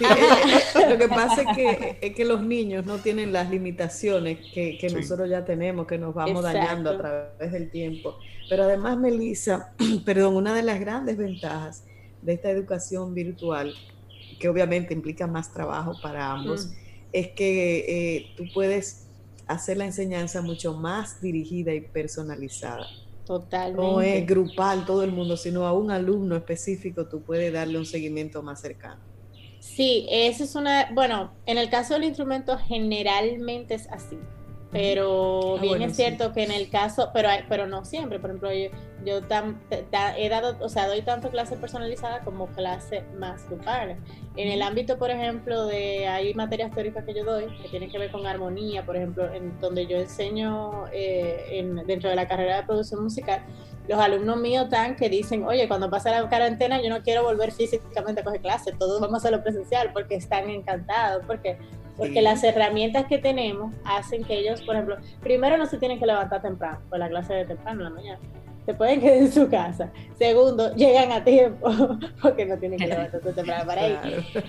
lo 0.00 0.98
que 0.98 1.08
pasa 1.08 1.42
es 1.42 1.56
que, 1.56 1.98
es 2.00 2.14
que 2.16 2.24
los 2.24 2.42
niños 2.42 2.84
no 2.84 2.98
tienen 2.98 3.32
las 3.32 3.48
limitaciones 3.50 4.38
que, 4.52 4.88
nosotros 4.92 5.30
ya 5.30 5.44
tenemos, 5.44 5.86
que 5.86 5.98
nos 5.98 6.14
vamos 6.14 6.42
dañando 6.42 6.90
a 6.90 6.98
través 6.98 7.52
del 7.52 7.70
tiempo. 7.70 8.18
Pero 8.48 8.64
además, 8.64 8.98
Melissa, 8.98 9.72
perdón, 10.04 10.36
una 10.36 10.54
de 10.54 10.62
las 10.62 10.80
grandes 10.80 11.16
ventajas 11.16 11.84
de 12.22 12.32
esta 12.32 12.50
educación 12.50 13.14
virtual, 13.14 13.74
que 14.40 14.48
obviamente 14.48 14.92
implica 14.92 15.28
más 15.28 15.52
trabajo 15.52 15.94
para 16.02 16.32
ambos, 16.32 16.70
es 17.12 17.28
que 17.28 18.16
eh, 18.16 18.34
tú 18.36 18.44
puedes 18.52 19.03
hacer 19.46 19.76
la 19.76 19.86
enseñanza 19.86 20.42
mucho 20.42 20.74
más 20.74 21.20
dirigida 21.20 21.72
y 21.72 21.80
personalizada. 21.80 22.86
Totalmente. 23.24 23.82
No 23.82 24.00
es 24.00 24.26
grupal 24.26 24.84
todo 24.84 25.02
el 25.02 25.12
mundo, 25.12 25.36
sino 25.36 25.66
a 25.66 25.72
un 25.72 25.90
alumno 25.90 26.36
específico 26.36 27.06
tú 27.08 27.22
puedes 27.22 27.52
darle 27.52 27.78
un 27.78 27.86
seguimiento 27.86 28.42
más 28.42 28.60
cercano. 28.60 29.00
Sí, 29.60 30.06
eso 30.10 30.44
es 30.44 30.54
una, 30.54 30.90
bueno, 30.92 31.32
en 31.46 31.56
el 31.56 31.70
caso 31.70 31.94
del 31.94 32.04
instrumento 32.04 32.58
generalmente 32.58 33.74
es 33.74 33.88
así, 33.90 34.18
pero 34.74 35.54
ah, 35.56 35.60
bien 35.60 35.82
es 35.82 35.94
cierto 35.94 36.32
que 36.32 36.42
en 36.42 36.50
el 36.50 36.68
caso, 36.68 37.10
pero 37.14 37.28
pero 37.48 37.68
no 37.68 37.84
siempre, 37.84 38.18
por 38.18 38.30
ejemplo, 38.30 38.52
yo, 38.52 38.70
yo 39.04 39.20
he 40.18 40.28
dado, 40.28 40.56
o 40.58 40.68
sea, 40.68 40.88
doy 40.88 41.02
tanto 41.02 41.30
clase 41.30 41.56
personalizada 41.56 42.22
como 42.24 42.48
clase 42.48 43.04
más 43.16 43.48
grupal. 43.48 43.98
En 44.34 44.50
el 44.50 44.62
ámbito, 44.62 44.98
por 44.98 45.12
ejemplo, 45.12 45.66
de 45.66 46.08
hay 46.08 46.34
materias 46.34 46.72
teóricas 46.74 47.04
que 47.04 47.14
yo 47.14 47.24
doy 47.24 47.46
que 47.62 47.68
tienen 47.68 47.88
que 47.88 48.00
ver 48.00 48.10
con 48.10 48.26
armonía, 48.26 48.84
por 48.84 48.96
ejemplo, 48.96 49.32
en 49.32 49.60
donde 49.60 49.86
yo 49.86 49.96
enseño 49.96 50.86
eh, 50.92 51.46
en, 51.52 51.76
dentro 51.86 52.10
de 52.10 52.16
la 52.16 52.26
carrera 52.26 52.56
de 52.56 52.62
producción 52.64 53.00
musical, 53.04 53.44
los 53.86 54.00
alumnos 54.00 54.38
míos 54.38 54.64
están 54.64 54.96
que 54.96 55.08
dicen, 55.08 55.44
oye, 55.44 55.68
cuando 55.68 55.88
pase 55.88 56.10
la 56.10 56.28
cuarentena 56.28 56.82
yo 56.82 56.90
no 56.90 57.00
quiero 57.04 57.22
volver 57.22 57.52
físicamente 57.52 58.22
a 58.22 58.24
coger 58.24 58.40
clase, 58.40 58.72
todos 58.72 59.00
vamos 59.00 59.14
a 59.14 59.18
hacerlo 59.18 59.40
presencial 59.40 59.92
porque 59.92 60.16
están 60.16 60.50
encantados, 60.50 61.22
porque 61.28 61.58
porque 61.96 62.22
las 62.22 62.42
herramientas 62.42 63.06
que 63.06 63.18
tenemos 63.18 63.74
hacen 63.84 64.24
que 64.24 64.38
ellos, 64.38 64.60
por 64.62 64.74
ejemplo, 64.74 64.96
primero 65.20 65.56
no 65.56 65.66
se 65.66 65.78
tienen 65.78 65.98
que 65.98 66.06
levantar 66.06 66.42
temprano, 66.42 66.80
pues 66.88 66.98
la 66.98 67.08
clase 67.08 67.34
de 67.34 67.44
temprano 67.44 67.80
en 67.80 67.84
la 67.84 67.90
mañana, 67.90 68.18
se 68.66 68.74
pueden 68.74 69.00
quedar 69.02 69.16
en 69.18 69.32
su 69.32 69.48
casa. 69.48 69.90
Segundo, 70.16 70.74
llegan 70.74 71.12
a 71.12 71.22
tiempo, 71.22 71.68
porque 72.22 72.46
no 72.46 72.58
tienen 72.58 72.78
que 72.78 72.86
levantarse 72.86 73.32
temprano 73.32 73.66
para 73.66 73.88
ir. 73.88 73.98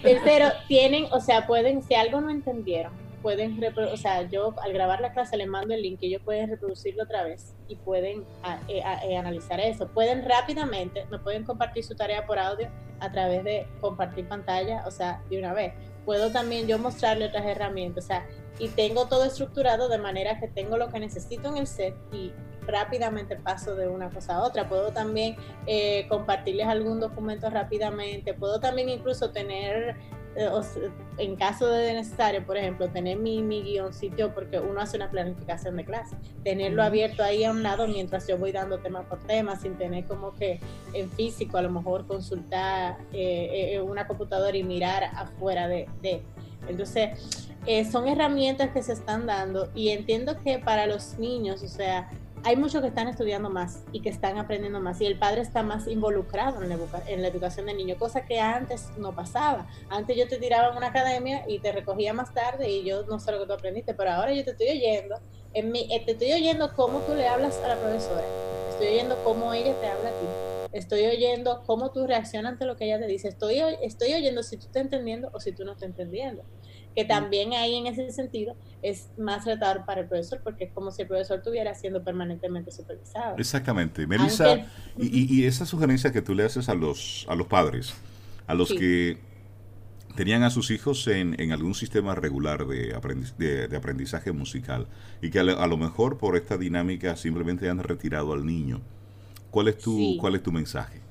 Tercero, 0.02 0.48
tienen, 0.68 1.06
o 1.12 1.20
sea, 1.20 1.46
pueden, 1.46 1.84
si 1.84 1.96
algo 1.96 2.22
no 2.22 2.30
entendieron, 2.30 2.94
pueden, 3.26 3.60
o 3.92 3.98
sea, 3.98 4.22
yo 4.30 4.54
al 4.62 4.72
grabar 4.72 5.02
la 5.02 5.12
clase 5.12 5.36
les 5.36 5.48
mando 5.48 5.74
el 5.74 5.82
link 5.82 5.98
y 6.02 6.10
ellos 6.10 6.22
pueden 6.24 6.48
reproducirlo 6.48 7.06
otra 7.06 7.24
vez 7.24 7.56
y 7.68 7.76
pueden 7.76 8.24
eh, 8.68 8.84
eh, 9.04 9.18
analizar 9.18 9.60
eso. 9.60 9.88
Pueden 9.88 10.24
rápidamente, 10.24 11.08
me 11.10 11.18
pueden 11.18 11.44
compartir 11.44 11.84
su 11.84 11.96
tarea 11.96 12.28
por 12.28 12.38
audio 12.38 12.70
a 13.00 13.12
través 13.12 13.44
de 13.44 13.66
compartir 13.82 14.28
pantalla, 14.28 14.84
o 14.86 14.92
sea, 14.92 15.24
de 15.28 15.40
una 15.40 15.54
vez. 15.54 15.74
Puedo 16.06 16.32
también 16.32 16.68
yo 16.68 16.78
mostrarle 16.78 17.26
otras 17.26 17.46
herramientas, 17.46 18.06
o 18.06 18.08
sea, 18.08 18.28
y 18.60 18.70
tengo 18.70 19.08
todo 19.08 19.26
estructurado 19.26 19.90
de 19.90 19.98
manera 19.98 20.40
que 20.40 20.48
tengo 20.48 20.78
lo 20.78 20.90
que 20.90 21.00
necesito 21.00 21.50
en 21.50 21.58
el 21.58 21.68
set 21.68 21.96
y 22.14 22.32
rápidamente 22.66 23.36
paso 23.36 23.76
de 23.76 23.88
una 23.88 24.10
cosa 24.10 24.36
a 24.36 24.44
otra. 24.44 24.70
Puedo 24.70 24.92
también 24.92 25.36
eh, 25.68 26.08
compartirles 26.08 26.68
algún 26.68 27.00
documento 27.00 27.50
rápidamente. 27.50 28.34
Puedo 28.34 28.60
también 28.60 28.90
incluso 28.90 29.32
tener 29.32 29.96
en 31.18 31.36
caso 31.36 31.68
de 31.68 31.94
necesario, 31.94 32.46
por 32.46 32.58
ejemplo, 32.58 32.90
tener 32.90 33.18
mi, 33.18 33.42
mi 33.42 33.62
guioncito, 33.64 34.34
porque 34.34 34.60
uno 34.60 34.82
hace 34.82 34.98
una 34.98 35.10
planificación 35.10 35.78
de 35.78 35.86
clase, 35.86 36.16
tenerlo 36.44 36.84
abierto 36.84 37.24
ahí 37.24 37.44
a 37.44 37.52
un 37.52 37.64
lado 37.64 37.88
mientras 37.88 38.28
yo 38.28 38.38
voy 38.38 38.52
dando 38.52 38.80
tema 38.80 39.04
por 39.04 39.20
tema, 39.20 39.56
sin 39.56 39.78
tener 39.78 40.06
como 40.06 40.34
que 40.34 40.60
en 40.94 41.10
físico 41.12 41.58
a 41.58 41.62
lo 41.62 41.70
mejor 41.70 42.06
consultar 42.06 42.98
eh, 43.14 43.74
eh, 43.74 43.82
una 43.82 44.08
computadora 44.08 44.56
y 44.58 44.64
mirar 44.64 45.04
afuera 45.04 45.68
de... 45.68 45.88
de. 46.02 46.22
Entonces, 46.68 47.48
son 47.92 48.08
herramientas 48.08 48.72
que 48.72 48.82
se 48.82 48.94
están 48.94 49.28
dando 49.28 49.70
y 49.76 49.90
entiendo 49.90 50.40
que 50.42 50.58
para 50.58 50.88
los 50.88 51.20
niños, 51.20 51.62
o 51.62 51.68
sea, 51.68 52.10
hay 52.46 52.56
muchos 52.58 52.82
que 52.82 52.90
están 52.90 53.08
estudiando 53.08 53.50
más 53.50 53.82
y 53.92 54.02
que 54.02 54.10
están 54.10 54.38
aprendiendo 54.38 54.80
más 54.80 55.02
y 55.02 55.08
el 55.08 55.18
padre 55.18 55.42
está 55.42 55.64
más 55.64 55.88
involucrado 55.88 56.62
en 56.62 56.70
la, 56.70 57.28
educación 57.28 57.66
del 57.66 57.76
niño, 57.76 57.98
cosa 57.98 58.24
que 58.24 58.40
antes 58.40 58.90
no 59.00 59.16
pasaba. 59.16 59.68
Antes 59.90 60.16
yo 60.16 60.28
te 60.28 60.38
tiraba 60.38 60.70
en 60.70 60.78
una 60.78 60.88
academia 60.88 61.44
y 61.48 61.58
te 61.58 61.72
recogía 61.72 62.14
más 62.14 62.36
tarde 62.36 62.70
y 62.70 62.84
yo 62.84 63.04
no 63.08 63.20
sé 63.20 63.32
lo 63.32 63.40
que 63.40 63.48
tú 63.48 63.54
aprendiste, 63.54 63.96
pero 63.96 64.12
ahora 64.12 64.32
yo 64.32 64.44
te 64.44 64.52
estoy 64.52 64.68
oyendo, 64.70 65.20
en 65.56 65.72
mi, 65.72 65.92
eh, 65.92 66.04
te 66.06 66.12
estoy 66.12 66.34
oyendo 66.34 66.72
cómo 66.76 67.00
tú 67.00 67.16
le 67.16 67.28
hablas 67.28 67.58
a 67.64 67.68
la 67.68 67.78
profesora, 67.78 68.24
estoy 68.70 68.90
oyendo 68.90 69.18
cómo 69.24 69.52
ella 69.52 69.74
te 69.82 69.88
habla 69.88 70.10
a 70.10 70.12
ti, 70.12 70.28
estoy 70.72 71.08
oyendo 71.08 71.64
cómo 71.66 71.92
tú 71.92 72.06
reaccionas 72.06 72.52
ante 72.52 72.66
lo 72.66 72.76
que 72.76 72.86
ella 72.86 73.00
te 73.00 73.08
dice, 73.08 73.28
estoy, 73.28 73.60
estoy 73.82 74.14
oyendo 74.14 74.44
si 74.44 74.58
tú 74.58 74.68
estás 74.68 74.84
entendiendo 74.84 75.32
o 75.34 75.40
si 75.40 75.52
tú 75.52 75.66
no 75.66 75.72
estás 75.72 75.90
entendiendo 75.90 76.44
que 76.96 77.04
también 77.04 77.54
ahí 77.54 77.76
en 77.76 77.88
ese 77.88 78.10
sentido 78.12 78.56
es 78.82 79.10
más 79.18 79.46
retador 79.46 79.86
para 79.86 80.02
el 80.02 80.08
profesor 80.08 80.40
porque 80.44 80.66
es 80.66 80.72
como 80.72 80.92
si 80.92 81.02
el 81.02 81.08
profesor 81.08 81.40
estuviera 81.40 81.76
siendo 81.76 82.04
permanentemente 82.04 82.72
supervisado. 82.72 83.36
Exactamente. 83.38 84.08
Melissa, 84.08 84.66
y, 84.98 85.44
esa 85.46 85.66
sugerencia 85.66 86.12
que 86.12 86.22
tú 86.22 86.34
le 86.34 86.44
haces 86.44 86.70
a 86.70 86.74
los, 86.74 87.26
a 87.28 87.36
los 87.36 87.48
padres, 87.48 87.94
a 88.48 88.54
los 88.54 88.70
que 88.70 89.18
tenían 90.16 90.44
a 90.44 90.50
sus 90.50 90.72
hijos 90.72 91.08
en, 91.08 91.40
en 91.42 91.52
algún 91.52 91.76
sistema 91.76 92.16
regular 92.16 92.66
de, 92.66 92.98
de, 93.38 93.76
aprendizaje 93.76 94.32
musical 94.32 94.88
y 95.22 95.30
que 95.30 95.40
a, 95.40 95.44
lo 95.44 95.78
mejor 95.78 96.18
por 96.18 96.38
esta 96.38 96.58
dinámica 96.58 97.18
simplemente 97.18 97.70
han 97.70 97.80
retirado 97.80 98.32
al 98.32 98.46
niño. 98.46 98.82
¿Cuál 99.52 99.68
es 99.68 99.78
tu, 99.78 100.18
cuál 100.20 100.36
es 100.36 100.44
tu 100.44 100.52
mensaje? 100.52 101.02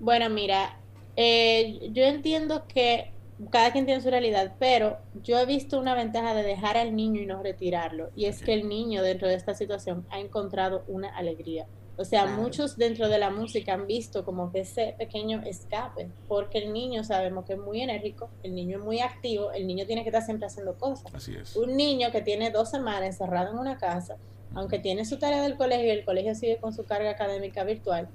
Bueno, 0.00 0.28
mira, 0.30 0.78
eh, 1.16 1.90
yo 1.92 2.04
entiendo 2.04 2.66
que 2.66 3.10
cada 3.50 3.72
quien 3.72 3.86
tiene 3.86 4.00
su 4.00 4.10
realidad, 4.10 4.54
pero 4.58 4.98
yo 5.22 5.38
he 5.38 5.46
visto 5.46 5.78
una 5.78 5.94
ventaja 5.94 6.34
de 6.34 6.42
dejar 6.42 6.76
al 6.76 6.96
niño 6.96 7.20
y 7.20 7.26
no 7.26 7.42
retirarlo, 7.42 8.10
y 8.16 8.26
es 8.26 8.42
que 8.42 8.54
el 8.54 8.68
niño 8.68 9.02
dentro 9.02 9.28
de 9.28 9.34
esta 9.34 9.54
situación 9.54 10.06
ha 10.10 10.20
encontrado 10.20 10.84
una 10.88 11.14
alegría. 11.16 11.66
O 11.98 12.04
sea, 12.04 12.26
muchos 12.26 12.76
dentro 12.76 13.08
de 13.08 13.18
la 13.18 13.30
música 13.30 13.72
han 13.72 13.86
visto 13.86 14.22
como 14.24 14.52
que 14.52 14.60
ese 14.60 14.94
pequeño 14.98 15.42
escape, 15.46 16.10
porque 16.28 16.58
el 16.58 16.72
niño 16.72 17.04
sabemos 17.04 17.46
que 17.46 17.54
es 17.54 17.58
muy 17.58 17.80
enérgico, 17.80 18.28
el 18.42 18.54
niño 18.54 18.78
es 18.78 18.84
muy 18.84 19.00
activo, 19.00 19.50
el 19.52 19.66
niño 19.66 19.86
tiene 19.86 20.02
que 20.02 20.10
estar 20.10 20.22
siempre 20.22 20.46
haciendo 20.46 20.74
cosas. 20.74 21.14
Así 21.14 21.34
es. 21.34 21.56
Un 21.56 21.74
niño 21.74 22.10
que 22.12 22.20
tiene 22.20 22.50
dos 22.50 22.70
semanas 22.70 23.04
encerrado 23.04 23.52
en 23.52 23.58
una 23.58 23.78
casa, 23.78 24.18
aunque 24.54 24.78
tiene 24.78 25.06
su 25.06 25.18
tarea 25.18 25.40
del 25.40 25.56
colegio 25.56 25.86
y 25.86 25.90
el 25.90 26.04
colegio 26.04 26.34
sigue 26.34 26.58
con 26.58 26.74
su 26.74 26.84
carga 26.84 27.10
académica 27.10 27.64
virtual, 27.64 28.08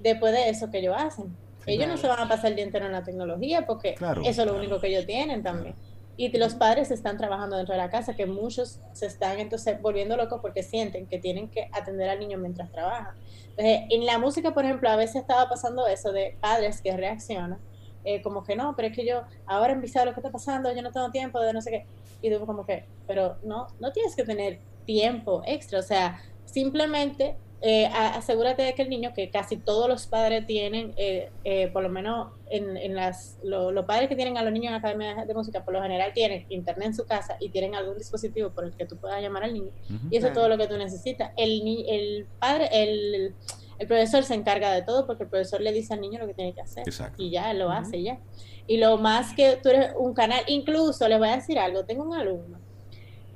después 0.00 0.32
de 0.32 0.48
eso, 0.48 0.70
¿qué 0.70 0.78
ellos 0.78 0.94
hacen? 0.96 1.36
Ellos 1.68 1.88
no 1.88 1.96
se 1.96 2.08
van 2.08 2.20
a 2.20 2.28
pasar 2.28 2.50
el 2.50 2.56
día 2.56 2.64
entero 2.64 2.86
en 2.86 2.92
la 2.92 3.02
tecnología 3.02 3.66
porque 3.66 3.94
eso 4.24 4.42
es 4.42 4.46
lo 4.46 4.56
único 4.56 4.80
que 4.80 4.88
ellos 4.88 5.06
tienen 5.06 5.42
también. 5.42 5.74
Y 6.16 6.36
los 6.36 6.54
padres 6.54 6.90
están 6.90 7.16
trabajando 7.16 7.56
dentro 7.56 7.74
de 7.74 7.78
la 7.78 7.90
casa, 7.90 8.16
que 8.16 8.26
muchos 8.26 8.80
se 8.92 9.06
están 9.06 9.38
entonces 9.38 9.80
volviendo 9.80 10.16
locos 10.16 10.40
porque 10.42 10.64
sienten 10.64 11.06
que 11.06 11.18
tienen 11.18 11.48
que 11.48 11.70
atender 11.72 12.08
al 12.08 12.18
niño 12.18 12.38
mientras 12.38 12.72
trabajan. 12.72 13.14
Entonces, 13.50 13.82
en 13.90 14.04
la 14.04 14.18
música, 14.18 14.52
por 14.52 14.64
ejemplo, 14.64 14.90
a 14.90 14.96
veces 14.96 15.16
estaba 15.16 15.48
pasando 15.48 15.86
eso 15.86 16.10
de 16.10 16.36
padres 16.40 16.82
que 16.82 16.96
reaccionan, 16.96 17.58
eh, 18.04 18.20
como 18.20 18.42
que 18.42 18.56
no, 18.56 18.74
pero 18.74 18.88
es 18.88 18.96
que 18.96 19.06
yo 19.06 19.22
ahora 19.46 19.74
he 19.74 19.76
visto 19.76 20.04
lo 20.04 20.12
que 20.12 20.18
está 20.18 20.32
pasando, 20.32 20.74
yo 20.74 20.82
no 20.82 20.90
tengo 20.90 21.10
tiempo 21.10 21.38
de 21.40 21.52
no 21.52 21.62
sé 21.62 21.70
qué. 21.70 21.86
Y 22.20 22.30
tú 22.34 22.44
como 22.46 22.66
que, 22.66 22.84
pero 23.06 23.36
no, 23.44 23.68
no 23.78 23.92
tienes 23.92 24.16
que 24.16 24.24
tener 24.24 24.58
tiempo 24.86 25.42
extra, 25.46 25.78
o 25.78 25.82
sea, 25.82 26.20
simplemente 26.46 27.36
eh, 27.60 27.86
asegúrate 27.86 28.62
de 28.62 28.74
que 28.74 28.82
el 28.82 28.88
niño, 28.88 29.12
que 29.12 29.30
casi 29.30 29.56
todos 29.56 29.88
los 29.88 30.06
padres 30.06 30.46
tienen, 30.46 30.94
eh, 30.96 31.30
eh, 31.42 31.68
por 31.68 31.82
lo 31.82 31.88
menos 31.88 32.28
en, 32.50 32.94
las, 32.94 33.38
los 33.42 33.84
padres 33.84 34.08
que 34.08 34.14
tienen 34.14 34.38
a 34.38 34.42
los 34.42 34.52
niños 34.52 34.66
en 34.66 34.72
la 34.72 34.78
academia 34.78 35.24
de 35.24 35.34
música, 35.34 35.64
por 35.64 35.74
lo 35.74 35.82
general 35.82 36.12
tienen 36.12 36.46
internet 36.50 36.88
en 36.88 36.94
su 36.94 37.04
casa 37.04 37.36
y 37.40 37.48
tienen 37.48 37.74
algún 37.74 37.98
dispositivo 37.98 38.50
por 38.50 38.64
el 38.64 38.76
que 38.76 38.86
tú 38.86 38.96
puedas 38.96 39.20
llamar 39.20 39.42
al 39.42 39.54
niño. 39.54 39.70
Y 40.08 40.16
eso 40.16 40.28
es 40.28 40.32
todo 40.32 40.48
lo 40.48 40.56
que 40.56 40.68
tú 40.68 40.76
necesitas. 40.76 41.32
El, 41.36 41.62
el 41.88 42.26
padre, 42.38 42.68
el, 42.70 43.34
el, 43.78 43.86
profesor 43.88 44.22
se 44.22 44.34
encarga 44.34 44.72
de 44.72 44.82
todo 44.82 45.06
porque 45.06 45.24
el 45.24 45.28
profesor 45.28 45.60
le 45.60 45.72
dice 45.72 45.94
al 45.94 46.00
niño 46.00 46.20
lo 46.20 46.28
que 46.28 46.34
tiene 46.34 46.54
que 46.54 46.60
hacer. 46.60 46.84
Y 47.16 47.30
ya, 47.30 47.52
lo 47.54 47.70
hace 47.70 48.02
ya. 48.02 48.20
Y 48.68 48.76
lo 48.76 48.98
más 48.98 49.34
que 49.34 49.58
tú 49.60 49.70
eres 49.70 49.92
un 49.98 50.14
canal, 50.14 50.44
incluso 50.46 51.08
les 51.08 51.18
voy 51.18 51.28
a 51.28 51.36
decir 51.36 51.58
algo, 51.58 51.84
tengo 51.84 52.04
un 52.04 52.14
alumno 52.14 52.60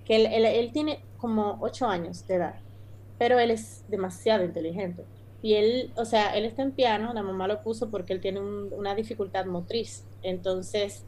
que 0.05 0.17
él, 0.17 0.45
él 0.45 0.73
tiene 0.73 1.01
como 1.19 1.59
8 1.61 1.87
años 1.87 2.27
de 2.27 2.35
edad 2.35 2.55
pero 3.23 3.39
él 3.39 3.53
es 3.53 3.85
demasiado 3.87 4.43
inteligente. 4.43 5.05
Y 5.43 5.55
él, 5.55 5.93
o 5.95 6.05
sea, 6.05 6.37
él 6.37 6.45
está 6.45 6.63
en 6.63 6.73
piano, 6.73 7.15
la 7.15 7.23
mamá 7.23 7.47
lo 7.47 7.63
puso 7.63 7.89
porque 7.89 8.13
él 8.13 8.21
tiene 8.21 8.41
una 8.41 8.97
dificultad 8.97 9.47
motriz. 9.47 10.05
Entonces, 10.25 11.05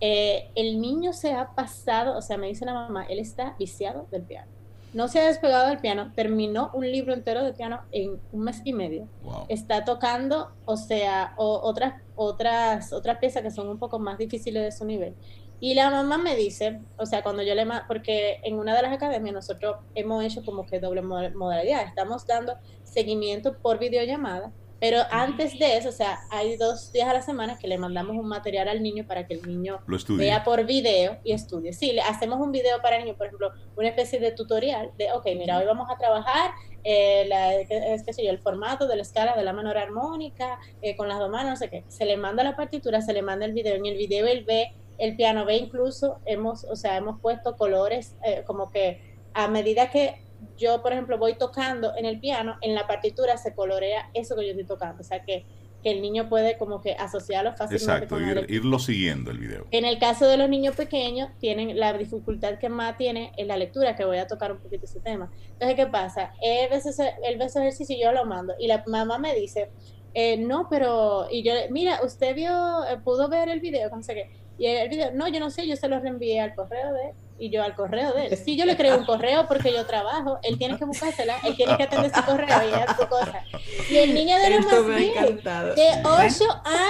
eh, 0.00 0.48
el 0.54 0.80
niño 0.80 1.12
se 1.12 1.34
ha 1.34 1.54
pasado, 1.54 2.16
o 2.16 2.22
sea, 2.22 2.38
me 2.38 2.46
dice 2.46 2.64
la 2.64 2.72
mamá, 2.72 3.04
él 3.10 3.18
está 3.18 3.54
viciado 3.58 4.06
del 4.10 4.22
piano. 4.22 4.50
No 4.94 5.08
se 5.08 5.20
ha 5.20 5.26
despegado 5.26 5.68
del 5.68 5.76
piano, 5.76 6.10
terminó 6.16 6.70
un 6.72 6.90
libro 6.90 7.12
entero 7.12 7.44
de 7.44 7.52
piano 7.52 7.82
en 7.92 8.18
un 8.32 8.44
mes 8.44 8.62
y 8.64 8.72
medio. 8.72 9.06
Está 9.50 9.84
tocando, 9.84 10.50
o 10.64 10.78
sea, 10.78 11.34
otras, 11.36 12.00
otras, 12.16 12.94
otras 12.94 13.18
piezas 13.18 13.42
que 13.42 13.50
son 13.50 13.68
un 13.68 13.78
poco 13.78 13.98
más 13.98 14.16
difíciles 14.16 14.62
de 14.62 14.72
su 14.72 14.86
nivel. 14.86 15.14
Y 15.60 15.74
la 15.74 15.90
mamá 15.90 16.18
me 16.18 16.36
dice, 16.36 16.80
o 16.96 17.06
sea, 17.06 17.22
cuando 17.22 17.42
yo 17.42 17.54
le, 17.54 17.66
porque 17.88 18.40
en 18.44 18.58
una 18.58 18.76
de 18.76 18.82
las 18.82 18.92
academias 18.92 19.34
nosotros 19.34 19.76
hemos 19.94 20.24
hecho 20.24 20.44
como 20.44 20.66
que 20.66 20.78
doble 20.78 21.02
modalidad, 21.02 21.84
estamos 21.84 22.26
dando 22.26 22.54
seguimiento 22.84 23.58
por 23.58 23.78
videollamada, 23.78 24.52
pero 24.80 25.00
antes 25.10 25.58
de 25.58 25.76
eso, 25.76 25.88
o 25.88 25.92
sea, 25.92 26.20
hay 26.30 26.56
dos 26.56 26.92
días 26.92 27.08
a 27.08 27.12
la 27.12 27.22
semana 27.22 27.58
que 27.58 27.66
le 27.66 27.78
mandamos 27.78 28.16
un 28.16 28.28
material 28.28 28.68
al 28.68 28.80
niño 28.80 29.04
para 29.08 29.26
que 29.26 29.34
el 29.34 29.42
niño 29.42 29.80
vea 30.10 30.44
por 30.44 30.64
video 30.64 31.18
y 31.24 31.32
estudie. 31.32 31.72
Sí, 31.72 31.92
le 31.92 32.00
hacemos 32.02 32.38
un 32.38 32.52
video 32.52 32.80
para 32.80 32.96
el 32.96 33.04
niño, 33.04 33.16
por 33.16 33.26
ejemplo, 33.26 33.50
una 33.76 33.88
especie 33.88 34.20
de 34.20 34.30
tutorial 34.30 34.92
de, 34.96 35.10
ok, 35.12 35.26
mira, 35.36 35.58
hoy 35.58 35.66
vamos 35.66 35.88
a 35.90 35.98
trabajar 35.98 36.52
eh, 36.84 37.24
la, 37.26 37.54
es 37.56 38.04
que 38.04 38.12
sé 38.12 38.24
yo, 38.24 38.30
el 38.30 38.38
formato 38.38 38.86
de 38.86 38.94
la 38.94 39.02
escala 39.02 39.36
de 39.36 39.42
la 39.42 39.52
menor 39.52 39.76
armónica, 39.76 40.60
eh, 40.80 40.96
con 40.96 41.08
las 41.08 41.18
dos 41.18 41.28
manos, 41.28 41.50
no 41.50 41.56
sé 41.56 41.68
qué. 41.68 41.84
Se 41.88 42.04
le 42.04 42.16
manda 42.16 42.44
la 42.44 42.54
partitura, 42.54 43.02
se 43.02 43.12
le 43.12 43.22
manda 43.22 43.46
el 43.46 43.52
video, 43.54 43.74
en 43.74 43.84
el 43.84 43.96
video 43.96 44.28
él 44.28 44.44
ve 44.44 44.74
el 44.98 45.16
piano 45.16 45.44
B 45.44 45.56
incluso 45.56 46.18
hemos, 46.26 46.64
o 46.64 46.76
sea, 46.76 46.96
hemos 46.96 47.20
puesto 47.20 47.56
colores 47.56 48.16
eh, 48.24 48.42
como 48.46 48.70
que 48.70 49.00
a 49.32 49.48
medida 49.48 49.90
que 49.90 50.22
yo, 50.56 50.82
por 50.82 50.92
ejemplo, 50.92 51.18
voy 51.18 51.34
tocando 51.34 51.96
en 51.96 52.04
el 52.04 52.20
piano, 52.20 52.56
en 52.60 52.74
la 52.74 52.86
partitura 52.86 53.36
se 53.36 53.54
colorea 53.54 54.10
eso 54.14 54.36
que 54.36 54.44
yo 54.44 54.50
estoy 54.50 54.66
tocando. 54.66 55.00
O 55.00 55.04
sea, 55.04 55.22
que, 55.24 55.44
que 55.82 55.90
el 55.90 56.02
niño 56.02 56.28
puede 56.28 56.58
como 56.58 56.80
que 56.80 56.92
asociarlo 56.92 57.52
fácilmente. 57.52 57.84
Exacto, 57.84 58.20
ir, 58.20 58.46
irlo 58.48 58.78
siguiendo 58.78 59.30
el 59.30 59.38
video. 59.38 59.66
En 59.70 59.84
el 59.84 59.98
caso 59.98 60.26
de 60.26 60.36
los 60.36 60.48
niños 60.48 60.74
pequeños, 60.76 61.30
tienen 61.38 61.78
la 61.78 61.92
dificultad 61.92 62.58
que 62.58 62.68
más 62.68 62.96
tiene 62.96 63.32
en 63.36 63.48
la 63.48 63.56
lectura, 63.56 63.96
que 63.96 64.04
voy 64.04 64.18
a 64.18 64.26
tocar 64.26 64.52
un 64.52 64.58
poquito 64.58 64.84
ese 64.84 65.00
tema. 65.00 65.30
Entonces, 65.52 65.76
¿qué 65.76 65.86
pasa? 65.86 66.32
Él 66.42 66.68
ve 66.70 66.76
ese, 66.76 67.14
él 67.24 67.38
ve 67.38 67.44
ese 67.44 67.60
ejercicio 67.60 67.96
y 67.96 68.02
yo 68.02 68.12
lo 68.12 68.24
mando. 68.24 68.54
Y 68.58 68.66
la 68.66 68.82
mamá 68.86 69.18
me 69.18 69.34
dice, 69.34 69.70
eh, 70.14 70.36
no, 70.36 70.68
pero, 70.68 71.28
y 71.30 71.42
yo, 71.42 71.52
mira, 71.70 72.00
usted 72.04 72.34
vio, 72.34 72.84
eh, 72.84 72.98
pudo 73.04 73.28
ver 73.28 73.48
el 73.48 73.60
video, 73.60 73.90
no 73.90 74.02
sé 74.02 74.14
qué 74.14 74.47
y 74.58 74.66
el 74.66 74.88
video, 74.88 75.12
no, 75.14 75.28
yo 75.28 75.40
no 75.40 75.50
sé, 75.50 75.66
yo 75.66 75.76
se 75.76 75.88
lo 75.88 76.00
reenvié 76.00 76.40
al 76.40 76.54
correo 76.54 76.92
de 76.92 77.10
él 77.10 77.12
y 77.38 77.50
yo 77.50 77.62
al 77.62 77.76
correo 77.76 78.12
de 78.12 78.26
él. 78.26 78.36
Sí, 78.36 78.56
yo 78.56 78.64
le 78.64 78.76
creo 78.76 78.98
un 78.98 79.04
correo 79.04 79.46
porque 79.46 79.72
yo 79.72 79.86
trabajo, 79.86 80.38
él 80.42 80.58
tiene 80.58 80.76
que 80.76 80.84
buscársela, 80.84 81.36
él 81.44 81.54
tiene 81.56 81.76
que 81.76 81.84
atender 81.84 82.12
su 82.12 82.22
correo 82.24 82.48
y 82.48 82.74
hacer 82.74 82.96
su 82.96 83.08
cosa. 83.08 83.44
Y 83.88 83.96
el 83.96 84.14
niño 84.14 84.36
de 84.36 84.50
los 84.50 84.66
más 84.66 84.86
bien, 84.96 85.36
de 85.44 85.88
8 86.04 86.44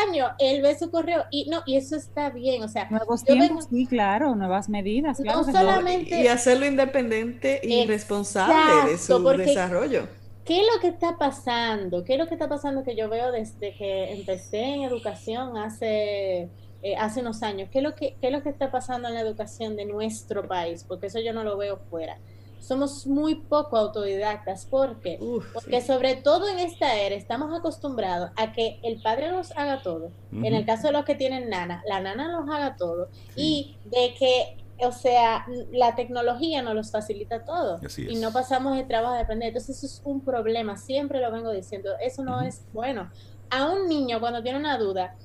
años, 0.08 0.30
él 0.38 0.62
ve 0.62 0.78
su 0.78 0.90
correo 0.90 1.24
y 1.30 1.50
no, 1.50 1.62
y 1.66 1.76
eso 1.76 1.96
está 1.96 2.30
bien, 2.30 2.62
o 2.62 2.68
sea, 2.68 2.88
nuevos 2.88 3.22
tiempos, 3.22 3.66
sí, 3.70 3.86
claro, 3.86 4.34
nuevas 4.34 4.70
medidas, 4.70 5.20
no 5.20 5.44
solamente 5.44 6.22
y 6.22 6.28
hacerlo 6.28 6.64
independiente 6.64 7.60
y 7.62 7.86
responsable 7.86 8.90
de 8.90 8.96
su 8.98 9.22
desarrollo. 9.28 10.08
¿Qué 10.46 10.62
es 10.62 10.66
lo 10.74 10.80
que 10.80 10.88
está 10.88 11.18
pasando? 11.18 12.04
¿Qué 12.04 12.14
es 12.14 12.18
lo 12.18 12.26
que 12.26 12.32
está 12.32 12.48
pasando 12.48 12.82
que 12.82 12.96
yo 12.96 13.10
veo 13.10 13.30
desde 13.32 13.76
que 13.76 14.14
empecé 14.14 14.62
en 14.62 14.82
educación 14.84 15.58
hace 15.58 16.48
eh, 16.82 16.96
hace 16.96 17.20
unos 17.20 17.42
años. 17.42 17.68
¿Qué 17.70 17.78
es, 17.78 17.84
lo 17.84 17.94
que, 17.94 18.16
¿Qué 18.20 18.28
es 18.28 18.32
lo 18.32 18.42
que 18.42 18.48
está 18.48 18.70
pasando 18.70 19.08
en 19.08 19.14
la 19.14 19.20
educación 19.20 19.76
de 19.76 19.84
nuestro 19.84 20.46
país? 20.46 20.84
Porque 20.86 21.06
eso 21.06 21.20
yo 21.20 21.32
no 21.32 21.44
lo 21.44 21.56
veo 21.56 21.78
fuera. 21.90 22.18
Somos 22.60 23.06
muy 23.06 23.36
poco 23.36 23.76
autodidactas. 23.76 24.66
¿Por 24.66 25.00
qué? 25.00 25.18
Porque 25.54 25.80
sobre 25.80 26.16
todo 26.16 26.48
en 26.48 26.58
esta 26.58 26.96
era 26.96 27.14
estamos 27.14 27.56
acostumbrados 27.56 28.30
a 28.36 28.52
que 28.52 28.80
el 28.82 29.00
padre 29.00 29.30
nos 29.30 29.52
haga 29.56 29.82
todo. 29.82 30.10
En 30.32 30.54
el 30.54 30.66
caso 30.66 30.88
de 30.88 30.92
los 30.92 31.04
que 31.04 31.14
tienen 31.14 31.48
nana, 31.48 31.82
la 31.86 32.00
nana 32.00 32.30
nos 32.30 32.50
haga 32.50 32.76
todo. 32.76 33.08
Y 33.36 33.76
de 33.84 34.14
que 34.18 34.56
o 34.80 34.92
sea, 34.92 35.46
la 35.72 35.94
tecnología 35.94 36.62
nos 36.62 36.74
los 36.74 36.90
facilita 36.92 37.44
todo 37.44 37.80
y 37.96 38.16
no 38.16 38.32
pasamos 38.32 38.78
el 38.78 38.86
trabajo 38.86 39.14
de 39.14 39.20
aprender. 39.20 39.48
Entonces 39.48 39.76
eso 39.76 39.86
es 39.86 40.02
un 40.04 40.20
problema, 40.20 40.76
siempre 40.76 41.20
lo 41.20 41.32
vengo 41.32 41.50
diciendo, 41.50 41.90
eso 42.00 42.22
no 42.22 42.42
es 42.42 42.64
bueno. 42.72 43.10
A 43.50 43.70
un 43.72 43.88
niño 43.88 44.20
cuando 44.20 44.42
tiene 44.42 44.58
una 44.58 44.78
duda, 44.78 45.16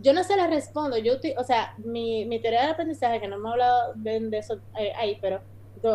yo 0.00 0.12
no 0.12 0.24
se 0.24 0.36
la 0.36 0.46
respondo, 0.46 0.96
yo, 0.98 1.14
o 1.36 1.44
sea, 1.44 1.74
mi, 1.78 2.24
mi 2.24 2.40
teoría 2.40 2.62
de 2.62 2.70
aprendizaje, 2.72 3.20
que 3.20 3.28
no 3.28 3.38
me 3.38 3.48
he 3.48 3.52
hablado 3.52 3.92
de, 3.94 4.28
eso 4.32 4.60
eh, 4.78 4.92
ahí, 4.96 5.18
pero 5.20 5.40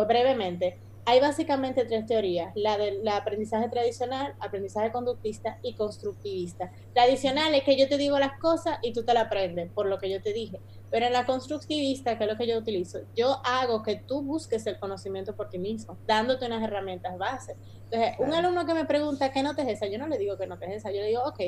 brevemente, 0.06 0.78
hay 1.08 1.20
básicamente 1.20 1.86
tres 1.86 2.04
teorías, 2.04 2.52
la 2.54 2.76
del 2.76 3.08
aprendizaje 3.08 3.70
tradicional, 3.70 4.34
aprendizaje 4.40 4.92
conductista 4.92 5.58
y 5.62 5.74
constructivista. 5.74 6.70
Tradicional 6.92 7.54
es 7.54 7.62
que 7.62 7.78
yo 7.78 7.88
te 7.88 7.96
digo 7.96 8.18
las 8.18 8.38
cosas 8.38 8.78
y 8.82 8.92
tú 8.92 9.04
te 9.04 9.14
las 9.14 9.24
aprendes 9.24 9.70
por 9.72 9.86
lo 9.86 9.98
que 9.98 10.10
yo 10.10 10.20
te 10.20 10.34
dije, 10.34 10.60
pero 10.90 11.06
en 11.06 11.14
la 11.14 11.24
constructivista, 11.24 12.18
que 12.18 12.24
es 12.24 12.30
lo 12.30 12.36
que 12.36 12.46
yo 12.46 12.58
utilizo, 12.58 12.98
yo 13.16 13.40
hago 13.46 13.82
que 13.82 13.96
tú 13.96 14.20
busques 14.20 14.66
el 14.66 14.78
conocimiento 14.78 15.34
por 15.34 15.48
ti 15.48 15.58
mismo, 15.58 15.96
dándote 16.06 16.44
unas 16.44 16.62
herramientas 16.62 17.16
bases. 17.16 17.56
Entonces, 17.84 18.16
un 18.18 18.34
alumno 18.34 18.66
que 18.66 18.74
me 18.74 18.84
pregunta 18.84 19.32
qué 19.32 19.42
nota 19.42 19.62
es 19.62 19.68
esa, 19.68 19.86
yo 19.86 19.98
no 19.98 20.08
le 20.08 20.18
digo 20.18 20.36
qué 20.36 20.46
nota 20.46 20.66
es 20.66 20.76
esa, 20.76 20.90
yo 20.90 21.00
le 21.00 21.06
digo, 21.06 21.22
ok, 21.24 21.40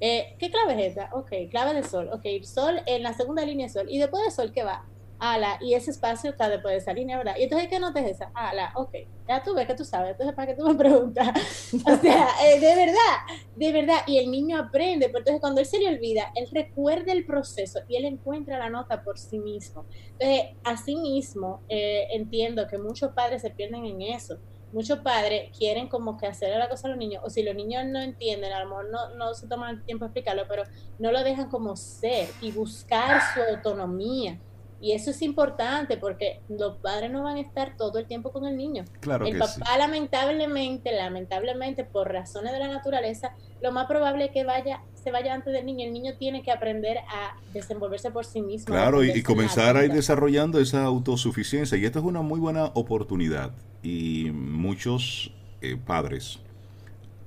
eh, 0.00 0.36
¿qué 0.38 0.50
clave 0.50 0.74
es 0.74 0.90
esta? 0.90 1.10
Ok, 1.12 1.32
clave 1.50 1.74
de 1.74 1.82
sol, 1.82 2.10
ok, 2.12 2.24
sol 2.42 2.80
en 2.86 3.02
la 3.02 3.12
segunda 3.14 3.44
línea 3.44 3.68
sol, 3.68 3.86
y 3.88 3.98
después 3.98 4.24
de 4.24 4.30
sol, 4.30 4.52
¿qué 4.52 4.64
va? 4.64 4.84
ala, 5.18 5.58
y 5.60 5.74
ese 5.74 5.90
espacio 5.90 6.30
está 6.30 6.48
después 6.48 6.72
de 6.72 6.78
esa 6.78 6.92
línea, 6.92 7.16
¿verdad? 7.16 7.34
Y 7.38 7.44
entonces, 7.44 7.68
¿qué 7.68 7.78
nota 7.78 8.00
es 8.00 8.16
esa? 8.16 8.30
Ala, 8.34 8.72
ok, 8.76 8.94
ya 9.28 9.42
tú 9.42 9.54
ves 9.54 9.66
que 9.66 9.74
tú 9.74 9.84
sabes, 9.84 10.12
entonces, 10.12 10.34
¿para 10.34 10.48
qué 10.48 10.54
tú 10.54 10.66
me 10.66 10.74
preguntas? 10.74 11.28
o 11.86 11.96
sea, 11.96 12.28
eh, 12.44 12.60
de 12.60 12.74
verdad, 12.74 13.16
de 13.56 13.72
verdad, 13.72 13.98
y 14.06 14.18
el 14.18 14.30
niño 14.30 14.58
aprende, 14.58 15.06
pero 15.06 15.18
entonces 15.18 15.40
cuando 15.40 15.60
él 15.60 15.66
se 15.66 15.78
le 15.78 15.88
olvida, 15.88 16.30
él 16.34 16.48
recuerda 16.52 17.12
el 17.12 17.24
proceso 17.24 17.80
y 17.88 17.96
él 17.96 18.04
encuentra 18.04 18.58
la 18.58 18.70
nota 18.70 19.02
por 19.02 19.18
sí 19.18 19.38
mismo. 19.38 19.86
Entonces, 20.18 20.56
así 20.64 20.96
mismo, 20.96 21.62
eh, 21.68 22.06
entiendo 22.12 22.66
que 22.68 22.78
muchos 22.78 23.12
padres 23.12 23.42
se 23.42 23.50
pierden 23.50 23.84
en 23.86 24.02
eso. 24.02 24.38
Muchos 24.74 24.98
padres 24.98 25.56
quieren 25.56 25.86
como 25.86 26.18
que 26.18 26.26
hacer 26.26 26.58
la 26.58 26.68
cosa 26.68 26.88
a 26.88 26.90
los 26.90 26.98
niños, 26.98 27.22
o 27.24 27.30
si 27.30 27.44
los 27.44 27.54
niños 27.54 27.84
no 27.86 28.00
entienden, 28.00 28.52
a 28.52 28.58
lo 28.58 28.66
mejor 28.68 28.90
no, 28.90 29.14
no 29.14 29.32
se 29.32 29.46
toman 29.46 29.76
el 29.76 29.84
tiempo 29.84 30.04
de 30.04 30.08
explicarlo, 30.08 30.46
pero 30.48 30.64
no 30.98 31.12
lo 31.12 31.22
dejan 31.22 31.48
como 31.48 31.76
ser 31.76 32.28
y 32.40 32.50
buscar 32.50 33.22
su 33.32 33.40
autonomía 33.40 34.40
y 34.84 34.92
eso 34.92 35.12
es 35.12 35.22
importante 35.22 35.96
porque 35.96 36.40
los 36.50 36.76
padres 36.76 37.10
no 37.10 37.22
van 37.22 37.36
a 37.36 37.40
estar 37.40 37.74
todo 37.78 37.98
el 37.98 38.04
tiempo 38.04 38.32
con 38.32 38.44
el 38.44 38.54
niño. 38.54 38.84
Claro 39.00 39.24
el 39.24 39.38
papá 39.38 39.78
lamentablemente, 39.78 40.92
lamentablemente 40.92 41.84
por 41.84 42.12
razones 42.12 42.52
de 42.52 42.58
la 42.58 42.68
naturaleza, 42.68 43.34
lo 43.62 43.72
más 43.72 43.86
probable 43.86 44.26
es 44.26 44.30
que 44.32 44.44
vaya 44.44 44.82
se 45.02 45.10
vaya 45.10 45.32
antes 45.32 45.54
del 45.54 45.64
niño. 45.64 45.86
El 45.86 45.94
niño 45.94 46.12
tiene 46.18 46.42
que 46.42 46.52
aprender 46.52 46.98
a 46.98 47.34
desenvolverse 47.54 48.10
por 48.10 48.26
sí 48.26 48.42
mismo. 48.42 48.74
Claro, 48.74 49.02
y, 49.02 49.22
comenzar 49.22 49.78
a 49.78 49.86
ir 49.86 49.92
desarrollando 49.92 50.60
esa 50.60 50.84
autosuficiencia. 50.84 51.78
Y 51.78 51.86
esto 51.86 52.00
es 52.00 52.04
una 52.04 52.20
muy 52.20 52.38
buena 52.38 52.66
oportunidad. 52.74 53.52
Y 53.82 54.32
muchos 54.32 55.32
eh, 55.62 55.78
padres 55.82 56.40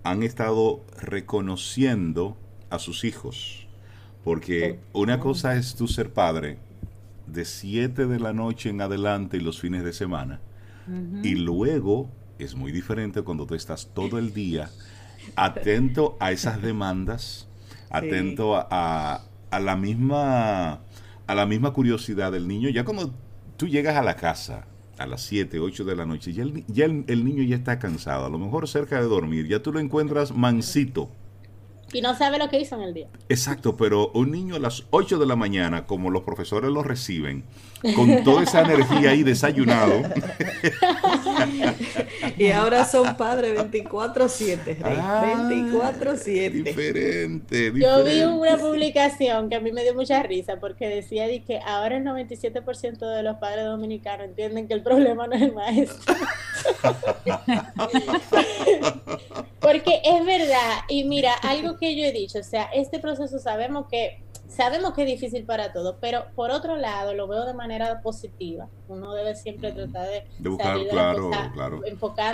han 0.04 0.22
estado 0.22 0.82
reconociendo 1.00 2.38
a 2.70 2.78
sus 2.78 3.04
hijos. 3.04 3.68
Porque 4.24 4.80
una 4.94 5.20
cosa 5.20 5.56
es 5.56 5.74
tú 5.74 5.88
ser 5.88 6.14
padre 6.14 6.60
de 7.28 7.46
7 7.46 8.08
de 8.08 8.20
la 8.20 8.34
noche 8.34 8.70
en 8.70 8.82
adelante 8.82 9.38
y 9.38 9.42
los 9.42 9.60
fines 9.60 9.84
de 9.84 9.94
semana. 9.94 10.40
Y 11.22 11.36
luego 11.36 12.10
es 12.40 12.56
muy 12.56 12.72
diferente 12.72 13.22
cuando 13.22 13.46
tú 13.46 13.56
estás 13.56 13.90
todo 13.94 14.18
el 14.20 14.34
día 14.34 14.70
atento 15.36 16.16
a 16.22 16.32
esas 16.32 16.62
demandas, 16.62 17.50
atento 17.90 18.56
a, 18.56 19.26
a, 19.52 19.60
la 19.60 19.76
misma 19.76 20.80
a 21.28 21.36
la 21.36 21.46
misma 21.46 21.74
curiosidad 21.74 22.32
del 22.32 22.48
niño. 22.48 22.70
Ya 22.70 22.86
cuando 22.86 23.14
tú 23.58 23.68
llegas 23.68 23.98
a 23.98 24.02
la 24.02 24.16
casa 24.16 24.66
a 24.98 25.06
las 25.06 25.22
7, 25.24 25.60
8 25.60 25.84
de 25.84 25.96
la 25.96 26.06
noche, 26.06 26.32
ya, 26.32 26.44
el, 26.44 26.64
ya 26.68 26.86
el 26.86 27.26
niño 27.26 27.44
ya 27.44 27.58
está 27.58 27.80
cansado, 27.80 28.26
a 28.26 28.30
lo 28.30 28.40
mejor 28.40 28.68
cerca 28.70 29.00
de 29.02 29.08
dormir, 29.08 29.46
ya 29.48 29.62
tú 29.62 29.74
lo 29.74 29.80
encuentras 29.80 30.34
mansito 30.34 31.12
y 31.94 32.02
no 32.02 32.16
sabe 32.16 32.38
lo 32.38 32.50
que 32.50 32.60
hizo 32.60 32.76
en 32.76 32.82
el 32.82 32.94
día. 32.94 33.08
Exacto, 33.30 33.78
pero 33.78 34.10
un 34.14 34.32
niño 34.32 34.56
a 34.56 34.60
las 34.60 34.84
8 34.90 35.18
de 35.18 35.26
la 35.26 35.36
mañana, 35.36 35.86
como 35.86 36.10
los 36.10 36.24
profesores 36.24 36.72
lo 36.72 36.84
reciben, 36.84 37.44
con 37.96 38.24
toda 38.24 38.44
esa 38.44 38.62
energía 38.62 39.12
ahí 39.12 39.24
desayunado. 39.24 40.02
y 42.38 42.52
ahora 42.52 42.86
son 42.86 43.16
padres 43.16 43.60
24-7, 43.60 44.78
24-7. 44.80 46.52
Diferente, 46.52 47.72
diferente, 47.72 47.80
Yo 47.80 48.04
vi 48.04 48.22
una 48.22 48.58
publicación 48.58 49.50
que 49.50 49.56
a 49.56 49.60
mí 49.60 49.72
me 49.72 49.84
dio 49.84 49.94
mucha 49.94 50.24
risa 50.24 50.60
porque 50.60 50.88
decía 50.88 51.28
que 51.46 51.60
ahora 51.60 51.98
el 51.98 52.04
97% 52.04 53.16
de 53.16 53.24
los 53.24 53.38
padres 53.38 53.66
dominicanos 53.66 54.28
entienden 54.28 54.68
que 54.68 54.74
el 54.74 54.82
problema 54.82 55.28
no 55.28 55.36
es 55.36 55.42
el 55.42 55.54
maestro. 55.54 56.16
porque 59.60 60.02
es 60.04 60.26
verdad, 60.26 60.82
y 60.90 61.04
mira, 61.04 61.34
algo 61.44 61.78
que 61.78 61.96
yo 61.96 62.06
he 62.06 62.12
dicho, 62.12 62.40
o 62.40 62.44
sea, 62.44 62.64
este 62.74 63.00
proceso 63.00 63.40
sabemos 63.40 63.88
que 63.90 64.22
sabemos 64.48 64.94
que 64.94 65.02
es 65.04 65.08
difícil 65.08 65.46
para 65.46 65.74
todos, 65.74 65.96
pero 66.00 66.26
por 66.36 66.52
otro 66.52 66.76
lado 66.76 67.14
lo 67.14 67.28
veo 67.28 67.46
de 67.46 67.54
manera 67.54 68.02
positiva. 68.02 68.68
Uno 68.88 69.14
debe 69.14 69.36
siempre 69.36 69.72
tratar 69.72 70.08
de, 70.08 70.24
de 70.40 70.50
buscar, 70.50 70.78
claro, 70.88 71.32
claro. 71.54 71.82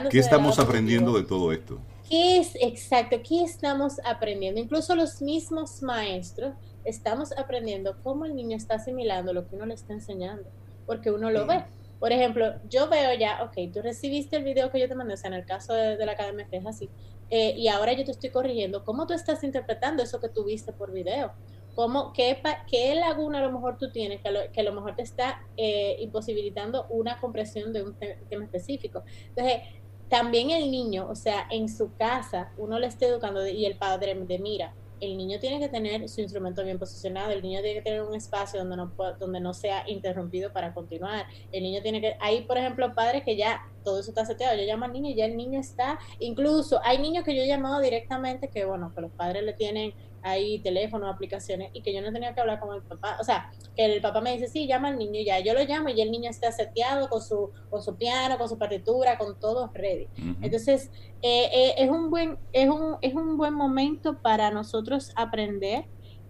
¿Qué 0.10 0.20
estamos 0.20 0.60
aprendiendo 0.60 1.14
de 1.14 1.24
todo 1.24 1.52
esto? 1.52 1.80
¿Qué 2.10 2.38
es 2.38 2.56
exacto? 2.56 3.18
¿Qué 3.28 3.44
estamos 3.44 4.00
aprendiendo? 4.06 4.60
Incluso 4.60 4.96
los 4.96 5.22
mismos 5.22 5.82
maestros 5.82 6.54
estamos 6.86 7.32
aprendiendo 7.38 7.96
cómo 8.04 8.26
el 8.26 8.36
niño 8.36 8.58
está 8.58 8.76
asimilando 8.76 9.34
lo 9.34 9.48
que 9.48 9.56
uno 9.56 9.66
le 9.66 9.74
está 9.74 9.94
enseñando, 9.94 10.50
porque 10.86 11.12
uno 11.12 11.32
lo 11.32 11.48
ve. 11.48 11.64
Por 12.00 12.12
ejemplo, 12.12 12.56
yo 12.70 12.90
veo 12.90 13.18
ya, 13.18 13.42
ok, 13.44 13.72
tú 13.74 13.82
recibiste 13.82 14.36
el 14.36 14.44
video 14.44 14.70
que 14.70 14.80
yo 14.80 14.90
te 14.90 14.96
mandé, 14.96 15.14
o 15.14 15.18
sea, 15.18 15.30
en 15.30 15.36
el 15.36 15.46
caso 15.46 15.74
de, 15.74 16.06
la 16.06 16.12
academia 16.12 16.46
es 16.52 16.66
así, 16.66 16.90
eh, 17.30 17.54
y 17.56 17.70
ahora 17.70 17.94
yo 17.94 18.04
te 18.04 18.12
estoy 18.12 18.30
corrigiendo, 18.30 18.84
¿cómo 18.84 19.08
tú 19.08 19.14
estás 19.14 19.42
interpretando 19.46 20.04
eso 20.04 20.20
que 20.20 20.28
tú 20.28 20.44
viste 20.44 20.74
por 20.74 20.92
video? 20.92 21.32
¿Cómo, 21.76 22.14
qué, 22.14 22.42
qué 22.70 22.96
laguna 22.96 23.40
a 23.40 23.42
lo 23.42 23.52
mejor 23.52 23.78
tú 23.78 23.92
tienes 23.92 24.22
que, 24.22 24.50
que 24.54 24.62
a 24.62 24.64
lo 24.64 24.74
mejor 24.74 24.96
te 24.96 25.02
está 25.02 25.42
eh, 25.58 25.98
imposibilitando 26.00 26.86
una 26.90 27.20
comprensión 27.20 27.74
de 27.74 27.84
un 27.84 27.96
tema 28.30 28.46
específico? 28.46 29.04
Entonces, 29.30 29.62
también 30.10 30.52
el 30.52 30.70
niño, 30.70 31.08
o 31.10 31.16
sea, 31.16 31.48
en 31.50 31.68
su 31.68 31.96
casa, 31.96 32.52
uno 32.58 32.78
le 32.78 32.88
está 32.88 33.08
educando 33.08 33.48
y 33.48 33.66
el 33.66 33.78
padre 33.78 34.14
de 34.14 34.40
mira, 34.40 34.74
el 35.04 35.18
niño 35.18 35.40
tiene 35.40 35.60
que 35.60 35.70
tener 35.70 36.08
su 36.08 36.22
instrumento 36.22 36.64
bien 36.64 36.80
posicionado, 36.80 37.32
el 37.32 37.42
niño 37.42 37.62
tiene 37.62 37.80
que 37.80 37.82
tener 37.82 38.04
un 38.04 38.16
espacio 38.16 38.60
donde 38.60 38.78
no, 38.78 38.92
donde 39.20 39.40
no 39.40 39.54
sea 39.54 39.84
interrumpido 39.90 40.54
para 40.54 40.74
continuar, 40.74 41.26
el 41.52 41.64
niño 41.64 41.82
tiene 41.82 42.00
que, 42.00 42.16
hay 42.20 42.42
por 42.44 42.58
ejemplo 42.58 42.94
padres 42.96 43.24
que 43.24 43.36
ya 43.36 43.62
todo 43.84 44.00
eso 44.00 44.12
está 44.12 44.26
seteado, 44.26 44.56
yo 44.56 44.64
llamo 44.64 44.86
al 44.86 44.94
niño 44.94 45.10
y 45.10 45.16
ya 45.16 45.26
el 45.26 45.36
niño 45.36 45.60
está, 45.60 46.00
incluso 46.20 46.80
hay 46.84 47.00
niños 47.00 47.26
que 47.26 47.36
yo 47.36 47.42
he 47.42 47.48
llamado 47.48 47.82
directamente 47.82 48.50
que 48.50 48.66
bueno, 48.66 48.94
que 48.96 49.02
los 49.02 49.12
padres 49.12 49.44
le 49.44 49.54
tienen 49.54 49.94
ahí 50.24 50.60
teléfono, 50.60 51.08
aplicaciones, 51.08 51.70
y 51.74 51.82
que 51.82 51.94
yo 51.94 52.02
no 52.02 52.12
tenía 52.12 52.34
que 52.34 52.42
hablar 52.42 52.60
con 52.60 52.74
el 52.74 52.82
papá. 52.82 53.18
O 53.20 53.24
sea, 53.24 53.52
que 53.76 53.86
el 53.86 54.02
papá 54.02 54.22
me 54.22 54.34
dice, 54.34 54.48
sí, 54.48 54.68
llama 54.68 54.88
al 54.88 54.98
niño, 54.98 55.22
ya 55.24 55.40
yo 55.40 55.54
lo 55.54 55.64
llamo 55.64 55.90
y 55.90 56.02
el 56.02 56.12
niño 56.12 56.30
está 56.30 56.52
seteado 56.52 57.10
con 57.10 57.22
su, 57.22 57.52
con 57.70 57.84
su 57.84 57.96
piano, 57.96 58.38
con 58.38 58.50
su 58.50 58.58
partitura, 58.58 59.18
con 59.18 59.40
todo 59.40 59.70
ready. 59.74 60.08
Entonces, 60.42 60.90
eh, 61.22 61.50
eh, 61.54 61.76
es, 61.78 61.90
un 61.90 62.10
buen, 62.10 62.38
es, 62.54 62.70
un, 62.70 62.98
es 63.02 63.14
un 63.14 63.38
buen 63.38 63.54
momento 63.54 64.22
para 64.22 64.52
nosotros 64.52 65.12
aprender. 65.16 65.86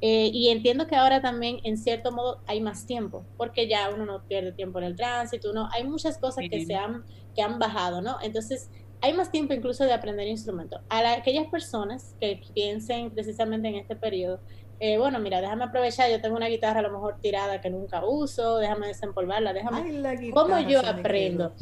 Eh, 0.05 0.29
y 0.33 0.49
entiendo 0.49 0.85
que 0.85 0.97
ahora 0.97 1.21
también, 1.21 1.61
en 1.63 1.77
cierto 1.77 2.11
modo, 2.11 2.41
hay 2.45 2.59
más 2.59 2.85
tiempo, 2.85 3.23
porque 3.37 3.69
ya 3.69 3.89
uno 3.89 4.05
no 4.05 4.27
pierde 4.27 4.51
tiempo 4.51 4.79
en 4.79 4.83
el 4.83 4.97
tránsito, 4.97 5.53
no 5.53 5.69
hay 5.71 5.85
muchas 5.85 6.17
cosas 6.17 6.43
que 6.51 6.65
se 6.65 6.75
han, 6.75 7.05
que 7.33 7.41
han 7.41 7.57
bajado, 7.57 8.01
¿no? 8.01 8.17
Entonces, 8.21 8.69
hay 9.03 9.11
más 9.11 9.29
tiempo 9.29 9.53
incluso 9.53 9.83
de 9.83 9.91
aprender 9.91 10.25
instrumentos. 10.29 10.81
A 10.87 11.11
aquellas 11.11 11.47
personas 11.47 12.15
que 12.21 12.41
piensen 12.53 13.11
precisamente 13.11 13.67
en 13.67 13.75
este 13.75 13.97
periodo, 13.97 14.39
eh, 14.79 14.97
bueno, 14.97 15.19
mira, 15.19 15.41
déjame 15.41 15.65
aprovechar, 15.65 16.09
yo 16.09 16.21
tengo 16.21 16.37
una 16.37 16.47
guitarra 16.47 16.79
a 16.79 16.83
lo 16.83 16.91
mejor 16.91 17.17
tirada 17.21 17.59
que 17.59 17.69
nunca 17.69 18.05
uso, 18.05 18.59
déjame 18.59 18.87
desempolvarla, 18.87 19.51
déjame... 19.51 20.31
¿Cómo 20.31 20.57
yo 20.61 20.79
aprendo? 20.79 21.53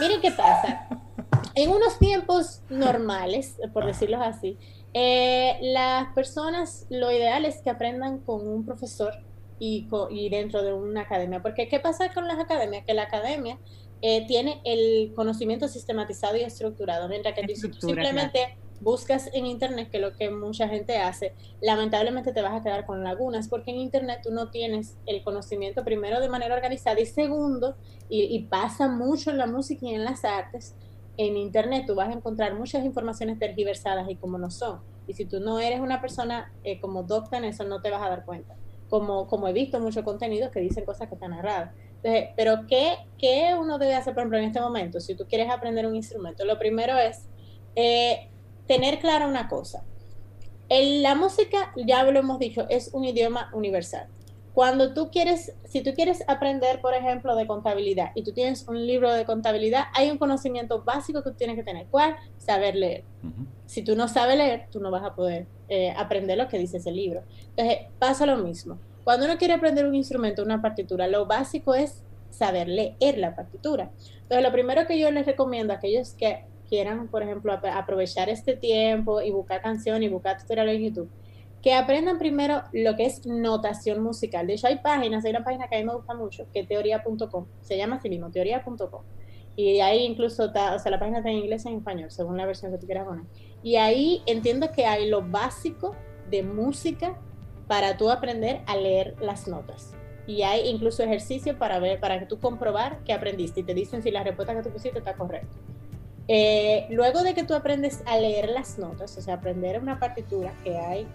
Miren 0.00 0.20
qué 0.20 0.32
pasa. 0.32 0.88
En 1.54 1.70
unos 1.70 2.00
tiempos 2.00 2.62
normales, 2.68 3.56
por 3.72 3.86
decirlo 3.86 4.20
así, 4.20 4.58
eh, 4.92 5.56
las 5.62 6.12
personas, 6.14 6.84
lo 6.90 7.12
ideal 7.12 7.44
es 7.44 7.60
que 7.62 7.70
aprendan 7.70 8.18
con 8.18 8.44
un 8.46 8.66
profesor 8.66 9.14
y, 9.60 9.88
y 10.10 10.30
dentro 10.30 10.64
de 10.64 10.72
una 10.72 11.02
academia. 11.02 11.42
Porque, 11.42 11.68
¿qué 11.68 11.78
pasa 11.78 12.12
con 12.12 12.26
las 12.26 12.40
academias? 12.40 12.84
Que 12.84 12.94
la 12.94 13.04
academia 13.04 13.56
eh, 14.00 14.26
tiene 14.26 14.60
el 14.64 15.12
conocimiento 15.14 15.66
sistematizado 15.66 16.36
y 16.36 16.42
estructurado, 16.42 17.08
mientras 17.08 17.34
que 17.34 17.56
si 17.56 17.68
tú 17.68 17.80
simplemente 17.80 18.56
buscas 18.80 19.28
en 19.32 19.46
Internet, 19.46 19.90
que 19.90 19.96
es 19.96 20.02
lo 20.02 20.14
que 20.14 20.30
mucha 20.30 20.68
gente 20.68 20.98
hace, 20.98 21.34
lamentablemente 21.60 22.32
te 22.32 22.42
vas 22.42 22.60
a 22.60 22.62
quedar 22.62 22.86
con 22.86 23.02
lagunas, 23.02 23.48
porque 23.48 23.70
en 23.70 23.78
Internet 23.78 24.20
tú 24.22 24.30
no 24.30 24.50
tienes 24.50 24.96
el 25.06 25.22
conocimiento 25.22 25.84
primero 25.84 26.20
de 26.20 26.28
manera 26.28 26.54
organizada 26.54 27.00
y 27.00 27.06
segundo, 27.06 27.76
y, 28.08 28.38
pasa 28.44 28.88
mucho 28.88 29.30
en 29.30 29.38
la 29.38 29.46
música 29.46 29.84
y 29.84 29.94
en 29.94 30.04
las 30.04 30.24
artes, 30.24 30.74
en 31.16 31.36
Internet 31.36 31.84
tú 31.86 31.94
vas 31.94 32.08
a 32.08 32.12
encontrar 32.12 32.54
muchas 32.54 32.84
informaciones 32.84 33.38
tergiversadas 33.38 34.08
y 34.08 34.16
como 34.16 34.38
no 34.38 34.50
son. 34.50 34.80
Y 35.06 35.14
si 35.14 35.24
tú 35.24 35.40
no 35.40 35.58
eres 35.58 35.80
una 35.80 36.00
persona 36.00 36.52
eh, 36.62 36.80
como 36.80 37.02
docta 37.02 37.38
en 37.38 37.44
eso, 37.44 37.64
no 37.64 37.82
te 37.82 37.90
vas 37.90 38.02
a 38.02 38.08
dar 38.08 38.24
cuenta. 38.24 38.54
Como, 38.88 39.26
como 39.26 39.48
he 39.48 39.52
visto 39.52 39.80
muchos 39.80 40.04
contenidos 40.04 40.50
que 40.50 40.60
dicen 40.60 40.84
cosas 40.84 41.08
que 41.08 41.14
están 41.14 41.34
erradas 41.34 41.74
pero 42.02 42.66
¿qué, 42.68 42.96
¿qué, 43.18 43.54
uno 43.58 43.78
debe 43.78 43.94
hacer, 43.94 44.14
por 44.14 44.22
ejemplo, 44.22 44.38
en 44.38 44.44
este 44.44 44.60
momento? 44.60 45.00
Si 45.00 45.14
tú 45.14 45.26
quieres 45.28 45.50
aprender 45.50 45.86
un 45.86 45.96
instrumento, 45.96 46.44
lo 46.44 46.58
primero 46.58 46.96
es 46.96 47.28
eh, 47.74 48.28
tener 48.66 48.98
clara 49.00 49.26
una 49.26 49.48
cosa. 49.48 49.84
la 50.68 51.14
música, 51.14 51.72
ya 51.76 52.04
lo 52.04 52.18
hemos 52.18 52.38
dicho, 52.38 52.66
es 52.68 52.90
un 52.92 53.04
idioma 53.04 53.50
universal. 53.52 54.08
cuando 54.54 54.92
tú 54.92 55.10
quieres, 55.12 55.54
si 55.64 55.82
tú 55.82 55.94
quieres 55.94 56.24
aprender, 56.26 56.80
por 56.80 56.92
ejemplo, 56.92 57.36
de 57.36 57.46
contabilidad 57.46 58.10
y 58.16 58.24
tú 58.24 58.32
tienes 58.32 58.66
un 58.66 58.84
libro 58.86 59.12
de 59.12 59.24
contabilidad, 59.24 59.84
hay 59.94 60.10
un 60.10 60.18
conocimiento 60.18 60.82
básico 60.82 61.22
que 61.22 61.30
tú 61.30 61.36
tienes 61.36 61.54
que 61.54 61.62
tener. 61.62 61.86
¿Cuál? 61.86 62.16
Saber 62.38 62.74
leer. 62.74 63.04
Si 63.66 63.82
tú 63.82 63.94
no 63.94 64.08
sabes 64.08 64.36
leer, 64.36 64.66
tú 64.72 64.80
no 64.80 64.90
vas 64.90 65.04
a 65.04 65.14
poder 65.14 65.46
eh, 65.68 65.92
aprender 65.96 66.36
lo 66.38 66.48
que 66.48 66.58
dice 66.58 66.78
ese 66.78 66.90
libro. 66.90 67.22
Entonces, 67.50 67.86
pasa 68.00 68.26
lo 68.26 68.36
mismo. 68.38 68.78
Cuando 69.08 69.24
uno 69.24 69.38
quiere 69.38 69.54
aprender 69.54 69.86
un 69.86 69.94
instrumento, 69.94 70.42
una 70.42 70.60
partitura, 70.60 71.06
lo 71.06 71.24
básico 71.24 71.74
es 71.74 72.04
saber 72.28 72.68
leer 72.68 73.16
la 73.16 73.34
partitura. 73.34 73.90
Entonces, 74.20 74.42
lo 74.42 74.52
primero 74.52 74.86
que 74.86 74.98
yo 74.98 75.10
les 75.10 75.24
recomiendo 75.24 75.72
a 75.72 75.76
aquellos 75.76 76.10
que 76.10 76.44
quieran, 76.68 77.08
por 77.08 77.22
ejemplo, 77.22 77.54
aprovechar 77.54 78.28
este 78.28 78.54
tiempo 78.54 79.22
y 79.22 79.30
buscar 79.30 79.62
canciones 79.62 80.02
y 80.02 80.12
buscar 80.12 80.38
tutoriales 80.38 80.76
en 80.76 80.82
YouTube, 80.82 81.10
que 81.62 81.72
aprendan 81.72 82.18
primero 82.18 82.64
lo 82.74 82.96
que 82.96 83.06
es 83.06 83.24
notación 83.24 84.02
musical. 84.02 84.46
De 84.46 84.52
hecho, 84.52 84.66
hay 84.66 84.76
páginas, 84.80 85.24
hay 85.24 85.30
una 85.30 85.42
página 85.42 85.68
que 85.68 85.76
a 85.76 85.78
mí 85.78 85.86
me 85.86 85.94
gusta 85.94 86.12
mucho, 86.12 86.46
que 86.52 86.60
es 86.60 86.68
teoría.com, 86.68 87.46
se 87.62 87.78
llama 87.78 87.96
así 87.96 88.10
mismo, 88.10 88.30
teoría.com. 88.30 89.04
Y 89.56 89.80
ahí 89.80 90.04
incluso 90.04 90.44
está, 90.44 90.74
o 90.74 90.78
sea, 90.78 90.90
la 90.90 90.98
página 90.98 91.20
está 91.20 91.30
en 91.30 91.38
inglés 91.38 91.64
y 91.64 91.68
en 91.68 91.78
español, 91.78 92.10
según 92.10 92.36
la 92.36 92.44
versión 92.44 92.72
que 92.72 92.76
tú 92.76 92.84
quieras 92.84 93.06
poner. 93.06 93.24
Y 93.62 93.76
ahí 93.76 94.22
entiendo 94.26 94.70
que 94.70 94.84
hay 94.84 95.08
lo 95.08 95.22
básico 95.22 95.96
de 96.28 96.42
música 96.42 97.18
para 97.68 97.96
tú 97.96 98.10
aprender 98.10 98.62
a 98.66 98.76
leer 98.76 99.14
las 99.20 99.46
notas. 99.46 99.92
Y 100.26 100.42
hay 100.42 100.68
incluso 100.68 101.02
ejercicio 101.02 101.58
para 101.58 101.78
ver, 101.78 102.00
para 102.00 102.18
que 102.18 102.26
tú 102.26 102.40
comprobar 102.40 102.98
que 103.04 103.12
aprendiste 103.12 103.60
y 103.60 103.62
te 103.62 103.74
dicen 103.74 104.02
si 104.02 104.10
la 104.10 104.24
respuesta 104.24 104.54
que 104.54 104.62
tú 104.62 104.70
pusiste 104.70 104.98
está 104.98 105.14
correcta. 105.14 105.54
Eh, 106.26 106.86
luego 106.90 107.22
de 107.22 107.34
que 107.34 107.44
tú 107.44 107.54
aprendes 107.54 108.02
a 108.04 108.18
leer 108.18 108.50
las 108.50 108.78
notas, 108.78 109.16
o 109.16 109.22
sea, 109.22 109.34
aprender 109.34 109.80
una 109.80 109.98
partitura 109.98 110.52
que 110.62 110.76
hay 110.76 111.06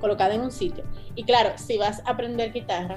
colocada 0.00 0.34
en 0.34 0.42
un 0.42 0.50
sitio. 0.50 0.84
Y 1.14 1.24
claro, 1.24 1.52
si 1.56 1.78
vas 1.78 2.02
a 2.04 2.10
aprender 2.10 2.52
guitarra, 2.52 2.96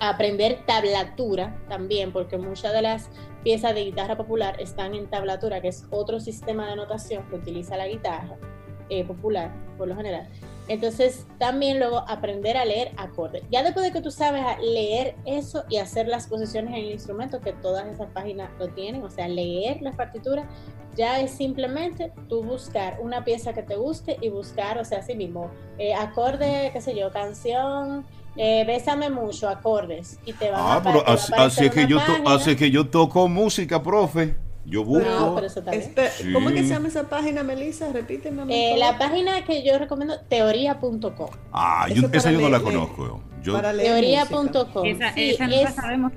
aprender 0.00 0.58
tablatura 0.66 1.58
también, 1.68 2.12
porque 2.12 2.36
muchas 2.36 2.74
de 2.74 2.82
las 2.82 3.08
piezas 3.42 3.74
de 3.74 3.84
guitarra 3.84 4.16
popular 4.16 4.60
están 4.60 4.94
en 4.94 5.08
tablatura, 5.08 5.62
que 5.62 5.68
es 5.68 5.86
otro 5.90 6.20
sistema 6.20 6.68
de 6.68 6.76
notación 6.76 7.26
que 7.28 7.36
utiliza 7.36 7.78
la 7.78 7.88
guitarra 7.88 8.36
eh, 8.90 9.04
popular, 9.04 9.50
por 9.78 9.88
lo 9.88 9.96
general. 9.96 10.28
Entonces, 10.68 11.26
también 11.38 11.78
luego 11.78 12.04
aprender 12.08 12.56
a 12.56 12.64
leer 12.64 12.92
acordes. 12.98 13.42
Ya 13.50 13.62
después 13.62 13.86
de 13.86 13.92
que 13.92 14.02
tú 14.02 14.10
sabes 14.10 14.42
leer 14.60 15.16
eso 15.24 15.64
y 15.68 15.78
hacer 15.78 16.08
las 16.08 16.26
posiciones 16.26 16.74
en 16.74 16.84
el 16.84 16.90
instrumento, 16.92 17.40
que 17.40 17.52
todas 17.54 17.86
esas 17.86 18.10
páginas 18.10 18.50
lo 18.58 18.68
tienen, 18.68 19.02
o 19.02 19.10
sea, 19.10 19.28
leer 19.28 19.80
las 19.80 19.96
partituras, 19.96 20.46
ya 20.94 21.20
es 21.20 21.30
simplemente 21.30 22.12
tú 22.28 22.42
buscar 22.42 22.98
una 23.00 23.24
pieza 23.24 23.54
que 23.54 23.62
te 23.62 23.76
guste 23.76 24.18
y 24.20 24.28
buscar, 24.28 24.78
o 24.78 24.84
sea, 24.84 24.98
así 24.98 25.14
mismo, 25.14 25.50
eh, 25.78 25.94
acorde, 25.94 26.70
qué 26.72 26.80
sé 26.80 26.94
yo, 26.94 27.10
canción, 27.10 28.04
eh, 28.36 28.64
Bésame 28.66 29.08
mucho, 29.08 29.48
acordes, 29.48 30.18
y 30.26 30.32
te 30.32 30.50
van 30.50 30.60
ah, 30.60 30.74
a, 30.76 30.82
pero 30.82 31.04
así, 31.06 31.70
que 31.70 31.86
yo 31.86 31.98
así 32.26 32.56
que 32.56 32.70
yo 32.70 32.88
toco 32.88 33.26
música, 33.28 33.82
profe. 33.82 34.36
Yo 34.68 34.84
busco. 34.84 35.40
Este, 35.72 36.10
¿Cómo 36.32 36.50
es 36.50 36.56
que 36.56 36.62
se 36.62 36.68
llama 36.68 36.88
esa 36.88 37.08
página, 37.08 37.42
Melissa? 37.42 37.90
Repíteme. 37.90 38.42
Eh, 38.50 38.76
la 38.76 38.98
página 38.98 39.42
que 39.44 39.64
yo 39.64 39.78
recomiendo, 39.78 40.20
teoría.com. 40.28 41.30
Ah, 41.52 41.86
esa 42.12 42.30
yo 42.30 42.40
no 42.40 42.50
la 42.50 42.60
conozco. 42.60 43.22
Teoría.com. 43.42 44.84
Esa, 44.84 45.08
esa 45.08 45.46
no 45.46 45.62
la 45.62 45.72
sabemos. 45.72 46.12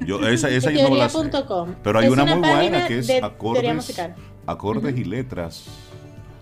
Yo, 0.00 0.26
esa, 0.28 0.50
esa 0.50 0.70
yo 0.70 0.90
no 0.90 0.96
la 0.96 1.08
sé. 1.08 1.30
Pero 1.82 1.98
hay 1.98 2.08
una, 2.08 2.26
muy 2.26 2.46
buena 2.46 2.86
que 2.86 2.98
es 2.98 3.10
acordes, 3.22 4.02
acordes 4.46 4.98
y 4.98 5.04
letras. 5.04 5.64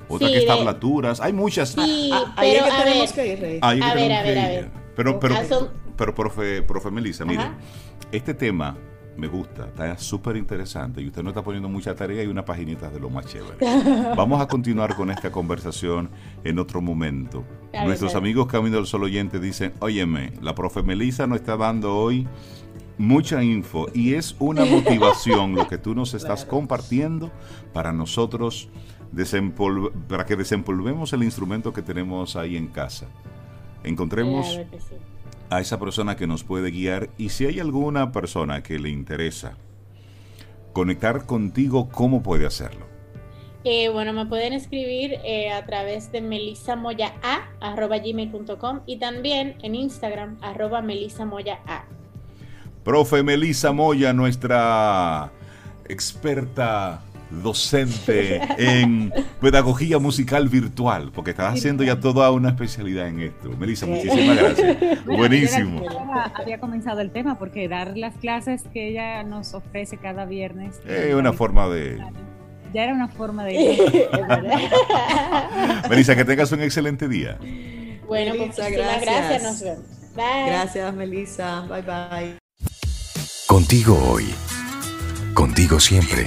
Otra 0.08 0.28
que 0.28 0.38
es 0.38 0.46
tablaturas. 0.46 1.20
Hay 1.20 1.32
muchas. 1.32 1.70
Sí, 1.70 2.10
ah, 2.12 2.34
pero 2.40 2.64
a 2.64 2.84
ver, 2.84 3.08
que 3.12 3.26
ir, 3.26 3.58
a, 3.62 3.74
ver, 3.74 3.82
a 3.84 3.94
ver, 3.94 4.38
a 4.38 4.48
ver. 4.48 4.70
Pero, 4.96 5.20
pero, 5.20 5.36
ah, 5.36 5.68
pero, 5.96 6.12
profe, 6.12 6.62
profe 6.62 6.90
Melissa, 6.90 7.24
mire, 7.24 7.44
este 8.10 8.34
tema 8.34 8.76
me 9.16 9.26
gusta, 9.26 9.66
está 9.66 9.98
súper 9.98 10.36
interesante 10.36 11.02
y 11.02 11.06
usted 11.06 11.22
no 11.22 11.30
está 11.30 11.42
poniendo 11.42 11.68
mucha 11.68 11.94
tarea 11.94 12.22
y 12.22 12.26
una 12.26 12.44
paginita 12.44 12.90
de 12.90 13.00
lo 13.00 13.10
más 13.10 13.26
chévere. 13.26 13.56
Vamos 14.16 14.40
a 14.40 14.46
continuar 14.46 14.94
con 14.96 15.10
esta 15.10 15.30
conversación 15.30 16.10
en 16.44 16.58
otro 16.58 16.80
momento. 16.80 17.44
Nuestros 17.84 18.14
amigos 18.14 18.46
Camino 18.46 18.76
del 18.76 18.86
Sol 18.86 19.04
Oyente 19.04 19.38
dicen, 19.38 19.72
óyeme, 19.80 20.32
la 20.40 20.54
profe 20.54 20.82
Melissa 20.82 21.26
nos 21.26 21.40
está 21.40 21.56
dando 21.56 21.96
hoy 21.96 22.26
mucha 22.98 23.42
info 23.42 23.86
y 23.94 24.14
es 24.14 24.36
una 24.38 24.64
motivación 24.66 25.54
lo 25.54 25.68
que 25.68 25.78
tú 25.78 25.94
nos 25.94 26.14
estás 26.14 26.44
compartiendo 26.44 27.30
para 27.72 27.92
nosotros 27.92 28.68
para 30.08 30.24
que 30.24 30.36
desempolvemos 30.36 31.12
el 31.12 31.22
instrumento 31.22 31.72
que 31.72 31.82
tenemos 31.82 32.34
ahí 32.36 32.56
en 32.56 32.68
casa. 32.68 33.06
Encontremos 33.84 34.58
a 35.52 35.60
esa 35.60 35.78
persona 35.78 36.16
que 36.16 36.26
nos 36.26 36.42
puede 36.44 36.70
guiar 36.70 37.10
y 37.18 37.28
si 37.28 37.44
hay 37.46 37.60
alguna 37.60 38.10
persona 38.12 38.62
que 38.62 38.78
le 38.78 38.88
interesa 38.88 39.58
conectar 40.72 41.26
contigo, 41.26 41.90
¿cómo 41.90 42.22
puede 42.22 42.46
hacerlo? 42.46 42.86
Eh, 43.64 43.90
bueno, 43.90 44.12
me 44.12 44.26
pueden 44.26 44.52
escribir 44.54 45.18
eh, 45.24 45.52
a 45.52 45.64
través 45.66 46.10
de 46.10 46.20
melisamoyaa.gmail.com 46.20 48.80
y 48.86 48.96
también 48.96 49.54
en 49.62 49.76
Instagram, 49.76 50.36
arroba 50.40 50.82
melisamoyaa. 50.82 51.86
Profe 52.82 53.22
Melisa 53.22 53.70
Moya, 53.72 54.12
nuestra 54.12 55.30
experta 55.88 57.00
docente 57.40 58.40
en 58.58 59.12
pedagogía 59.40 59.98
musical 59.98 60.48
virtual, 60.48 61.10
porque 61.14 61.30
estás 61.30 61.54
haciendo 61.54 61.84
ya 61.84 61.98
toda 62.00 62.30
una 62.30 62.50
especialidad 62.50 63.08
en 63.08 63.20
esto. 63.20 63.50
Melissa, 63.58 63.86
muchísimas 63.86 64.36
gracias. 64.36 65.04
Buenísimo. 65.06 65.86
Había 66.34 66.58
comenzado 66.58 67.00
el 67.00 67.10
tema 67.10 67.38
porque 67.38 67.68
dar 67.68 67.96
las 67.96 68.14
clases 68.16 68.64
que 68.72 68.88
ella 68.88 69.22
nos 69.22 69.54
ofrece 69.54 69.96
cada 69.96 70.24
viernes. 70.24 70.80
Es 70.86 71.14
una 71.14 71.32
forma 71.32 71.68
de... 71.68 71.98
Ya 72.74 72.84
era 72.84 72.94
una 72.94 73.08
forma 73.08 73.44
de... 73.44 74.08
Melissa, 75.90 76.16
que 76.16 76.24
tengas 76.24 76.50
un 76.52 76.62
excelente 76.62 77.08
día. 77.08 77.38
Bueno, 78.06 78.34
muchas 78.34 78.70
gracias. 78.70 79.42
Nos 79.42 79.60
vemos. 79.60 79.84
Bye. 80.14 80.46
Gracias, 80.46 80.94
Melissa. 80.94 81.60
Bye, 81.62 81.82
bye. 81.82 82.38
Contigo 83.46 83.98
hoy. 84.10 84.34
Contigo 85.34 85.80
siempre. 85.80 86.26